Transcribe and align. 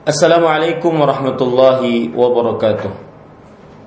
Assalamualaikum 0.00 0.96
warahmatullahi 0.96 2.08
wabarakatuh. 2.16 2.88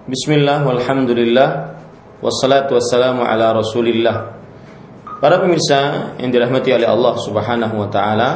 Bismillah 0.05 0.61
walhamdulillah 0.61 1.73
Wassalatu 2.21 2.77
wassalamu 2.77 3.25
ala 3.25 3.49
rasulillah. 3.49 4.37
Para 5.17 5.41
pemirsa 5.41 6.13
yang 6.21 6.29
dirahmati 6.29 6.69
oleh 6.69 6.85
Allah 6.85 7.17
subhanahu 7.17 7.81
wa 7.81 7.89
ta'ala 7.89 8.29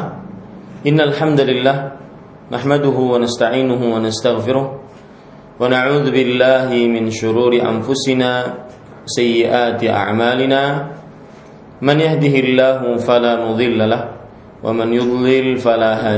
Innal 0.89 1.13
hamdalillah 1.13 2.01
Nahmaduhu 2.49 3.13
wa 3.13 3.21
nasta'inuhu 3.21 3.93
wa 3.93 4.01
nastaghfiruh 4.01 4.65
Wa 5.61 5.69
na'udhu 5.69 6.09
billahi 6.09 6.89
min 6.89 7.13
syururi 7.13 7.61
anfusina 7.61 8.57
Sayyiati 9.05 9.85
a'malina. 9.85 10.97
Man 11.85 11.97
yahdihillahu 12.01 12.97
fala 13.05 13.37
mudhilla 13.37 13.85
lah 13.85 14.01
Wa 14.65 14.73
man 14.73 14.89
yudlil 14.89 15.61
fala 15.61 16.17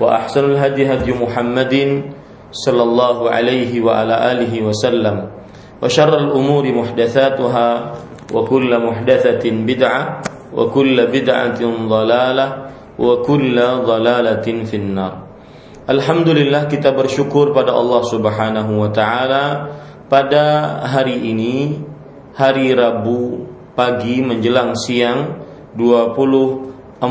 وأحسن 0.00 0.44
الهدي 0.56 0.82
هدي 0.92 1.10
محمد 1.14 1.74
صلى 2.52 2.82
الله 2.82 3.16
عليه 3.30 3.72
وعلى 3.80 4.14
آله 4.32 4.52
وسلم 4.62 5.16
وشر 5.82 6.12
الأمور 6.18 6.64
محدثاتها 6.72 7.68
وكل 8.34 8.70
محدثة 8.86 9.44
بدعة 9.50 10.02
وكل 10.56 10.96
بدعة 11.06 11.60
ضلالة 11.88 12.46
وكل 12.98 13.56
ضلالة 13.86 14.46
في 14.64 14.76
النار 14.76 15.14
Alhamdulillah 15.82 16.70
kita 16.70 16.94
bersyukur 16.94 17.50
pada 17.50 17.74
Allah 17.74 18.06
Subhanahu 18.06 18.86
wa 18.86 18.90
taala 18.94 19.66
pada 20.06 20.78
hari 20.86 21.18
ini 21.26 21.74
hari 22.38 22.70
Rabu 22.70 23.50
pagi 23.74 24.22
menjelang 24.22 24.78
siang 24.78 25.42
24 25.74 27.02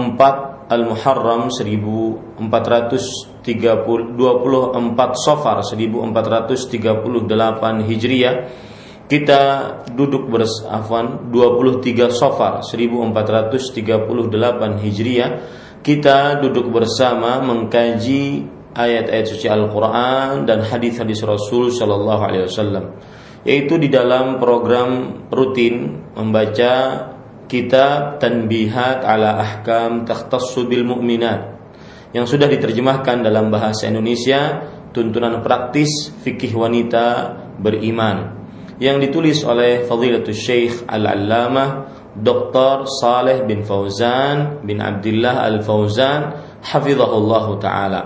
Al-Muharram 0.66 1.46
1430 1.48 3.46
24 3.46 5.14
Safar 5.14 5.62
1438 5.62 7.86
Hijriah. 7.86 8.50
Kita 9.06 9.42
duduk 9.94 10.26
bersafan 10.26 11.30
23 11.30 12.10
Safar 12.10 12.66
1438 12.66 14.82
Hijriah. 14.82 15.30
Kita 15.86 16.42
duduk 16.42 16.74
bersama 16.74 17.38
mengkaji 17.46 18.42
ayat-ayat 18.74 19.26
suci 19.30 19.46
Al-Qur'an 19.46 20.42
dan 20.44 20.66
hadis-hadis 20.66 21.22
Rasul 21.22 21.70
Shallallahu 21.70 22.22
alaihi 22.26 22.50
wasallam 22.50 22.98
yaitu 23.46 23.78
di 23.78 23.86
dalam 23.86 24.42
program 24.42 25.22
rutin 25.30 26.02
membaca 26.18 27.14
kitab 27.46 28.18
Tanbihat 28.22 29.02
ala 29.02 29.42
Ahkam 29.42 30.06
Takhtassu 30.06 30.66
bil 30.70 30.86
Mu'minat 30.86 31.56
yang 32.14 32.26
sudah 32.26 32.46
diterjemahkan 32.46 33.22
dalam 33.22 33.50
bahasa 33.50 33.90
Indonesia 33.90 34.62
tuntunan 34.94 35.42
praktis 35.42 36.14
fikih 36.22 36.54
wanita 36.54 37.34
beriman 37.58 38.36
yang 38.76 39.00
ditulis 39.00 39.40
oleh 39.44 39.88
Fadilatul 39.88 40.36
Syekh 40.36 40.84
Al-Allamah 40.84 41.96
Dr. 42.16 42.88
Saleh 42.88 43.44
bin 43.44 43.64
Fauzan 43.64 44.64
bin 44.64 44.80
Abdullah 44.80 45.44
Al-Fauzan 45.44 46.20
hafizahullah 46.64 47.46
taala. 47.60 48.02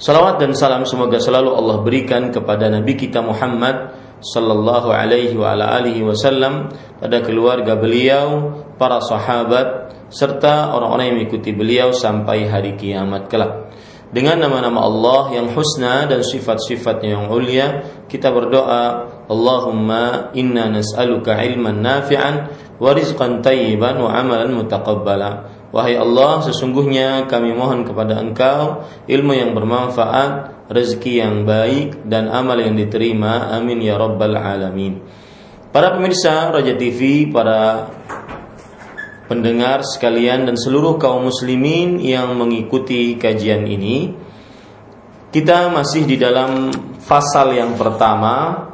Salawat 0.00 0.40
dan 0.40 0.56
salam 0.56 0.88
semoga 0.88 1.20
selalu 1.20 1.52
Allah 1.52 1.76
berikan 1.84 2.32
kepada 2.32 2.72
Nabi 2.72 2.96
kita 2.96 3.20
Muhammad 3.20 3.99
sallallahu 4.20 4.92
alaihi 4.92 5.34
wa 5.34 5.56
ala 5.56 5.80
alihi 5.80 6.04
wasallam 6.04 6.68
pada 7.00 7.24
keluarga 7.24 7.76
beliau, 7.76 8.52
para 8.76 9.00
sahabat 9.00 9.96
serta 10.12 10.76
orang-orang 10.76 11.12
yang 11.12 11.16
mengikuti 11.24 11.50
beliau 11.56 11.88
sampai 11.96 12.44
hari 12.46 12.76
kiamat 12.76 13.32
kelak. 13.32 13.72
Dengan 14.10 14.42
nama-nama 14.42 14.90
Allah 14.90 15.38
yang 15.38 15.54
husna 15.54 16.10
dan 16.10 16.26
sifat-sifatnya 16.26 17.14
yang 17.14 17.24
ulia, 17.30 17.86
kita 18.10 18.34
berdoa, 18.34 19.06
Allahumma 19.30 20.34
inna 20.34 20.66
nas'aluka 20.66 21.38
ilman 21.38 21.78
nafi'an 21.78 22.34
wa 22.82 22.90
rizqan 22.90 23.38
tayyiban 23.38 24.02
wa 24.02 24.10
amalan 24.10 24.50
mutaqabbala. 24.50 25.62
Wahai 25.70 25.94
Allah, 25.94 26.42
sesungguhnya 26.42 27.30
kami 27.30 27.54
mohon 27.54 27.86
kepada 27.86 28.18
Engkau 28.18 28.82
ilmu 29.06 29.30
yang 29.30 29.54
bermanfaat, 29.54 30.58
rezeki 30.70 31.12
yang 31.18 31.42
baik 31.42 32.06
dan 32.06 32.30
amal 32.30 32.54
yang 32.62 32.78
diterima. 32.78 33.50
Amin 33.50 33.82
ya 33.82 33.98
rabbal 33.98 34.38
alamin. 34.38 35.02
Para 35.74 35.94
pemirsa 35.98 36.54
Raja 36.54 36.78
TV, 36.78 37.30
para 37.30 37.90
pendengar 39.26 39.82
sekalian 39.82 40.46
dan 40.46 40.54
seluruh 40.58 40.98
kaum 40.98 41.26
muslimin 41.26 41.98
yang 41.98 42.34
mengikuti 42.38 43.18
kajian 43.18 43.66
ini, 43.66 44.14
kita 45.30 45.70
masih 45.70 46.06
di 46.06 46.18
dalam 46.18 46.74
fasal 46.98 47.54
yang 47.54 47.74
pertama 47.78 48.66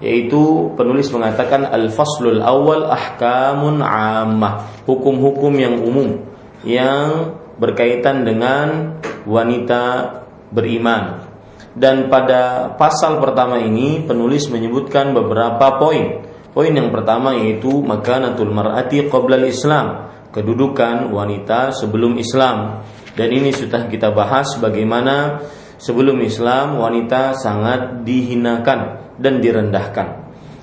yaitu 0.00 0.72
penulis 0.80 1.12
mengatakan 1.12 1.68
al-faslul 1.68 2.40
awal 2.40 2.88
ahkamun 2.88 3.84
ammah, 3.84 4.80
hukum-hukum 4.88 5.52
yang 5.60 5.76
umum 5.84 6.24
yang 6.64 7.36
berkaitan 7.60 8.24
dengan 8.24 8.96
wanita 9.28 10.16
beriman. 10.50 11.30
Dan 11.70 12.10
pada 12.10 12.74
pasal 12.74 13.22
pertama 13.22 13.62
ini 13.62 14.02
penulis 14.02 14.50
menyebutkan 14.50 15.14
beberapa 15.14 15.78
poin. 15.78 16.26
Poin 16.50 16.72
yang 16.74 16.90
pertama 16.90 17.30
yaitu 17.38 17.70
makanatul 17.78 18.50
mar'ati 18.50 19.06
qabla 19.06 19.38
islam 19.46 20.10
kedudukan 20.30 21.10
wanita 21.10 21.74
sebelum 21.74 22.16
Islam. 22.18 22.86
Dan 23.14 23.28
ini 23.34 23.50
sudah 23.50 23.90
kita 23.90 24.14
bahas 24.14 24.54
bagaimana 24.62 25.42
sebelum 25.76 26.22
Islam 26.22 26.78
wanita 26.78 27.34
sangat 27.34 28.06
dihinakan 28.06 28.80
dan 29.18 29.42
direndahkan. 29.42 30.08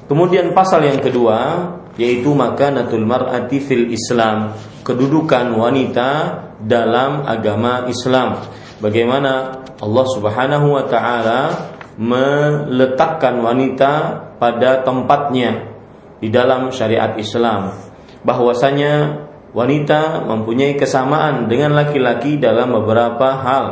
Kemudian 0.08 0.56
pasal 0.56 0.88
yang 0.88 1.04
kedua 1.04 1.68
yaitu 2.00 2.31
makanatul 2.31 3.04
mar'ati 3.04 3.59
fil 3.59 3.92
Islam, 3.92 4.56
kedudukan 4.86 5.52
wanita 5.58 6.09
dalam 6.64 7.25
agama 7.25 7.90
Islam. 7.90 8.40
Bagaimana 8.78 9.66
Allah 9.77 10.05
Subhanahu 10.09 10.73
wa 10.73 10.83
taala 10.89 11.41
meletakkan 11.97 13.38
wanita 13.41 13.94
pada 14.38 14.81
tempatnya 14.81 15.74
di 16.18 16.29
dalam 16.33 16.69
syariat 16.74 17.13
Islam. 17.18 17.74
Bahwasanya 18.25 19.25
wanita 19.53 20.25
mempunyai 20.25 20.77
kesamaan 20.77 21.45
dengan 21.45 21.77
laki-laki 21.77 22.41
dalam 22.41 22.74
beberapa 22.74 23.38
hal. 23.41 23.65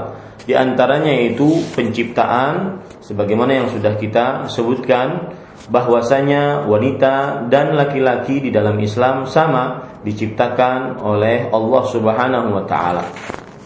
Di 0.46 0.54
antaranya 0.54 1.10
yaitu 1.10 1.57
penciptaan 1.74 2.86
sebagaimana 3.01 3.66
yang 3.66 3.68
sudah 3.74 3.98
kita 3.98 4.46
sebutkan 4.46 5.34
bahwasanya 5.74 6.69
wanita 6.69 7.50
dan 7.50 7.74
laki-laki 7.74 8.38
di 8.38 8.54
dalam 8.54 8.78
Islam 8.78 9.25
sama 9.25 9.98
diciptakan 10.06 11.01
oleh 11.01 11.50
Allah 11.50 11.84
Subhanahu 11.90 12.50
wa 12.54 12.63
taala. 12.69 13.10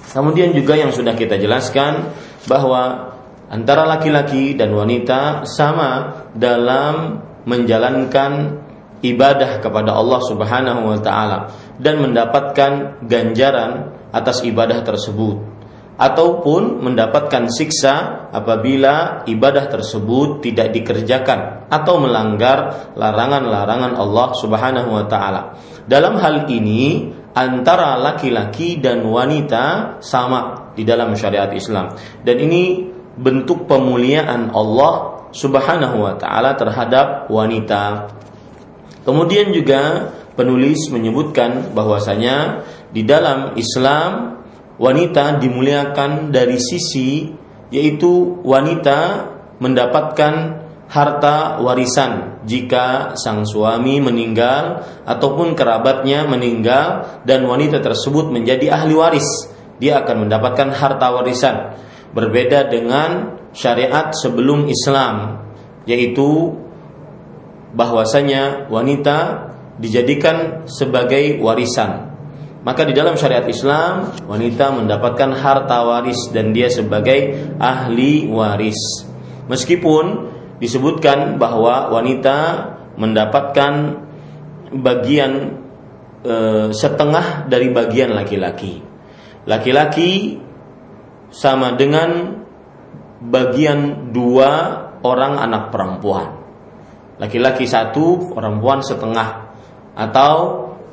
Kemudian 0.10 0.56
juga 0.56 0.80
yang 0.80 0.90
sudah 0.96 1.14
kita 1.14 1.36
jelaskan 1.36 2.16
bahwa 2.50 3.14
antara 3.54 3.86
laki-laki 3.86 4.58
dan 4.58 4.74
wanita 4.74 5.46
sama 5.46 6.26
dalam 6.34 7.22
menjalankan 7.46 8.58
ibadah 9.06 9.62
kepada 9.62 9.94
Allah 9.94 10.20
Subhanahu 10.26 10.82
wa 10.90 11.00
taala 11.00 11.54
dan 11.78 12.02
mendapatkan 12.02 13.06
ganjaran 13.06 13.94
atas 14.10 14.42
ibadah 14.42 14.82
tersebut. 14.82 15.62
ataupun 16.00 16.80
mendapatkan 16.80 17.52
siksa 17.52 18.26
apabila 18.32 19.28
ibadah 19.28 19.68
tersebut 19.68 20.40
tidak 20.40 20.72
dikerjakan 20.72 21.68
atau 21.68 22.00
melanggar 22.00 22.88
larangan-larangan 22.96 24.00
Allah 24.00 24.32
Subhanahu 24.40 24.96
wa 24.96 25.06
taala. 25.12 25.60
Dalam 25.84 26.16
hal 26.16 26.48
ini 26.48 27.12
antara 27.40 27.96
laki-laki 27.96 28.84
dan 28.84 29.08
wanita 29.08 29.96
sama 30.04 30.76
di 30.76 30.84
dalam 30.84 31.16
syariat 31.16 31.48
Islam. 31.56 31.96
Dan 32.20 32.36
ini 32.44 32.84
bentuk 33.16 33.64
pemuliaan 33.64 34.52
Allah 34.52 35.24
Subhanahu 35.32 36.04
wa 36.04 36.20
taala 36.20 36.60
terhadap 36.60 37.32
wanita. 37.32 38.12
Kemudian 39.08 39.56
juga 39.56 40.12
penulis 40.36 40.92
menyebutkan 40.92 41.72
bahwasanya 41.72 42.68
di 42.92 43.08
dalam 43.08 43.56
Islam 43.56 44.44
wanita 44.76 45.40
dimuliakan 45.40 46.36
dari 46.36 46.60
sisi 46.60 47.32
yaitu 47.72 48.42
wanita 48.44 49.30
mendapatkan 49.62 50.66
harta 50.90 51.62
warisan 51.62 52.42
jika 52.50 53.14
sang 53.14 53.46
suami 53.46 54.02
meninggal 54.02 54.82
ataupun 55.06 55.54
kerabatnya 55.54 56.26
meninggal 56.26 57.22
dan 57.30 57.46
wanita 57.46 57.78
tersebut 57.78 58.34
menjadi 58.34 58.74
ahli 58.74 58.98
waris 58.98 59.54
dia 59.78 60.02
akan 60.02 60.26
mendapatkan 60.26 60.74
harta 60.74 61.14
warisan 61.14 61.78
berbeda 62.18 62.74
dengan 62.74 63.38
syariat 63.54 64.10
sebelum 64.18 64.66
Islam 64.66 65.46
yaitu 65.86 66.58
bahwasanya 67.78 68.66
wanita 68.74 69.50
dijadikan 69.78 70.66
sebagai 70.66 71.38
warisan 71.38 72.10
maka 72.66 72.84
di 72.84 72.98
dalam 72.98 73.16
syariat 73.16 73.46
Islam 73.46 74.26
wanita 74.26 74.74
mendapatkan 74.74 75.32
harta 75.38 75.86
waris 75.86 76.34
dan 76.36 76.52
dia 76.52 76.68
sebagai 76.68 77.56
ahli 77.56 78.28
waris. 78.28 79.08
Meskipun 79.48 80.29
disebutkan 80.60 81.40
bahwa 81.40 81.90
wanita 81.90 82.38
mendapatkan 83.00 84.04
bagian 84.76 85.64
e, 86.22 86.36
setengah 86.76 87.48
dari 87.48 87.72
bagian 87.72 88.14
laki-laki. 88.14 88.84
Laki-laki 89.48 90.38
sama 91.32 91.74
dengan 91.80 92.44
bagian 93.24 94.12
dua 94.12 94.52
orang 95.02 95.40
anak 95.40 95.72
perempuan. 95.72 96.38
Laki-laki 97.20 97.68
satu, 97.68 98.36
perempuan 98.36 98.84
setengah. 98.84 99.52
Atau 99.96 100.36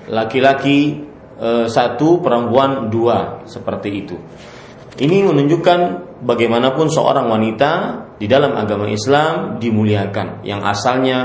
laki-laki 0.07 1.05
e, 1.37 1.51
satu 1.67 2.23
perempuan 2.23 2.87
dua 2.89 3.43
seperti 3.51 3.91
itu. 3.93 4.17
Ini 4.97 5.29
menunjukkan 5.29 5.81
bagaimanapun 6.25 6.89
seorang 6.89 7.29
wanita 7.29 7.73
di 8.17 8.25
dalam 8.25 8.57
agama 8.57 8.89
Islam 8.89 9.61
dimuliakan. 9.61 10.41
Yang 10.41 10.63
asalnya 10.73 11.19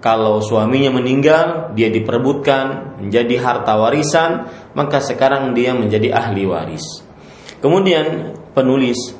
kalau 0.00 0.40
suaminya 0.40 0.96
meninggal, 0.96 1.76
dia 1.76 1.92
diperebutkan 1.92 2.96
menjadi 3.04 3.34
harta 3.42 3.76
warisan, 3.76 4.48
maka 4.72 5.04
sekarang 5.04 5.52
dia 5.52 5.76
menjadi 5.76 6.14
ahli 6.14 6.48
waris. 6.48 7.04
Kemudian 7.58 8.38
penulis 8.54 9.18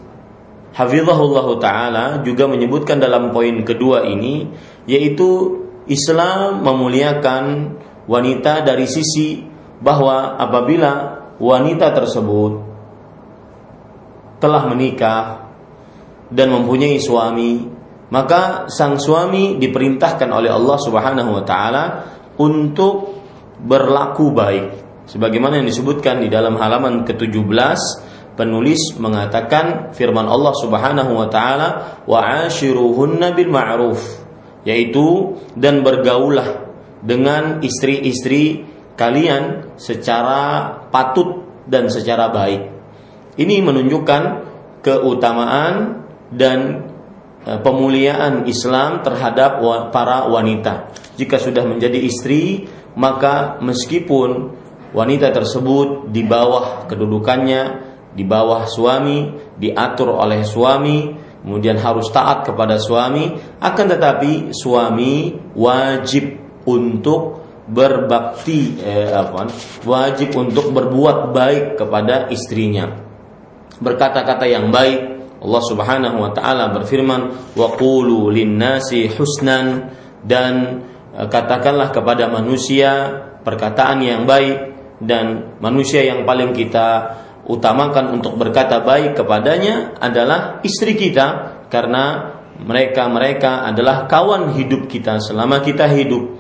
Hafizahullah 0.79 1.49
Ta'ala 1.59 2.05
juga 2.23 2.47
menyebutkan 2.47 3.03
dalam 3.03 3.35
poin 3.35 3.67
kedua 3.67 4.07
ini 4.07 4.47
yaitu 4.87 5.59
Islam 5.91 6.63
memuliakan 6.63 7.75
wanita 8.07 8.63
dari 8.63 8.87
sisi 8.87 9.43
bahwa 9.83 10.39
apabila 10.39 11.19
wanita 11.43 11.91
tersebut 11.91 12.63
telah 14.39 14.67
menikah 14.71 15.51
dan 16.31 16.55
mempunyai 16.55 16.99
suami, 17.03 17.67
maka 18.09 18.71
sang 18.73 18.97
suami 18.97 19.61
diperintahkan 19.61 20.29
oleh 20.31 20.51
Allah 20.53 20.79
Subhanahu 20.81 21.31
wa 21.39 21.45
taala 21.45 21.85
untuk 22.39 23.19
berlaku 23.61 24.31
baik. 24.33 24.67
Sebagaimana 25.09 25.61
yang 25.61 25.69
disebutkan 25.69 26.21
di 26.21 26.29
dalam 26.29 26.61
halaman 26.61 27.03
ke-17 27.09 27.81
penulis 28.39 28.95
mengatakan 29.01 29.91
firman 29.97 30.29
Allah 30.31 30.55
Subhanahu 30.55 31.13
wa 31.17 31.27
taala 31.33 31.69
wa 32.07 32.21
ashiruhunna 32.47 33.35
bil 33.35 33.51
ma'ruf 33.51 34.01
yaitu 34.63 35.35
dan 35.57 35.81
bergaulah 35.83 36.71
dengan 37.03 37.65
istri-istri 37.65 38.69
kalian 38.95 39.75
secara 39.81 40.71
patut 40.93 41.47
dan 41.65 41.89
secara 41.89 42.29
baik. 42.31 42.78
Ini 43.39 43.63
menunjukkan 43.63 44.23
keutamaan 44.83 46.03
dan 46.35 46.91
e, 47.47 47.55
pemuliaan 47.63 48.51
Islam 48.51 49.07
terhadap 49.07 49.63
para 49.95 50.27
wanita. 50.27 50.91
Jika 51.15 51.39
sudah 51.39 51.63
menjadi 51.63 52.03
istri, 52.03 52.67
maka 52.99 53.63
meskipun 53.63 54.59
wanita 54.91 55.31
tersebut 55.31 56.11
di 56.11 56.27
bawah 56.27 56.91
kedudukannya, 56.91 57.63
di 58.19 58.27
bawah 58.27 58.67
suami, 58.67 59.31
diatur 59.55 60.19
oleh 60.19 60.43
suami, 60.43 61.15
kemudian 61.47 61.79
harus 61.79 62.11
taat 62.11 62.43
kepada 62.43 62.83
suami, 62.83 63.39
akan 63.63 63.87
tetapi 63.87 64.51
suami 64.51 65.39
wajib 65.55 66.43
untuk 66.67 67.47
berbakti 67.69 68.81
eh, 68.81 69.13
apa 69.13 69.53
wajib 69.85 70.33
untuk 70.41 70.73
berbuat 70.73 71.37
baik 71.37 71.77
kepada 71.77 72.33
istrinya 72.33 73.08
berkata-kata 73.79 74.47
yang 74.47 74.71
baik 74.75 75.19
Allah 75.39 75.63
Subhanahu 75.71 76.17
wa 76.19 76.31
taala 76.35 76.75
berfirman 76.75 77.55
wa 77.55 77.69
qulu 77.79 78.31
linnasi 78.31 79.11
husnan 79.15 79.95
dan 80.27 80.83
eh, 81.15 81.27
katakanlah 81.31 81.95
kepada 81.95 82.27
manusia 82.27 83.23
perkataan 83.47 84.03
yang 84.03 84.27
baik 84.27 84.77
dan 84.99 85.57
manusia 85.63 86.03
yang 86.03 86.27
paling 86.27 86.51
kita 86.51 87.15
utamakan 87.47 88.19
untuk 88.19 88.35
berkata 88.35 88.83
baik 88.83 89.15
kepadanya 89.15 89.95
adalah 90.03 90.59
istri 90.67 90.99
kita 90.99 91.63
karena 91.71 92.35
mereka-mereka 92.59 93.63
adalah 93.71 94.11
kawan 94.11 94.59
hidup 94.59 94.91
kita 94.91 95.23
selama 95.23 95.63
kita 95.63 95.87
hidup 95.87 96.39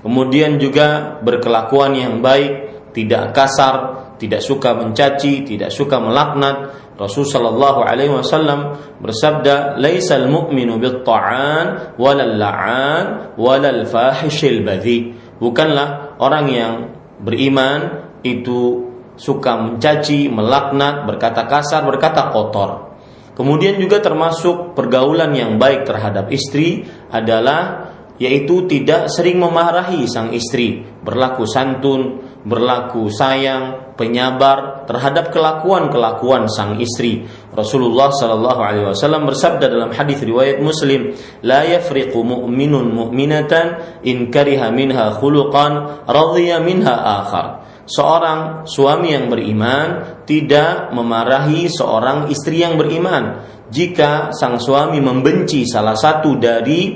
Kemudian 0.00 0.56
juga 0.56 1.20
berkelakuan 1.20 1.92
yang 1.92 2.24
baik, 2.24 2.88
tidak 2.96 3.36
kasar, 3.36 3.74
tidak 4.16 4.40
suka 4.40 4.72
mencaci, 4.72 5.44
tidak 5.44 5.68
suka 5.68 6.00
melaknat. 6.00 6.69
Rasul 7.00 7.24
sallallahu 7.24 7.80
alaihi 7.80 8.12
wasallam 8.12 8.76
bersabda, 9.00 9.80
"Laisal 9.80 10.28
mu'minu 10.28 10.76
bit-ta'an 10.76 11.96
walal 11.96 12.36
la'an 12.36 13.04
walal 13.40 13.88
fahishil 13.88 14.60
badhi." 14.60 15.16
Bukanlah 15.40 16.20
orang 16.20 16.46
yang 16.52 16.74
beriman 17.24 18.12
itu 18.20 18.92
suka 19.16 19.56
mencaci, 19.56 20.28
melaknat, 20.28 21.08
berkata 21.08 21.48
kasar, 21.48 21.88
berkata 21.88 22.28
kotor. 22.28 22.92
Kemudian 23.32 23.80
juga 23.80 24.04
termasuk 24.04 24.76
pergaulan 24.76 25.32
yang 25.32 25.56
baik 25.56 25.88
terhadap 25.88 26.28
istri 26.28 26.84
adalah 27.08 27.88
yaitu 28.20 28.68
tidak 28.68 29.08
sering 29.08 29.40
memarahi 29.40 30.04
sang 30.04 30.36
istri, 30.36 30.84
berlaku 31.00 31.48
santun, 31.48 32.20
berlaku 32.44 33.08
sayang, 33.08 33.89
penyabar 34.00 34.88
terhadap 34.88 35.28
kelakuan-kelakuan 35.28 36.48
sang 36.48 36.80
istri. 36.80 37.28
Rasulullah 37.52 38.08
sallallahu 38.08 38.60
alaihi 38.64 38.88
wasallam 38.88 39.28
bersabda 39.28 39.68
dalam 39.68 39.92
hadis 39.92 40.24
riwayat 40.24 40.64
Muslim, 40.64 41.12
"La 41.44 41.68
yafriqu 41.68 42.16
mu'minun 42.16 42.88
mu'minatan 42.88 44.00
in 44.08 44.32
kariha 44.32 44.72
minha 44.72 45.12
khuluqan 45.20 46.08
radhiya 46.08 46.64
minha 46.64 46.96
akhar." 47.20 47.68
Seorang 47.84 48.64
suami 48.64 49.12
yang 49.12 49.28
beriman 49.28 50.22
tidak 50.24 50.94
memarahi 50.96 51.68
seorang 51.68 52.32
istri 52.32 52.64
yang 52.64 52.80
beriman 52.80 53.44
jika 53.68 54.30
sang 54.34 54.56
suami 54.58 55.02
membenci 55.02 55.66
salah 55.66 55.98
satu 55.98 56.38
dari 56.38 56.94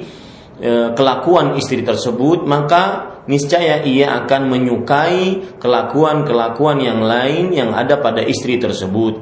e, 0.58 0.72
kelakuan 0.94 1.58
istri 1.58 1.82
tersebut, 1.82 2.46
maka 2.46 3.13
niscaya 3.24 3.80
ia 3.84 4.24
akan 4.24 4.52
menyukai 4.52 5.56
kelakuan-kelakuan 5.56 6.78
yang 6.80 7.00
lain 7.00 7.52
yang 7.56 7.72
ada 7.72 8.00
pada 8.00 8.20
istri 8.20 8.60
tersebut. 8.60 9.20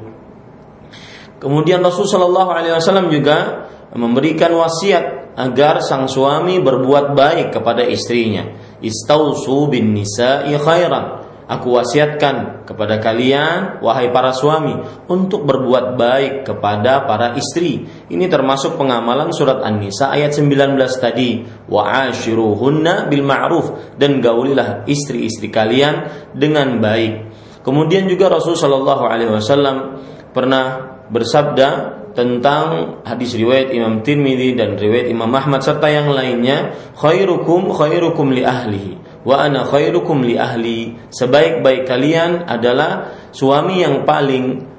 Kemudian 1.39 1.83
Rasulullah 1.83 2.11
Shallallahu 2.23 2.51
Alaihi 2.55 2.73
Wasallam 2.75 3.07
juga 3.11 3.67
memberikan 3.95 4.51
wasiat 4.55 5.35
agar 5.35 5.83
sang 5.83 6.07
suami 6.07 6.61
berbuat 6.63 7.15
baik 7.17 7.47
kepada 7.59 7.83
istrinya. 7.83 8.47
Istausu 8.83 9.67
bin 9.71 9.95
nisa'i 9.95 10.55
khairan 10.55 11.22
Aku 11.43 11.75
wasiatkan 11.75 12.63
kepada 12.63 13.03
kalian, 13.03 13.83
wahai 13.83 14.09
para 14.15 14.31
suami, 14.31 14.79
untuk 15.11 15.43
berbuat 15.43 15.99
baik 15.99 16.33
kepada 16.47 17.03
para 17.03 17.35
istri. 17.35 17.83
Ini 18.07 18.31
termasuk 18.31 18.79
pengamalan 18.79 19.35
surat 19.35 19.59
An-Nisa 19.59 20.07
ayat 20.07 20.31
19 20.39 20.79
tadi. 21.03 21.43
Wa 21.67 22.07
ashiruhunna 22.07 23.11
bil 23.11 23.27
ma'ruf 23.27 23.95
dan 23.99 24.23
gaulilah 24.23 24.87
istri-istri 24.87 25.51
kalian 25.51 26.07
dengan 26.31 26.79
baik. 26.79 27.35
Kemudian 27.63 28.07
juga 28.07 28.31
Rasul 28.31 28.55
Shallallahu 28.59 29.03
alaihi 29.07 29.31
wasallam 29.31 30.03
pernah 30.35 30.95
bersabda 31.07 32.03
tentang 32.13 33.01
hadis 33.03 33.33
riwayat 33.33 33.73
Imam 33.73 34.05
Tirmidzi 34.05 34.53
dan 34.53 34.77
riwayat 34.77 35.09
Imam 35.09 35.29
Ahmad 35.33 35.65
serta 35.65 35.89
yang 35.89 36.13
lainnya 36.13 36.77
khairukum 36.93 37.73
khairukum 37.73 38.29
li 38.31 38.45
ahlihi 38.45 39.12
wa 39.23 39.35
ana 39.39 39.63
khairukum 39.67 40.23
li 40.23 40.35
ahli. 40.39 40.95
Sebaik-baik 41.11 41.87
kalian 41.87 42.47
adalah 42.47 43.15
suami 43.31 43.83
yang 43.83 44.03
paling 44.03 44.71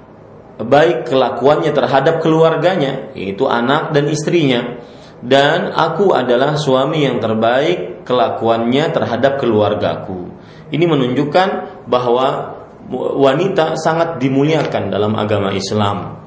baik 0.60 1.10
kelakuannya 1.10 1.74
terhadap 1.74 2.22
keluarganya 2.22 3.10
yaitu 3.16 3.48
anak 3.50 3.90
dan 3.90 4.06
istrinya. 4.08 4.80
Dan 5.24 5.72
aku 5.72 6.12
adalah 6.12 6.60
suami 6.60 7.08
yang 7.08 7.16
terbaik 7.16 8.04
kelakuannya 8.04 8.92
terhadap 8.92 9.40
keluargaku. 9.40 10.28
Ini 10.68 10.84
menunjukkan 10.84 11.48
bahwa 11.88 12.60
wanita 12.92 13.80
sangat 13.80 14.20
dimuliakan 14.20 14.92
dalam 14.92 15.16
agama 15.16 15.48
Islam. 15.56 16.20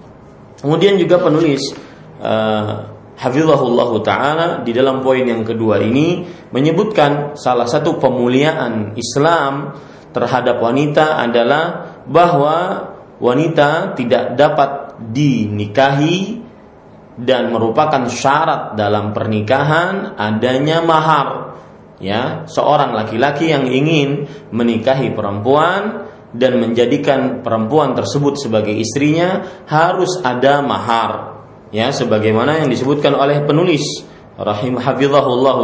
Kemudian 0.58 0.98
juga 0.98 1.22
penulis 1.22 1.62
uh, 2.18 2.97
Hafizahullah 3.18 3.92
Ta'ala 4.06 4.48
di 4.62 4.70
dalam 4.78 5.02
poin 5.02 5.26
yang 5.26 5.42
kedua 5.42 5.82
ini 5.82 6.22
menyebutkan 6.54 7.34
salah 7.34 7.66
satu 7.66 7.98
pemuliaan 7.98 8.94
Islam 8.94 9.74
terhadap 10.14 10.62
wanita 10.62 11.18
adalah 11.26 11.64
bahwa 12.06 12.58
wanita 13.18 13.98
tidak 13.98 14.38
dapat 14.38 15.02
dinikahi 15.02 16.46
dan 17.18 17.50
merupakan 17.50 18.06
syarat 18.06 18.78
dalam 18.78 19.18
pernikahan 19.18 20.14
adanya 20.14 20.86
mahar. 20.86 21.58
Ya 21.98 22.46
seorang 22.46 22.94
laki-laki 22.94 23.50
yang 23.50 23.66
ingin 23.66 24.30
menikahi 24.54 25.18
perempuan 25.18 26.06
dan 26.38 26.62
menjadikan 26.62 27.42
perempuan 27.42 27.98
tersebut 27.98 28.38
sebagai 28.38 28.78
istrinya 28.78 29.66
harus 29.66 30.22
ada 30.22 30.62
mahar 30.62 31.37
ya 31.72 31.92
sebagaimana 31.92 32.64
yang 32.64 32.70
disebutkan 32.72 33.16
oleh 33.16 33.44
penulis 33.44 33.84
rahim 34.38 34.78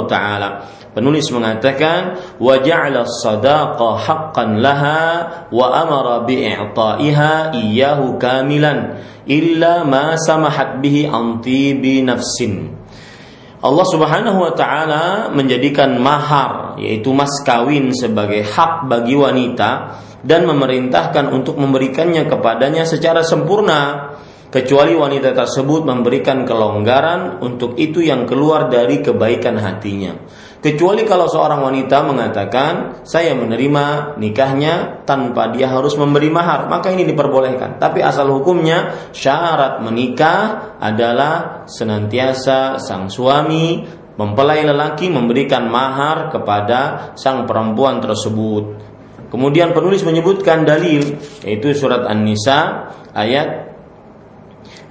taala. 0.10 0.50
Penulis 0.93 1.25
mengatakan 1.33 2.22
wa 2.38 2.62
ja'ala 2.62 3.01
sadaqa 3.05 3.98
haqqan 3.98 4.62
laha 4.62 5.01
wa 5.50 5.65
amara 5.74 6.22
bi'ta'iha 6.22 7.57
iyyahu 7.57 8.22
kamilan 8.22 9.01
illa 9.25 9.81
ma 9.81 10.13
samahat 10.13 10.81
bihi 10.86 11.10
anti 11.10 11.74
bi 11.74 12.05
nafsin. 12.05 12.77
Allah 13.63 13.88
Subhanahu 13.89 14.43
wa 14.43 14.53
taala 14.53 15.31
menjadikan 15.33 15.98
mahar 15.98 16.77
yaitu 16.77 17.10
mas 17.15 17.31
kawin 17.41 17.89
sebagai 17.95 18.43
hak 18.43 18.86
bagi 18.91 19.15
wanita 19.15 20.03
dan 20.22 20.45
memerintahkan 20.45 21.31
untuk 21.31 21.57
memberikannya 21.57 22.27
kepadanya 22.27 22.83
secara 22.83 23.24
sempurna 23.24 24.13
kecuali 24.53 24.93
wanita 24.93 25.33
tersebut 25.33 25.81
memberikan 25.81 26.45
kelonggaran 26.45 27.41
untuk 27.41 27.74
itu 27.81 28.05
yang 28.05 28.29
keluar 28.29 28.69
dari 28.69 29.01
kebaikan 29.01 29.57
hatinya. 29.57 30.13
Kecuali 30.62 31.03
kalau 31.10 31.25
seorang 31.25 31.60
wanita 31.65 32.05
mengatakan 32.05 33.01
saya 33.01 33.33
menerima 33.33 34.15
nikahnya 34.22 35.03
tanpa 35.10 35.50
dia 35.51 35.67
harus 35.74 35.98
memberi 35.98 36.29
mahar, 36.29 36.69
maka 36.69 36.93
ini 36.93 37.03
diperbolehkan. 37.03 37.81
Tapi 37.81 38.00
asal 38.05 38.29
hukumnya 38.29 39.10
syarat 39.10 39.81
menikah 39.81 40.77
adalah 40.77 41.65
senantiasa 41.65 42.77
sang 42.77 43.10
suami 43.10 43.83
mempelai 44.15 44.62
lelaki 44.62 45.10
memberikan 45.10 45.65
mahar 45.67 46.29
kepada 46.29 47.12
sang 47.17 47.50
perempuan 47.50 47.98
tersebut. 48.00 48.93
Kemudian 49.33 49.74
penulis 49.74 50.05
menyebutkan 50.05 50.62
dalil 50.62 51.17
yaitu 51.41 51.74
surat 51.74 52.05
An-Nisa 52.05 52.93
ayat 53.17 53.73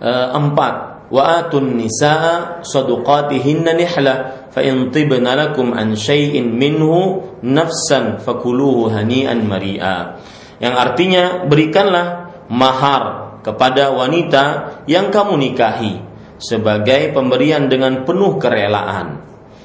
e, 0.03 0.11
4 0.35 0.93
wa 1.13 1.23
atun 1.39 1.79
nisaa 1.79 2.65
sadaqatihinna 2.65 3.77
nihla 3.77 4.15
fa 4.51 4.61
in 4.65 4.89
tibna 4.91 5.37
lakum 5.37 5.77
an 5.77 5.95
syai'in 5.95 6.57
minhu 6.57 7.23
nafsan 7.45 8.19
fakuluhu 8.19 8.91
hani'an 8.91 9.45
mari'a. 9.45 10.19
Yang 10.59 10.75
artinya 10.75 11.25
berikanlah 11.47 12.07
mahar 12.49 13.39
kepada 13.45 13.93
wanita 13.93 14.45
yang 14.89 15.13
kamu 15.13 15.37
nikahi 15.37 16.01
sebagai 16.41 17.13
pemberian 17.13 17.69
dengan 17.69 18.03
penuh 18.03 18.41
kerelaan. 18.41 19.23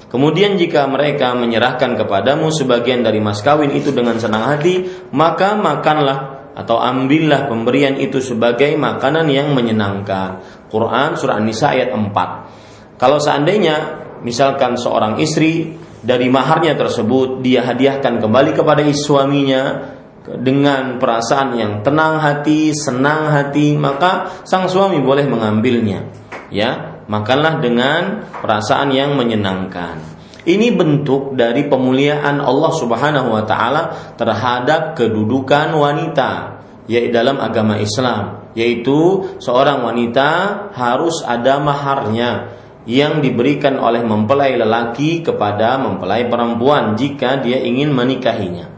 Kemudian 0.08 0.56
jika 0.56 0.88
mereka 0.88 1.36
menyerahkan 1.36 2.00
kepadamu 2.00 2.48
sebagian 2.48 3.04
dari 3.04 3.20
mas 3.20 3.44
kawin 3.44 3.76
itu 3.76 3.92
dengan 3.92 4.16
senang 4.18 4.48
hati, 4.48 4.88
maka 5.12 5.60
makanlah 5.60 6.37
atau 6.58 6.82
ambillah 6.82 7.46
pemberian 7.46 8.02
itu 8.02 8.18
sebagai 8.18 8.74
makanan 8.74 9.30
yang 9.30 9.54
menyenangkan. 9.54 10.42
Quran 10.74 11.14
surah 11.14 11.38
An-Nisa 11.38 11.78
ayat 11.78 11.94
4. 11.94 12.98
Kalau 12.98 13.22
seandainya 13.22 14.02
misalkan 14.26 14.74
seorang 14.74 15.22
istri 15.22 15.78
dari 16.02 16.26
maharnya 16.34 16.74
tersebut 16.74 17.46
dia 17.46 17.62
hadiahkan 17.62 18.18
kembali 18.18 18.58
kepada 18.58 18.82
suaminya 18.90 19.94
dengan 20.28 20.98
perasaan 21.00 21.56
yang 21.56 21.74
tenang 21.86 22.20
hati, 22.20 22.74
senang 22.76 23.32
hati, 23.32 23.78
maka 23.78 24.44
sang 24.44 24.68
suami 24.68 25.00
boleh 25.00 25.24
mengambilnya. 25.30 26.04
Ya, 26.52 27.04
makanlah 27.08 27.64
dengan 27.64 28.28
perasaan 28.44 28.92
yang 28.92 29.16
menyenangkan. 29.16 30.17
Ini 30.48 30.72
bentuk 30.80 31.36
dari 31.36 31.68
pemuliaan 31.68 32.40
Allah 32.40 32.72
Subhanahu 32.72 33.36
wa 33.36 33.44
taala 33.44 34.16
terhadap 34.16 34.96
kedudukan 34.96 35.76
wanita 35.76 36.64
yaitu 36.88 37.12
dalam 37.12 37.36
agama 37.44 37.76
Islam 37.84 38.48
yaitu 38.56 39.28
seorang 39.44 39.84
wanita 39.84 40.30
harus 40.72 41.20
ada 41.28 41.60
maharnya 41.60 42.58
yang 42.88 43.20
diberikan 43.20 43.76
oleh 43.76 44.02
mempelai 44.02 44.56
lelaki 44.56 45.20
kepada 45.20 45.76
mempelai 45.78 46.32
perempuan 46.32 46.96
jika 46.96 47.44
dia 47.44 47.60
ingin 47.60 47.92
menikahinya. 47.92 48.72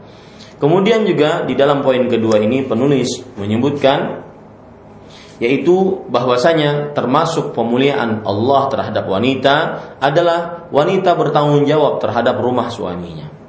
Kemudian 0.58 1.06
juga 1.08 1.46
di 1.46 1.56
dalam 1.56 1.80
poin 1.80 2.04
kedua 2.10 2.42
ini 2.42 2.66
penulis 2.66 3.24
menyebutkan 3.40 4.28
yaitu 5.40 6.04
bahwasanya 6.12 6.92
termasuk 6.92 7.56
pemuliaan 7.56 8.22
Allah 8.28 8.68
terhadap 8.68 9.08
wanita 9.08 9.56
adalah 9.98 10.68
wanita 10.68 11.16
bertanggung 11.16 11.64
jawab 11.64 11.98
terhadap 11.98 12.36
rumah 12.38 12.68
suaminya 12.68 13.40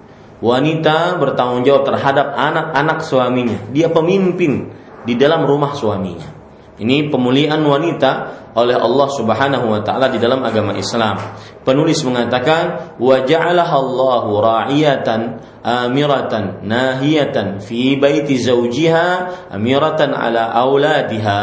wanita 0.41 1.21
bertanggung 1.21 1.61
jawab 1.61 1.85
terhadap 1.85 2.33
anak-anak 2.33 3.05
suaminya. 3.05 3.61
Dia 3.69 3.93
pemimpin 3.93 4.73
di 5.05 5.13
dalam 5.15 5.45
rumah 5.45 5.77
suaminya. 5.77 6.41
Ini 6.81 7.13
pemuliaan 7.13 7.61
wanita 7.61 8.11
oleh 8.57 8.73
Allah 8.73 9.07
Subhanahu 9.13 9.69
wa 9.69 9.85
taala 9.85 10.09
di 10.09 10.17
dalam 10.17 10.41
agama 10.41 10.73
Islam. 10.73 11.13
Penulis 11.61 12.01
mengatakan 12.01 12.97
wa 12.97 13.21
ja'alaha 13.21 13.75
Allahu 13.77 14.41
ra'iyatan 14.41 15.21
amiratan 15.61 16.65
nahiyatan 16.65 17.61
fi 17.61 18.01
baiti 18.01 18.41
zawjiha 18.41 19.07
amiratan 19.53 20.09
ala 20.09 20.57
auladiha 20.57 21.41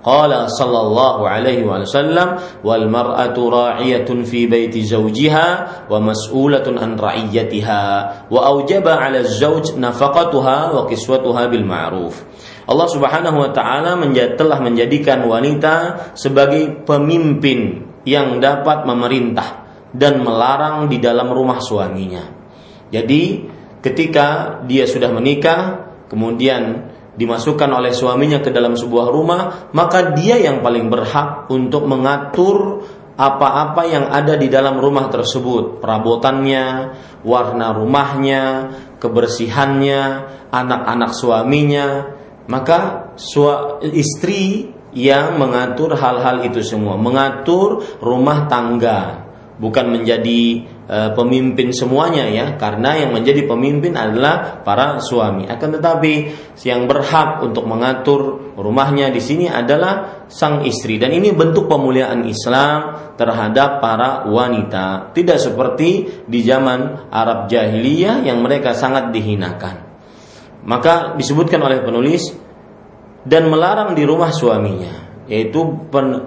قال 0.00 0.32
صلى 0.48 0.80
الله 0.80 1.16
عليه 1.28 1.60
وسلم 1.68 2.28
والمرأة 2.64 3.36
راعية 3.36 4.08
في 4.24 4.46
بيت 4.48 4.74
زوجها 4.78 5.48
ومسؤولة 5.92 6.66
عن 6.66 6.90
رعيتها 6.96 7.82
وأوجب 8.30 8.86
على 8.88 9.18
الزوج 9.18 9.76
نفقتها 9.76 10.58
وكسوتها 10.72 11.42
بالمعروف. 11.46 12.14
Allah 12.70 12.86
Subhanahu 12.86 13.36
wa 13.42 13.50
taala 13.50 13.98
telah 14.38 14.62
menjadikan 14.62 15.26
wanita 15.26 15.74
sebagai 16.14 16.86
pemimpin 16.86 17.82
yang 18.06 18.38
dapat 18.38 18.86
memerintah 18.86 19.66
dan 19.90 20.22
melarang 20.22 20.86
di 20.86 21.02
dalam 21.02 21.34
rumah 21.34 21.58
suaminya. 21.58 22.30
Jadi 22.94 23.42
ketika 23.82 24.60
dia 24.70 24.86
sudah 24.86 25.10
menikah 25.10 25.90
kemudian 26.06 26.90
dimasukkan 27.14 27.70
oleh 27.70 27.90
suaminya 27.90 28.38
ke 28.38 28.54
dalam 28.54 28.78
sebuah 28.78 29.06
rumah, 29.10 29.70
maka 29.74 30.14
dia 30.14 30.38
yang 30.38 30.62
paling 30.62 30.86
berhak 30.86 31.50
untuk 31.50 31.86
mengatur 31.86 32.86
apa-apa 33.20 33.82
yang 33.84 34.08
ada 34.08 34.40
di 34.40 34.48
dalam 34.48 34.80
rumah 34.80 35.12
tersebut, 35.12 35.84
perabotannya, 35.84 36.96
warna 37.20 37.76
rumahnya, 37.76 38.44
kebersihannya, 38.96 40.02
anak-anak 40.48 41.12
suaminya, 41.12 42.16
maka 42.48 43.12
istri 43.92 44.72
yang 44.96 45.36
mengatur 45.36 45.94
hal-hal 45.94 46.48
itu 46.48 46.64
semua, 46.64 46.96
mengatur 46.96 47.84
rumah 48.00 48.48
tangga, 48.48 49.28
bukan 49.60 50.00
menjadi 50.00 50.64
e, 50.90 51.14
pemimpin 51.14 51.70
semuanya 51.70 52.26
ya 52.26 52.58
karena 52.58 52.98
yang 52.98 53.14
menjadi 53.14 53.46
pemimpin 53.46 53.94
adalah 53.94 54.66
para 54.66 54.98
suami. 54.98 55.46
Akan 55.46 55.70
tetapi 55.70 56.12
yang 56.66 56.90
berhak 56.90 57.46
untuk 57.46 57.70
mengatur 57.70 58.52
rumahnya 58.58 59.14
di 59.14 59.22
sini 59.22 59.46
adalah 59.46 60.26
sang 60.26 60.66
istri. 60.66 60.98
Dan 60.98 61.14
ini 61.14 61.30
bentuk 61.30 61.70
pemuliaan 61.70 62.26
Islam 62.26 63.14
terhadap 63.14 63.78
para 63.78 64.26
wanita. 64.26 65.14
Tidak 65.14 65.38
seperti 65.38 65.90
di 66.26 66.40
zaman 66.42 67.08
Arab 67.14 67.46
jahiliyah 67.46 68.26
yang 68.26 68.42
mereka 68.42 68.74
sangat 68.74 69.14
dihinakan. 69.14 69.86
Maka 70.66 71.14
disebutkan 71.16 71.62
oleh 71.62 71.80
penulis 71.80 72.34
dan 73.24 73.48
melarang 73.48 73.94
di 73.96 74.04
rumah 74.04 74.28
suaminya 74.28 75.10
yaitu 75.30 75.62
pen, 75.94 76.26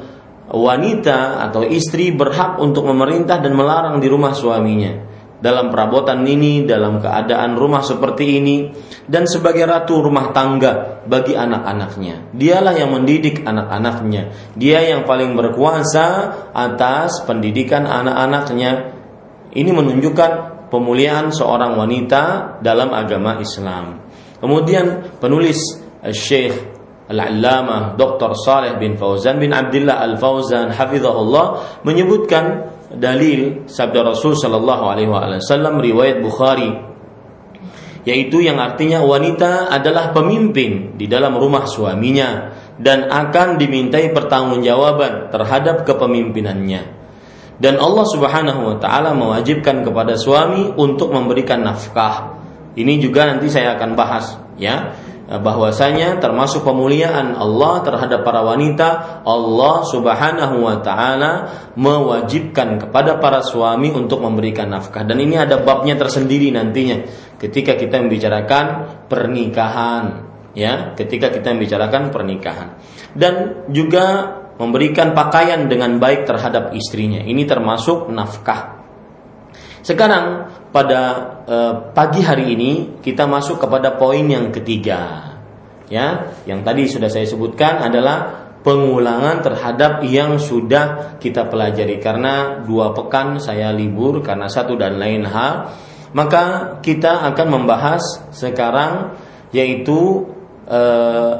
wanita 0.53 1.41
atau 1.50 1.65
istri 1.65 2.13
berhak 2.13 2.62
untuk 2.62 2.86
memerintah 2.86 3.41
dan 3.41 3.57
melarang 3.57 3.98
di 3.98 4.05
rumah 4.05 4.38
suaminya 4.38 5.13
dalam 5.43 5.67
perabotan 5.75 6.24
ini, 6.24 6.63
dalam 6.63 7.03
keadaan 7.03 7.60
rumah 7.60 7.83
seperti 7.83 8.39
ini, 8.39 8.72
dan 9.03 9.27
sebagai 9.27 9.67
ratu 9.67 10.00
rumah 10.00 10.31
tangga 10.31 11.03
bagi 11.03 11.36
anak-anaknya. 11.36 12.31
Dialah 12.31 12.72
yang 12.79 12.95
mendidik 12.95 13.43
anak-anaknya. 13.43 14.55
Dia 14.55 14.79
yang 14.88 15.03
paling 15.03 15.36
berkuasa 15.36 16.31
atas 16.55 17.27
pendidikan 17.27 17.83
anak-anaknya. 17.83 18.95
Ini 19.51 19.67
menunjukkan 19.75 20.31
pemuliaan 20.72 21.36
seorang 21.36 21.75
wanita 21.75 22.55
dalam 22.63 22.95
agama 22.95 23.36
Islam. 23.43 24.00
Kemudian 24.39 25.19
penulis 25.19 25.60
Syekh 26.07 26.73
Al-Allamah 27.03 28.00
Dr. 28.00 28.31
Saleh 28.39 28.79
bin 28.79 28.95
Fauzan 28.95 29.36
bin 29.36 29.51
Abdullah 29.51 30.00
Al-Fauzan 30.07 30.72
hafizahullah 30.72 31.79
menyebutkan 31.83 32.72
dalil 32.95 33.67
sabda 33.67 34.07
Rasul 34.07 34.39
Shallallahu 34.39 34.83
Alaihi 34.88 35.10
Wasallam 35.12 35.83
riwayat 35.83 36.24
Bukhari 36.24 36.72
yaitu 38.03 38.43
yang 38.43 38.60
artinya 38.60 39.00
wanita 39.03 39.72
adalah 39.72 40.12
pemimpin 40.12 41.00
di 41.00 41.07
dalam 41.07 41.39
rumah 41.39 41.63
suaminya 41.63 42.51
dan 42.75 43.07
akan 43.07 43.55
dimintai 43.55 44.12
pertanggungjawaban 44.12 45.31
terhadap 45.31 45.88
kepemimpinannya 45.88 46.83
dan 47.63 47.79
Allah 47.79 48.05
Subhanahu 48.12 48.62
wa 48.63 48.75
taala 48.79 49.15
mewajibkan 49.15 49.88
kepada 49.88 50.19
suami 50.19 50.75
untuk 50.75 51.15
memberikan 51.15 51.63
nafkah 51.63 52.36
ini 52.75 53.00
juga 53.00 53.29
nanti 53.29 53.48
saya 53.48 53.79
akan 53.79 53.95
bahas 53.95 54.36
ya 54.60 54.95
bahwasanya 55.24 56.20
termasuk 56.20 56.68
pemuliaan 56.68 57.39
Allah 57.39 57.80
terhadap 57.80 58.27
para 58.27 58.44
wanita 58.44 59.24
Allah 59.24 59.88
Subhanahu 59.88 60.68
wa 60.68 60.84
taala 60.84 61.32
mewajibkan 61.80 62.75
kepada 62.84 63.24
para 63.24 63.39
suami 63.39 63.92
untuk 63.96 64.20
memberikan 64.20 64.68
nafkah. 64.68 65.08
Dan 65.08 65.24
ini 65.24 65.39
ada 65.39 65.63
babnya 65.63 65.96
tersendiri 65.96 66.51
nantinya 66.51 67.08
ketika 67.39 67.80
kita 67.80 68.03
membicarakan 68.03 68.65
pernikahan 69.08 70.06
ya 70.53 70.92
ketika 71.00 71.32
kita 71.32 71.56
membicarakan 71.56 72.12
pernikahan. 72.12 72.70
Dan 73.15 73.65
juga 73.72 74.39
memberikan 74.58 75.18
pakaian 75.18 75.65
dengan 75.65 75.98
baik 75.98 76.30
terhadap 76.30 76.75
istrinya. 76.77 77.24
Ini 77.24 77.44
termasuk 77.48 78.12
nafkah 78.12 78.73
sekarang 79.84 80.48
pada 80.72 81.02
eh, 81.44 81.74
pagi 81.92 82.24
hari 82.24 82.56
ini 82.56 83.04
kita 83.04 83.28
masuk 83.28 83.60
kepada 83.60 84.00
poin 84.00 84.24
yang 84.24 84.50
ketiga. 84.56 85.30
Ya, 85.92 86.34
yang 86.48 86.63
tadi 86.63 86.88
sudah 86.88 87.12
saya 87.12 87.28
sebutkan 87.28 87.84
adalah 87.84 88.48
pengulangan 88.63 89.44
terhadap 89.44 90.02
yang 90.08 90.40
sudah 90.40 91.20
kita 91.20 91.52
pelajari 91.52 92.00
karena 92.00 92.63
dua 92.63 92.96
pekan 92.96 93.38
saya 93.38 93.75
libur 93.75 94.24
karena 94.24 94.48
satu 94.48 94.80
dan 94.80 94.96
lain 94.98 95.28
hal. 95.28 95.75
Maka 96.16 96.78
kita 96.80 97.28
akan 97.34 97.48
membahas 97.52 98.02
sekarang 98.32 99.20
yaitu 99.52 100.32
eh, 100.66 101.34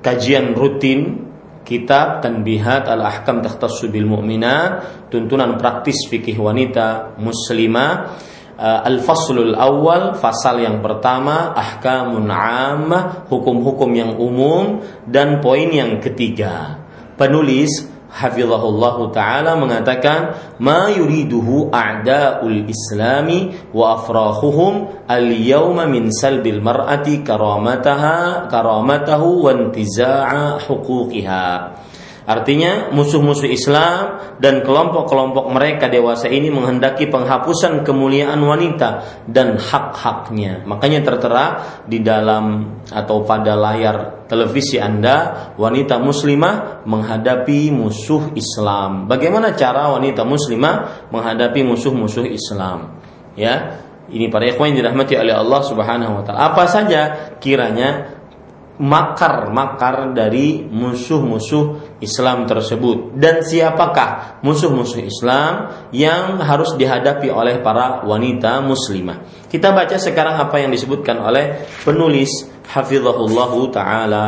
kajian 0.00 0.54
rutin 0.54 1.27
kitab 1.68 2.24
Tanbihat 2.24 2.88
Al-Ahkam 2.88 3.44
Takhtassu 3.44 3.92
bil 3.92 4.08
Mu'minat, 4.08 5.04
tuntunan 5.12 5.60
praktis 5.60 6.08
fikih 6.08 6.40
wanita 6.40 7.20
muslimah. 7.20 8.16
Uh, 8.58 8.88
Al-Faslul 8.88 9.54
Awal, 9.54 10.18
fasal 10.18 10.64
yang 10.64 10.82
pertama, 10.82 11.54
ahkamun 11.54 12.26
ammah, 12.26 13.28
hukum-hukum 13.30 13.92
yang 13.94 14.18
umum 14.18 14.82
dan 15.06 15.38
poin 15.38 15.70
yang 15.70 16.02
ketiga. 16.02 16.82
Penulis 17.14 17.97
hafizahullah 18.08 18.96
taala 19.12 19.56
mengatakan 19.60 20.32
ma 20.58 20.88
yuriduhu 20.88 21.68
a'daul 21.68 22.64
islami 22.68 23.52
wa 23.72 24.00
afrahuhum 24.00 25.04
al 25.08 25.26
yawma 25.28 25.84
min 25.84 26.08
salbil 26.12 26.60
mar'ati 26.64 27.20
karamataha 27.22 28.48
karamatahu 28.48 29.44
wa 29.44 29.52
intiza'a 29.52 30.56
huquqiha 30.64 31.46
Artinya 32.28 32.92
musuh-musuh 32.92 33.48
Islam 33.48 34.36
dan 34.36 34.60
kelompok-kelompok 34.60 35.48
mereka 35.48 35.88
dewasa 35.88 36.28
ini 36.28 36.52
menghendaki 36.52 37.08
penghapusan 37.08 37.88
kemuliaan 37.88 38.36
wanita 38.44 39.24
dan 39.24 39.56
hak-haknya. 39.56 40.60
Makanya 40.68 41.00
tertera 41.00 41.44
di 41.88 42.04
dalam 42.04 42.76
atau 42.92 43.24
pada 43.24 43.56
layar 43.56 44.28
televisi 44.28 44.76
Anda 44.76 45.56
wanita 45.56 45.96
muslimah 45.96 46.84
menghadapi 46.84 47.72
musuh 47.72 48.36
Islam. 48.36 49.08
Bagaimana 49.08 49.56
cara 49.56 49.88
wanita 49.96 50.28
muslimah 50.28 51.08
menghadapi 51.08 51.64
musuh-musuh 51.64 52.28
Islam? 52.28 53.00
Ya, 53.40 53.80
ini 54.12 54.28
para 54.28 54.44
ikhwan 54.44 54.76
yang 54.76 54.84
dirahmati 54.84 55.16
oleh 55.16 55.32
Allah 55.32 55.64
Subhanahu 55.64 56.20
wa 56.20 56.22
taala. 56.28 56.52
Apa 56.52 56.68
saja 56.68 57.00
kiranya 57.40 58.18
makar-makar 58.78 60.14
dari 60.14 60.62
musuh-musuh 60.62 61.87
Islam 62.01 62.49
tersebut 62.49 63.15
dan 63.17 63.41
siapakah 63.41 64.41
musuh-musuh 64.45 65.03
Islam 65.03 65.73
yang 65.95 66.41
harus 66.41 66.75
dihadapi 66.75 67.29
oleh 67.29 67.61
para 67.61 68.03
wanita 68.03 68.61
muslimah. 68.65 69.47
Kita 69.47 69.71
baca 69.71 69.95
sekarang 69.95 70.39
apa 70.41 70.59
yang 70.59 70.71
disebutkan 70.73 71.21
oleh 71.21 71.65
penulis 71.85 72.29
hafizahullah 72.73 73.53
taala. 73.69 74.27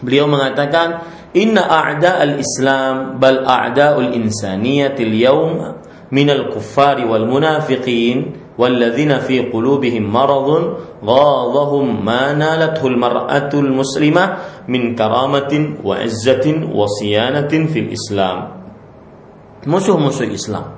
Beliau 0.00 0.30
mengatakan 0.30 1.04
inna 1.36 1.66
a'da 1.66 2.24
al-islam 2.24 3.20
bal 3.20 3.44
a'da 3.44 4.00
al-insaniyatil 4.00 5.14
yawm 5.14 5.52
min 6.10 6.26
al-kuffari 6.30 7.04
wal 7.04 7.28
munafiqin 7.28 8.40
والذين 8.60 9.18
في 9.24 9.48
قلوبهم 9.48 10.12
مرض 10.12 10.48
غاضهم 11.04 12.04
ما 12.04 12.32
نالته 12.32 12.86
المرأة 12.86 13.50
المسلمة 13.54 14.24
min 14.65 14.97
karamatin 14.97 15.81
wa 15.81 16.01
izzatin 16.01 16.69
wa 16.69 16.85
siyanatin 16.89 17.69
fil 17.69 17.89
Islam. 17.93 18.65
Musuh-musuh 19.65 20.29
Islam. 20.29 20.77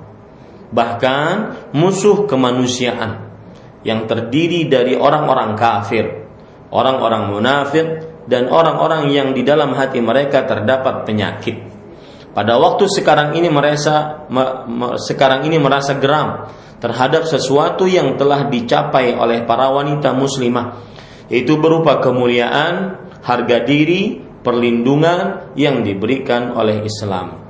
Bahkan 0.68 1.34
musuh 1.72 2.28
kemanusiaan 2.28 3.32
yang 3.84 4.04
terdiri 4.04 4.68
dari 4.68 4.96
orang-orang 4.96 5.56
kafir, 5.56 6.28
orang-orang 6.68 7.32
munafik 7.32 7.86
dan 8.28 8.52
orang-orang 8.52 9.08
yang 9.08 9.32
di 9.32 9.40
dalam 9.44 9.72
hati 9.72 10.04
mereka 10.04 10.44
terdapat 10.44 11.08
penyakit. 11.08 11.56
Pada 12.36 12.60
waktu 12.60 12.84
sekarang 12.86 13.32
ini 13.34 13.48
merasa 13.48 14.28
sekarang 15.00 15.48
ini 15.48 15.56
merasa 15.56 15.96
geram 15.96 16.52
terhadap 16.78 17.24
sesuatu 17.24 17.88
yang 17.88 18.14
telah 18.20 18.46
dicapai 18.46 19.16
oleh 19.16 19.42
para 19.48 19.72
wanita 19.72 20.12
muslimah 20.14 20.86
yaitu 21.28 21.60
berupa 21.60 22.00
kemuliaan, 22.00 23.07
harga 23.28 23.60
diri, 23.68 24.16
perlindungan 24.40 25.52
yang 25.52 25.84
diberikan 25.84 26.56
oleh 26.56 26.80
Islam. 26.88 27.44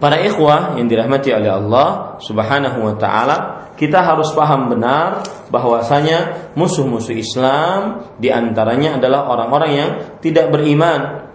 Para 0.00 0.16
ikhwah 0.22 0.80
yang 0.80 0.88
dirahmati 0.88 1.28
oleh 1.34 1.50
Allah 1.50 2.16
Subhanahu 2.22 2.78
wa 2.80 2.94
taala, 2.96 3.36
kita 3.76 4.00
harus 4.00 4.32
paham 4.32 4.72
benar 4.72 5.20
bahwasanya 5.52 6.52
musuh-musuh 6.56 7.12
Islam 7.12 8.08
di 8.16 8.32
antaranya 8.32 8.96
adalah 8.96 9.28
orang-orang 9.28 9.72
yang 9.74 9.90
tidak 10.24 10.48
beriman 10.48 11.28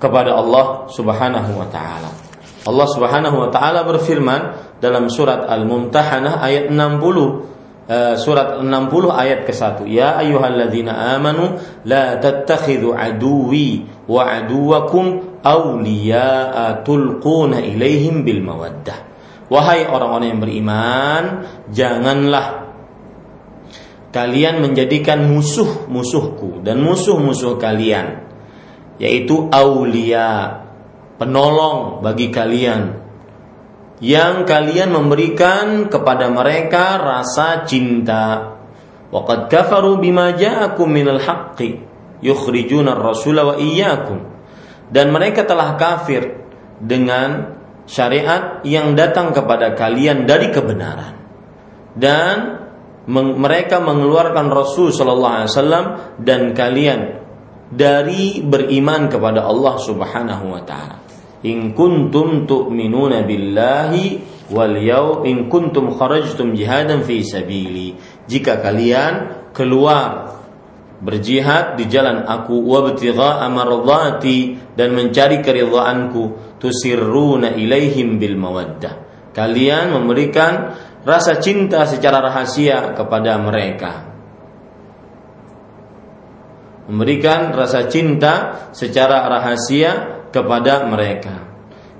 kepada 0.00 0.40
Allah 0.40 0.88
Subhanahu 0.88 1.50
wa 1.60 1.68
taala. 1.68 2.08
Allah 2.64 2.86
Subhanahu 2.88 3.36
wa 3.44 3.48
taala 3.52 3.84
berfirman 3.84 4.40
dalam 4.80 5.12
surat 5.12 5.44
Al-Mumtahanah 5.44 6.40
ayat 6.40 6.72
60 6.72 6.76
uh, 6.76 7.28
surat 8.14 8.62
60 8.62 8.70
ayat 9.10 9.42
ke-1 9.50 9.82
ya 9.90 10.14
ayyuhalladzina 10.22 11.18
amanu 11.18 11.58
la 11.82 12.22
tattakhidhu 12.22 12.94
aduwi 12.94 13.82
wa 14.06 14.30
aduwakum 14.30 15.42
awliya'a 15.42 16.86
tulquna 16.86 17.58
ilaihim 17.58 18.22
bil 18.22 18.46
mawaddah. 18.46 19.10
Wahai 19.50 19.90
orang-orang 19.90 20.30
yang 20.30 20.40
beriman 20.40 21.24
janganlah 21.74 22.70
kalian 24.14 24.62
menjadikan 24.62 25.26
musuh-musuhku 25.26 26.62
dan 26.62 26.78
musuh-musuh 26.82 27.58
kalian 27.58 28.26
yaitu 29.02 29.50
aulia 29.50 30.62
penolong 31.18 32.04
bagi 32.06 32.30
kalian 32.30 33.09
yang 34.00 34.48
kalian 34.48 34.96
memberikan 34.96 35.92
kepada 35.92 36.32
mereka 36.32 36.96
rasa 36.96 37.68
cinta. 37.68 38.56
Waqad 39.12 39.52
kafaru 39.52 40.00
bima 40.00 40.32
ja'akum 40.32 40.88
minal 40.88 41.20
haqqi 41.20 41.84
yukhrijuna 42.24 42.96
ar-rasula 42.96 43.54
wa 43.54 43.54
iyyakum. 43.60 44.24
Dan 44.90 45.12
mereka 45.14 45.44
telah 45.46 45.76
kafir 45.76 46.42
dengan 46.80 47.60
syariat 47.84 48.64
yang 48.64 48.96
datang 48.96 49.36
kepada 49.36 49.76
kalian 49.76 50.24
dari 50.24 50.48
kebenaran. 50.48 51.20
Dan 51.92 52.36
mereka 53.10 53.82
mengeluarkan 53.82 54.48
Rasul 54.48 54.94
sallallahu 54.94 55.34
alaihi 55.42 55.50
wasallam 55.50 55.86
dan 56.22 56.54
kalian 56.54 57.00
dari 57.70 58.42
beriman 58.42 59.10
kepada 59.10 59.46
Allah 59.46 59.74
Subhanahu 59.78 60.44
wa 60.50 60.62
taala. 60.62 61.09
In 61.40 61.72
kuntum 61.72 62.44
tu'minuna 62.44 63.24
billahi 63.24 64.20
wal 64.52 64.76
yaum 64.76 65.24
in 65.24 65.48
kuntum 65.48 65.96
kharajtum 65.96 66.52
jihadan 66.52 67.00
fi 67.00 67.24
sabili. 67.24 67.96
Jika 68.28 68.60
kalian 68.60 69.48
keluar 69.56 70.36
berjihad 71.00 71.80
di 71.80 71.88
jalan 71.88 72.28
aku 72.28 72.60
wabtigha 72.60 73.40
amardati 73.40 74.60
dan 74.76 74.92
mencari 74.92 75.40
keridhaanku 75.40 76.56
tusirruna 76.60 77.56
ilaihim 77.56 78.20
bil 78.20 78.36
mawaddah. 78.36 79.08
Kalian 79.32 79.96
memberikan 79.96 80.76
rasa 81.08 81.40
cinta 81.40 81.88
secara 81.88 82.20
rahasia 82.20 82.92
kepada 82.92 83.40
mereka 83.40 84.10
memberikan 86.90 87.54
rasa 87.54 87.86
cinta 87.86 88.66
secara 88.74 89.30
rahasia 89.30 90.19
kepada 90.30 90.86
mereka. 90.86 91.50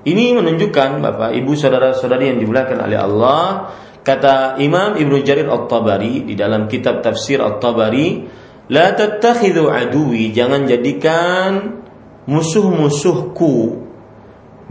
Ini 0.01 0.33
menunjukkan 0.33 0.97
Bapak, 0.97 1.29
Ibu, 1.37 1.53
saudara-saudari 1.53 2.33
yang 2.33 2.41
dimuliakan 2.41 2.89
oleh 2.89 2.97
Allah, 2.97 3.69
kata 4.01 4.57
Imam 4.57 4.97
Ibnu 4.97 5.21
Jarir 5.21 5.45
At-Tabari 5.45 6.25
di 6.25 6.33
dalam 6.33 6.65
kitab 6.65 7.05
tafsir 7.05 7.37
At-Tabari, 7.37 8.25
la 8.73 8.97
tattakhidhu 8.97 9.69
aduwi, 9.69 10.33
jangan 10.33 10.65
jadikan 10.65 11.85
musuh-musuhku 12.25 13.77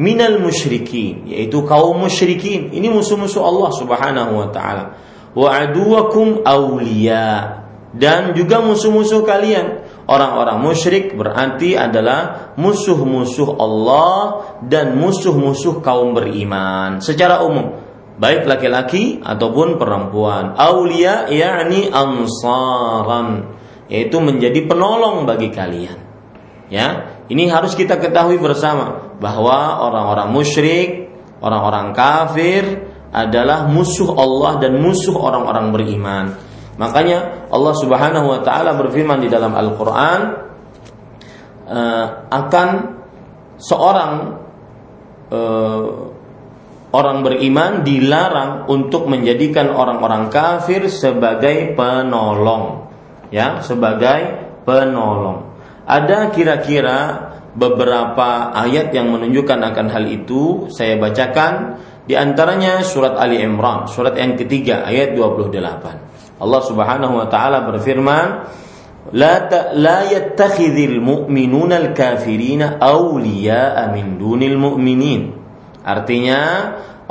minal 0.02 0.42
musyrikin, 0.42 1.30
yaitu 1.30 1.62
kaum 1.62 2.02
musyrikin. 2.02 2.74
Ini 2.74 2.90
musuh-musuh 2.90 3.44
Allah 3.44 3.70
Subhanahu 3.76 4.32
wa 4.34 4.48
taala. 4.50 4.84
Wa 5.30 5.62
aduwakum 5.62 6.42
awliya 6.42 7.60
dan 7.94 8.34
juga 8.38 8.62
musuh-musuh 8.62 9.26
kalian 9.26 9.82
orang-orang 10.10 10.58
musyrik 10.58 11.14
berarti 11.14 11.78
adalah 11.78 12.52
musuh-musuh 12.58 13.54
Allah 13.54 14.18
dan 14.66 14.98
musuh-musuh 14.98 15.78
kaum 15.78 16.18
beriman. 16.18 16.98
Secara 16.98 17.46
umum 17.46 17.78
baik 18.18 18.44
laki-laki 18.50 19.22
ataupun 19.22 19.78
perempuan. 19.78 20.58
Aulia 20.58 21.30
yakni 21.30 21.88
ansaran 21.88 23.56
yaitu 23.86 24.18
menjadi 24.18 24.66
penolong 24.66 25.24
bagi 25.24 25.54
kalian. 25.54 25.98
Ya 26.70 27.18
ini 27.30 27.46
harus 27.46 27.78
kita 27.78 27.98
ketahui 28.02 28.42
bersama 28.42 29.14
bahwa 29.22 29.86
orang-orang 29.86 30.34
musyrik 30.34 31.10
orang-orang 31.38 31.94
kafir 31.94 32.62
adalah 33.10 33.66
musuh 33.66 34.14
Allah 34.14 34.62
dan 34.62 34.78
musuh 34.78 35.14
orang-orang 35.18 35.74
beriman 35.74 36.24
Makanya 36.80 37.52
Allah 37.52 37.74
Subhanahu 37.76 38.26
wa 38.32 38.40
taala 38.40 38.72
berfirman 38.72 39.20
di 39.20 39.28
dalam 39.28 39.52
Al-Qur'an 39.52 40.20
uh, 41.68 42.06
akan 42.32 42.68
seorang 43.60 44.12
uh, 45.28 45.84
orang 46.96 47.18
beriman 47.20 47.84
dilarang 47.84 48.64
untuk 48.72 49.12
menjadikan 49.12 49.68
orang-orang 49.68 50.32
kafir 50.32 50.88
sebagai 50.88 51.76
penolong. 51.76 52.88
Ya 53.28 53.60
sebagai 53.60 54.40
penolong. 54.64 55.52
Ada 55.84 56.32
kira-kira 56.32 57.28
beberapa 57.52 58.56
ayat 58.56 58.88
yang 58.96 59.12
menunjukkan 59.12 59.60
akan 59.68 59.86
hal 59.92 60.08
itu 60.08 60.72
saya 60.72 60.96
bacakan. 60.96 61.76
Di 62.08 62.16
antaranya 62.16 62.80
surat 62.82 63.20
Ali 63.20 63.38
Imran 63.38 63.84
surat 63.86 64.16
yang 64.16 64.34
ketiga 64.34 64.82
ayat 64.82 65.14
28 65.14 66.09
Allah 66.40 66.62
Subhanahu 66.64 67.20
wa 67.20 67.26
taala 67.28 67.68
berfirman, 67.68 68.26
"La 69.12 69.46
ta, 69.46 69.76
la 69.76 70.08
yattakhidhul 70.08 70.98
mu'minuna 70.98 71.76
al-kafirina 71.76 72.80
awliya'a 72.80 73.92
min 73.92 74.16
dunil 74.16 74.56
mu'minin." 74.56 75.36
Artinya, 75.84 76.40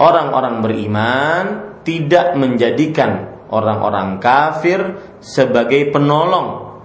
orang-orang 0.02 0.66
beriman 0.66 1.46
tidak 1.86 2.34
menjadikan 2.38 3.40
orang-orang 3.50 4.22
kafir 4.22 5.02
sebagai 5.22 5.90
penolong 5.90 6.78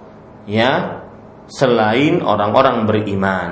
ya 0.49 1.01
selain 1.45 2.21
orang-orang 2.25 2.89
beriman. 2.89 3.51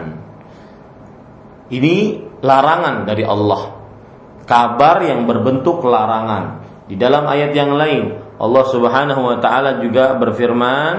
Ini 1.70 1.96
larangan 2.42 3.06
dari 3.06 3.24
Allah. 3.26 3.62
Kabar 4.44 5.02
yang 5.02 5.24
berbentuk 5.24 5.82
larangan. 5.88 6.62
Di 6.86 7.00
dalam 7.00 7.24
ayat 7.24 7.56
yang 7.56 7.74
lain, 7.80 8.20
Allah 8.40 8.64
Subhanahu 8.70 9.22
wa 9.22 9.38
taala 9.38 9.82
juga 9.82 10.18
berfirman 10.18 10.96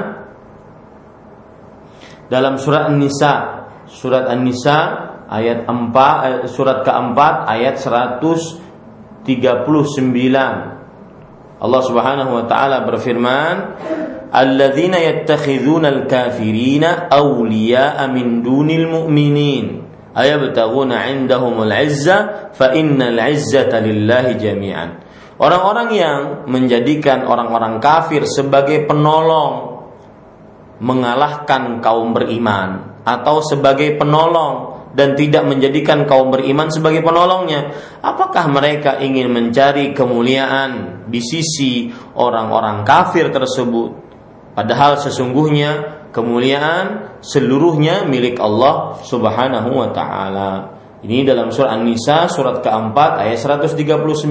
dalam 2.31 2.57
surat 2.57 2.89
An-Nisa, 2.89 3.67
surat 3.91 4.31
An-Nisa 4.31 4.79
ayat 5.29 5.67
4 5.67 6.47
eh, 6.47 6.49
surat 6.49 6.83
keempat 6.87 7.49
ayat 7.51 7.77
139. 7.79 9.27
Allah 11.65 11.83
Subhanahu 11.87 12.31
wa 12.35 12.45
taala 12.51 12.85
berfirman, 12.85 13.55
"Alladzina 14.35 14.99
yattakhidhuna 15.01 15.89
al-kafirina 15.91 17.09
awliya'a 17.13 18.09
min 18.11 18.43
dunil 18.43 18.89
mu'minin." 18.89 19.85
ayabtaghuna 20.15 21.11
'indahumul 21.11 21.69
'izza 21.69 22.51
fa 22.55 22.71
innal 22.73 23.19
'izzata 23.19 23.83
lillahi 23.83 24.39
jami'an 24.39 25.03
Orang-orang 25.35 25.89
yang 25.91 26.19
menjadikan 26.47 27.27
orang-orang 27.27 27.83
kafir 27.83 28.23
sebagai 28.23 28.87
penolong 28.87 29.83
mengalahkan 30.79 31.83
kaum 31.83 32.15
beriman 32.15 33.03
atau 33.03 33.43
sebagai 33.43 33.99
penolong 33.99 34.75
dan 34.95 35.19
tidak 35.19 35.43
menjadikan 35.43 36.07
kaum 36.07 36.31
beriman 36.31 36.71
sebagai 36.71 37.03
penolongnya. 37.03 37.75
Apakah 37.99 38.47
mereka 38.47 39.03
ingin 39.03 39.27
mencari 39.29 39.91
kemuliaan 39.91 41.03
di 41.11 41.19
sisi 41.19 41.91
orang-orang 42.15 42.87
kafir 42.87 43.29
tersebut? 43.35 43.91
Padahal 44.55 45.03
sesungguhnya 45.03 46.07
kemuliaan 46.15 47.19
seluruhnya 47.27 48.07
milik 48.07 48.39
Allah 48.39 49.03
Subhanahu 49.03 49.83
wa 49.83 49.91
taala. 49.91 50.51
Ini 51.05 51.21
dalam 51.21 51.53
surah 51.53 51.77
An-Nisa 51.77 52.33
surat 52.33 52.65
keempat 52.65 53.21
ayat 53.21 53.37
139. 53.37 54.25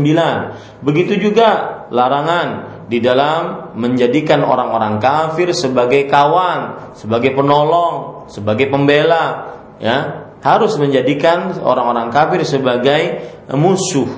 Begitu 0.82 1.22
juga 1.22 1.86
larangan 1.94 2.82
di 2.90 2.98
dalam 2.98 3.74
menjadikan 3.78 4.42
orang-orang 4.42 4.98
kafir 4.98 5.54
sebagai 5.54 6.10
kawan, 6.10 6.92
sebagai 6.98 7.38
penolong, 7.38 8.26
sebagai 8.26 8.74
pembela, 8.74 9.54
ya. 9.78 10.26
Harus 10.42 10.76
menjadikan 10.82 11.56
orang-orang 11.62 12.10
kafir 12.10 12.42
sebagai 12.42 13.22
musuh, 13.54 14.10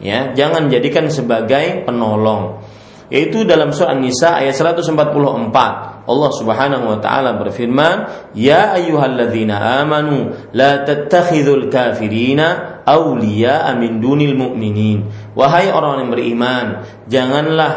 ya. 0.00 0.32
Jangan 0.32 0.72
jadikan 0.72 1.12
sebagai 1.12 1.84
penolong. 1.84 2.64
Yaitu 3.12 3.44
dalam 3.44 3.68
surah 3.68 3.92
An-Nisa 3.92 4.40
ayat 4.40 4.56
144. 4.56 5.97
Allah 6.08 6.30
Subhanahu 6.32 6.88
wa 6.88 6.98
taala 7.04 7.36
berfirman, 7.36 8.08
"Ya 8.32 8.72
ayyuhalladzina 8.72 9.84
amanu 9.84 10.32
la 10.56 10.82
tattakhidul 10.88 11.68
kafirina 11.68 12.80
awliya'a 12.88 13.76
min 13.76 14.00
dunil 14.00 14.32
mu'minin." 14.32 15.04
Wahai 15.36 15.68
orang 15.68 16.08
yang 16.08 16.10
beriman, 16.10 16.66
janganlah 17.12 17.72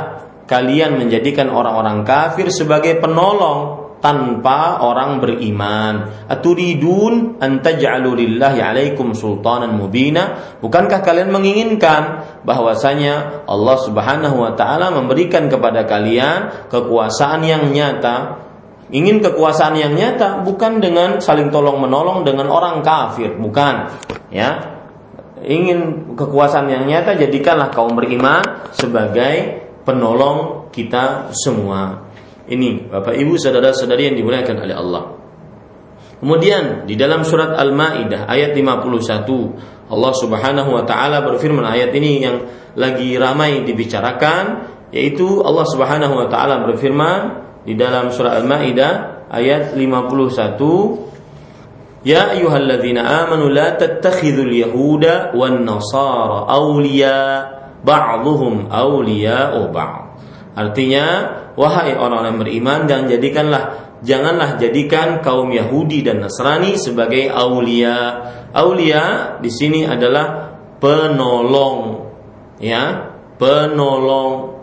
kalian 0.48 0.96
menjadikan 0.96 1.52
orang-orang 1.52 2.08
kafir 2.08 2.48
sebagai 2.48 3.04
penolong 3.04 3.82
tanpa 4.02 4.82
orang 4.82 5.22
beriman. 5.22 6.26
Aturidun 6.28 7.38
an 7.38 7.62
taj'alu 7.62 8.18
lillahi 8.18 8.60
alaikum 8.60 9.14
sultanan 9.14 9.78
mubina? 9.78 10.58
Bukankah 10.60 11.06
kalian 11.06 11.30
menginginkan 11.30 12.31
bahwasanya 12.42 13.46
Allah 13.46 13.78
Subhanahu 13.82 14.42
wa 14.42 14.52
taala 14.58 14.90
memberikan 14.90 15.48
kepada 15.48 15.86
kalian 15.86 16.70
kekuasaan 16.70 17.46
yang 17.46 17.70
nyata? 17.70 18.42
Ingin 18.92 19.24
kekuasaan 19.24 19.80
yang 19.80 19.96
nyata 19.96 20.44
bukan 20.44 20.84
dengan 20.84 21.24
saling 21.24 21.48
tolong 21.48 21.80
menolong 21.80 22.28
dengan 22.28 22.52
orang 22.52 22.84
kafir, 22.84 23.40
bukan, 23.40 23.88
ya. 24.28 24.78
Ingin 25.42 26.14
kekuasaan 26.14 26.68
yang 26.68 26.84
nyata 26.86 27.16
jadikanlah 27.16 27.72
kaum 27.72 27.96
beriman 27.96 28.44
sebagai 28.76 29.64
penolong 29.88 30.70
kita 30.70 31.34
semua. 31.34 32.12
Ini 32.52 32.92
Bapak 32.92 33.16
Ibu 33.16 33.40
saudara-saudari 33.40 34.12
yang 34.12 34.16
dimuliakan 34.20 34.58
oleh 34.60 34.76
Allah. 34.76 35.04
Kemudian 36.22 36.86
di 36.86 36.94
dalam 36.94 37.26
surat 37.26 37.58
Al-Maidah 37.58 38.30
ayat 38.30 38.54
51 38.54 39.81
Allah 39.92 40.14
Subhanahu 40.16 40.72
wa 40.72 40.84
taala 40.88 41.20
berfirman 41.28 41.68
ayat 41.68 41.92
ini 41.92 42.24
yang 42.24 42.48
lagi 42.80 43.20
ramai 43.20 43.68
dibicarakan 43.68 44.72
yaitu 44.96 45.44
Allah 45.44 45.68
Subhanahu 45.68 46.16
wa 46.16 46.28
taala 46.32 46.64
berfirman 46.64 47.20
di 47.68 47.76
dalam 47.76 48.10
surat 48.10 48.40
Al-Maidah 48.40 49.28
ayat 49.28 49.76
51 49.76 51.12
Ya 52.02 52.34
ayyuhalladzina 52.34 53.30
amanu 53.30 53.54
la 53.54 53.78
tattakhidhul 53.78 54.50
yahuda 54.50 55.38
wan 55.38 55.62
nasara 55.62 56.50
awliya 56.50 57.46
ba'dhum 57.86 58.74
awliya'u 58.74 59.70
ba'd 59.70 60.12
Artinya, 60.52 61.06
wahai 61.56 61.96
orang-orang 61.96 62.36
beriman 62.42 62.84
dan 62.84 63.08
jadikanlah 63.08 63.96
janganlah 64.04 64.60
jadikan 64.60 65.24
kaum 65.24 65.48
Yahudi 65.54 66.04
dan 66.04 66.20
Nasrani 66.20 66.76
sebagai 66.76 67.32
aulia. 67.32 68.20
Aulia 68.52 69.38
di 69.40 69.48
sini 69.48 69.88
adalah 69.88 70.52
penolong, 70.84 71.80
ya, 72.60 73.16
penolong, 73.40 74.60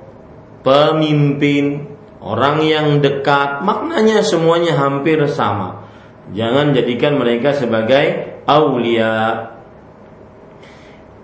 pemimpin, 0.61 1.89
orang 2.21 2.61
yang 2.67 3.01
dekat. 3.01 3.65
Maknanya 3.65 4.21
semuanya 4.21 4.77
hampir 4.77 5.25
sama. 5.31 5.89
Jangan 6.37 6.77
jadikan 6.77 7.17
mereka 7.17 7.57
sebagai 7.57 8.37
aulia. 8.45 9.49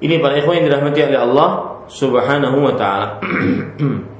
Ini 0.00 0.20
para 0.20 0.40
ikhwan 0.40 0.64
yang 0.64 0.66
dirahmati 0.72 1.00
oleh 1.04 1.20
Allah 1.20 1.50
Subhanahu 1.88 2.58
wa 2.64 2.74
taala. 2.76 3.20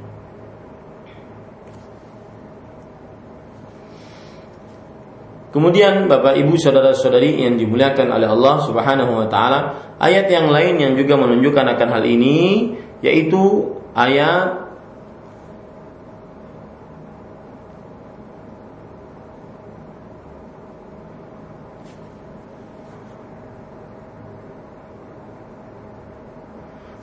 Kemudian 5.55 6.11
Bapak 6.11 6.35
Ibu 6.35 6.59
saudara-saudari 6.59 7.47
yang 7.47 7.55
dimuliakan 7.55 8.11
oleh 8.11 8.27
Allah 8.27 8.59
Subhanahu 8.67 9.23
wa 9.23 9.31
taala, 9.31 9.95
ayat 10.03 10.27
yang 10.27 10.51
lain 10.51 10.83
yang 10.83 10.99
juga 10.99 11.15
menunjukkan 11.15 11.79
akan 11.79 11.89
hal 11.95 12.03
ini 12.03 12.75
yaitu 12.99 13.71
ayat 13.95 14.67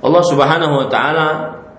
Allah 0.03 0.23
Subhanahu 0.27 0.73
wa 0.75 0.87
taala 0.91 1.27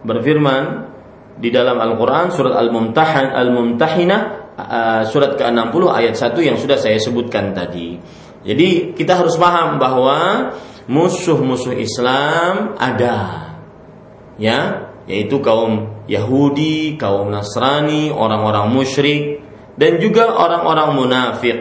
berfirman 0.09 0.89
di 1.37 1.53
dalam 1.53 1.77
Al-Qur'an 1.77 2.33
surat 2.33 2.57
Al-Mumtahan 2.57 3.29
Al-Mumtahinah 3.29 4.42
uh, 4.59 5.03
surat 5.09 5.37
ke-60 5.39 5.83
ayat 5.89 6.15
1 6.15 6.49
yang 6.49 6.57
sudah 6.59 6.79
saya 6.79 6.99
sebutkan 7.01 7.53
tadi. 7.57 7.97
Jadi 8.43 8.97
kita 8.99 9.23
harus 9.23 9.39
paham 9.39 9.79
bahwa 9.79 10.51
musuh-musuh 10.91 11.79
Islam 11.79 12.75
ada. 12.75 13.49
Ya, 14.41 14.91
yaitu 15.07 15.39
kaum 15.39 16.03
Yahudi, 16.11 16.99
kaum 16.99 17.31
Nasrani, 17.31 18.11
orang-orang 18.11 18.73
musyrik 18.75 19.45
dan 19.79 20.03
juga 20.03 20.35
orang-orang 20.35 20.89
munafik 20.99 21.59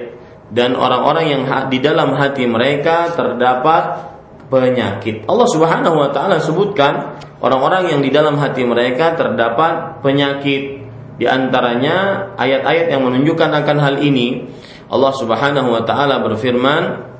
dan 0.52 0.76
orang-orang 0.76 1.26
yang 1.32 1.42
di 1.72 1.80
dalam 1.80 2.18
hati 2.18 2.44
mereka 2.50 3.14
terdapat 3.16 4.12
penyakit. 4.52 5.24
Allah 5.32 5.48
Subhanahu 5.48 5.96
wa 5.96 6.10
taala 6.12 6.44
sebutkan 6.44 7.22
orang-orang 7.40 7.96
yang 7.96 8.02
di 8.04 8.12
dalam 8.12 8.36
hati 8.36 8.68
mereka 8.68 9.16
terdapat 9.16 10.04
penyakit 10.04 10.81
di 11.22 11.30
antaranya 11.30 12.34
ayat-ayat 12.34 12.90
yang 12.90 13.06
menunjukkan 13.06 13.54
akan 13.62 13.78
hal 13.78 14.02
ini 14.02 14.50
Allah 14.90 15.14
Subhanahu 15.14 15.70
wa 15.70 15.86
taala 15.86 16.18
berfirman 16.26 17.14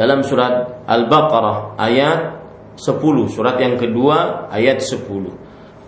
dalam 0.00 0.24
surat 0.24 0.80
Al-Baqarah 0.88 1.76
ayat 1.76 2.40
10 2.80 2.96
surat 3.28 3.60
yang 3.60 3.76
kedua 3.76 4.48
ayat 4.48 4.80
10 4.80 5.04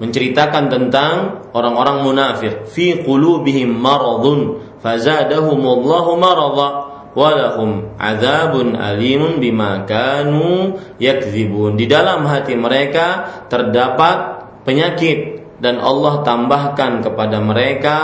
menceritakan 0.05 0.69
tentang 0.69 1.13
orang-orang 1.57 2.05
munafik. 2.05 2.69
Fi 2.69 3.01
qulubihim 3.01 3.73
maradun 3.73 4.61
fazadahumullahu 4.85 6.21
marada 6.21 6.69
walahum 7.17 7.97
adzabun 7.97 8.77
alimun 8.77 9.41
bima 9.41 9.89
kanu 9.89 10.77
yakdzibun 11.01 11.81
di 11.81 11.89
dalam 11.89 12.29
hati 12.29 12.53
mereka 12.53 13.25
terdapat 13.49 14.45
penyakit 14.69 15.34
dan 15.65 15.81
Allah 15.81 16.21
tambahkan 16.21 17.01
kepada 17.01 17.41
mereka 17.41 17.99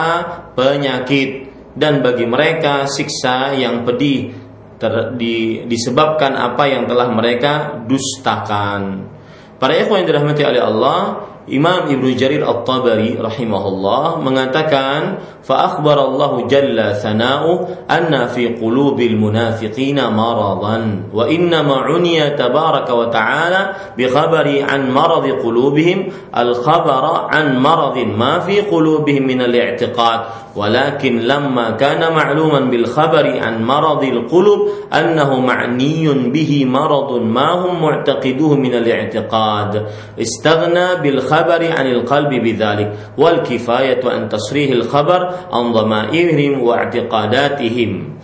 penyakit 0.57 1.53
dan 1.77 2.01
bagi 2.01 2.25
mereka 2.25 2.89
siksa 2.89 3.53
yang 3.53 3.85
pedih 3.85 4.33
ter, 4.81 5.13
di, 5.21 5.69
disebabkan 5.69 6.41
apa 6.41 6.65
yang 6.73 6.89
telah 6.89 7.13
mereka 7.13 7.85
dustakan. 7.85 9.13
Para 9.61 9.77
ikhwan 9.77 10.03
yang 10.03 10.09
dirahmati 10.09 10.43
oleh 10.43 10.63
Allah, 10.65 11.01
Imam 11.49 11.89
Ibnu 11.89 12.13
Jarir 12.21 12.45
At-Tabari 12.45 13.17
rahimahullah 13.17 14.21
mengatakan 14.21 15.25
fa 15.41 15.73
akhbara 15.73 16.05
Allah 16.05 16.45
jalla 16.45 16.93
sana'u 16.93 17.89
anna 17.89 18.29
fi 18.29 18.53
qulubil 18.61 19.17
munafiqina 19.17 20.13
maradan 20.13 21.09
wa 21.09 21.25
inna 21.25 21.65
ma 21.65 21.89
uniya 21.89 22.37
tabaraka 22.37 22.93
wa 22.93 23.09
ta'ala 23.09 23.61
bi 23.97 24.05
khabari 24.05 24.61
an 24.61 24.93
marad 24.93 25.25
qulubihim 25.41 26.13
al 26.29 26.53
khabara 26.61 27.33
an 27.33 27.57
marad 27.57 27.97
ma 28.13 28.45
fi 28.45 28.61
qulubihim 28.69 29.25
min 29.25 29.41
al 29.41 29.55
i'tiqad 29.57 30.50
ولكن 30.57 31.19
لما 31.19 31.71
كان 31.71 32.13
معلوما 32.13 32.61
بالخبر 32.61 33.39
عن 33.39 33.65
مرض 33.65 34.05
القلوب 34.05 34.61
أنه 34.93 35.41
معني 35.41 36.09
به 36.31 36.65
مرض 36.65 37.23
ما 37.23 37.51
هم 37.51 37.83
معتقدوه 37.83 38.57
من 38.57 38.75
الاعتقاد 38.75 39.87
استغنى 40.21 40.87
بالخبر 41.03 41.61
عن 41.79 41.87
القلب 41.87 42.31
بذلك 42.31 42.93
والكفاية 43.19 44.01
عن 44.05 44.29
تصريه 44.29 44.73
الخبر 44.73 45.31
عن 45.53 45.73
ضمائرهم 45.73 46.63
واعتقاداتهم 46.63 48.21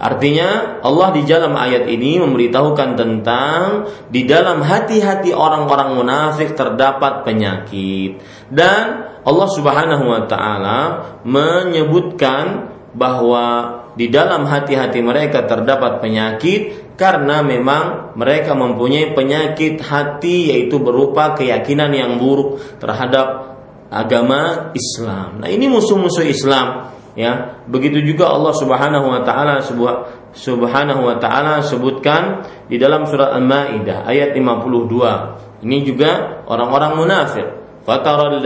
Artinya 0.00 0.80
Allah 0.80 1.12
di 1.12 1.28
dalam 1.28 1.52
ayat 1.52 1.84
ini 1.84 2.16
memberitahukan 2.16 2.96
tentang 2.96 3.84
di 4.08 4.24
dalam 4.24 4.64
hati-hati 4.64 5.36
orang-orang 5.36 5.92
munafik 5.92 6.56
terdapat 6.56 7.28
penyakit 7.28 8.16
dan 8.48 9.09
Allah 9.24 9.48
Subhanahu 9.52 10.04
wa 10.08 10.22
taala 10.24 10.80
menyebutkan 11.26 12.72
bahwa 12.96 13.78
di 13.94 14.08
dalam 14.08 14.46
hati-hati 14.46 15.02
mereka 15.02 15.44
terdapat 15.44 16.00
penyakit 16.00 16.94
karena 16.96 17.42
memang 17.44 18.14
mereka 18.16 18.54
mempunyai 18.54 19.12
penyakit 19.16 19.82
hati 19.82 20.52
yaitu 20.54 20.78
berupa 20.80 21.34
keyakinan 21.34 21.90
yang 21.92 22.16
buruk 22.20 22.60
terhadap 22.78 23.56
agama 23.90 24.70
Islam. 24.72 25.42
Nah, 25.42 25.48
ini 25.50 25.66
musuh-musuh 25.66 26.22
Islam 26.24 26.94
ya. 27.18 27.62
Begitu 27.66 28.14
juga 28.14 28.30
Allah 28.30 28.54
Subhanahu 28.54 29.06
wa 29.10 29.20
taala 29.26 29.58
sebuah 29.60 29.94
Subhanahu 30.30 31.10
wa 31.10 31.16
taala 31.18 31.58
sebutkan 31.60 32.46
di 32.70 32.78
dalam 32.78 33.02
surat 33.04 33.34
Al-Maidah 33.34 34.06
ayat 34.06 34.30
52. 34.32 35.66
Ini 35.66 35.78
juga 35.84 36.42
orang-orang 36.46 36.92
munafik. 36.96 37.59
Fataral 37.84 38.40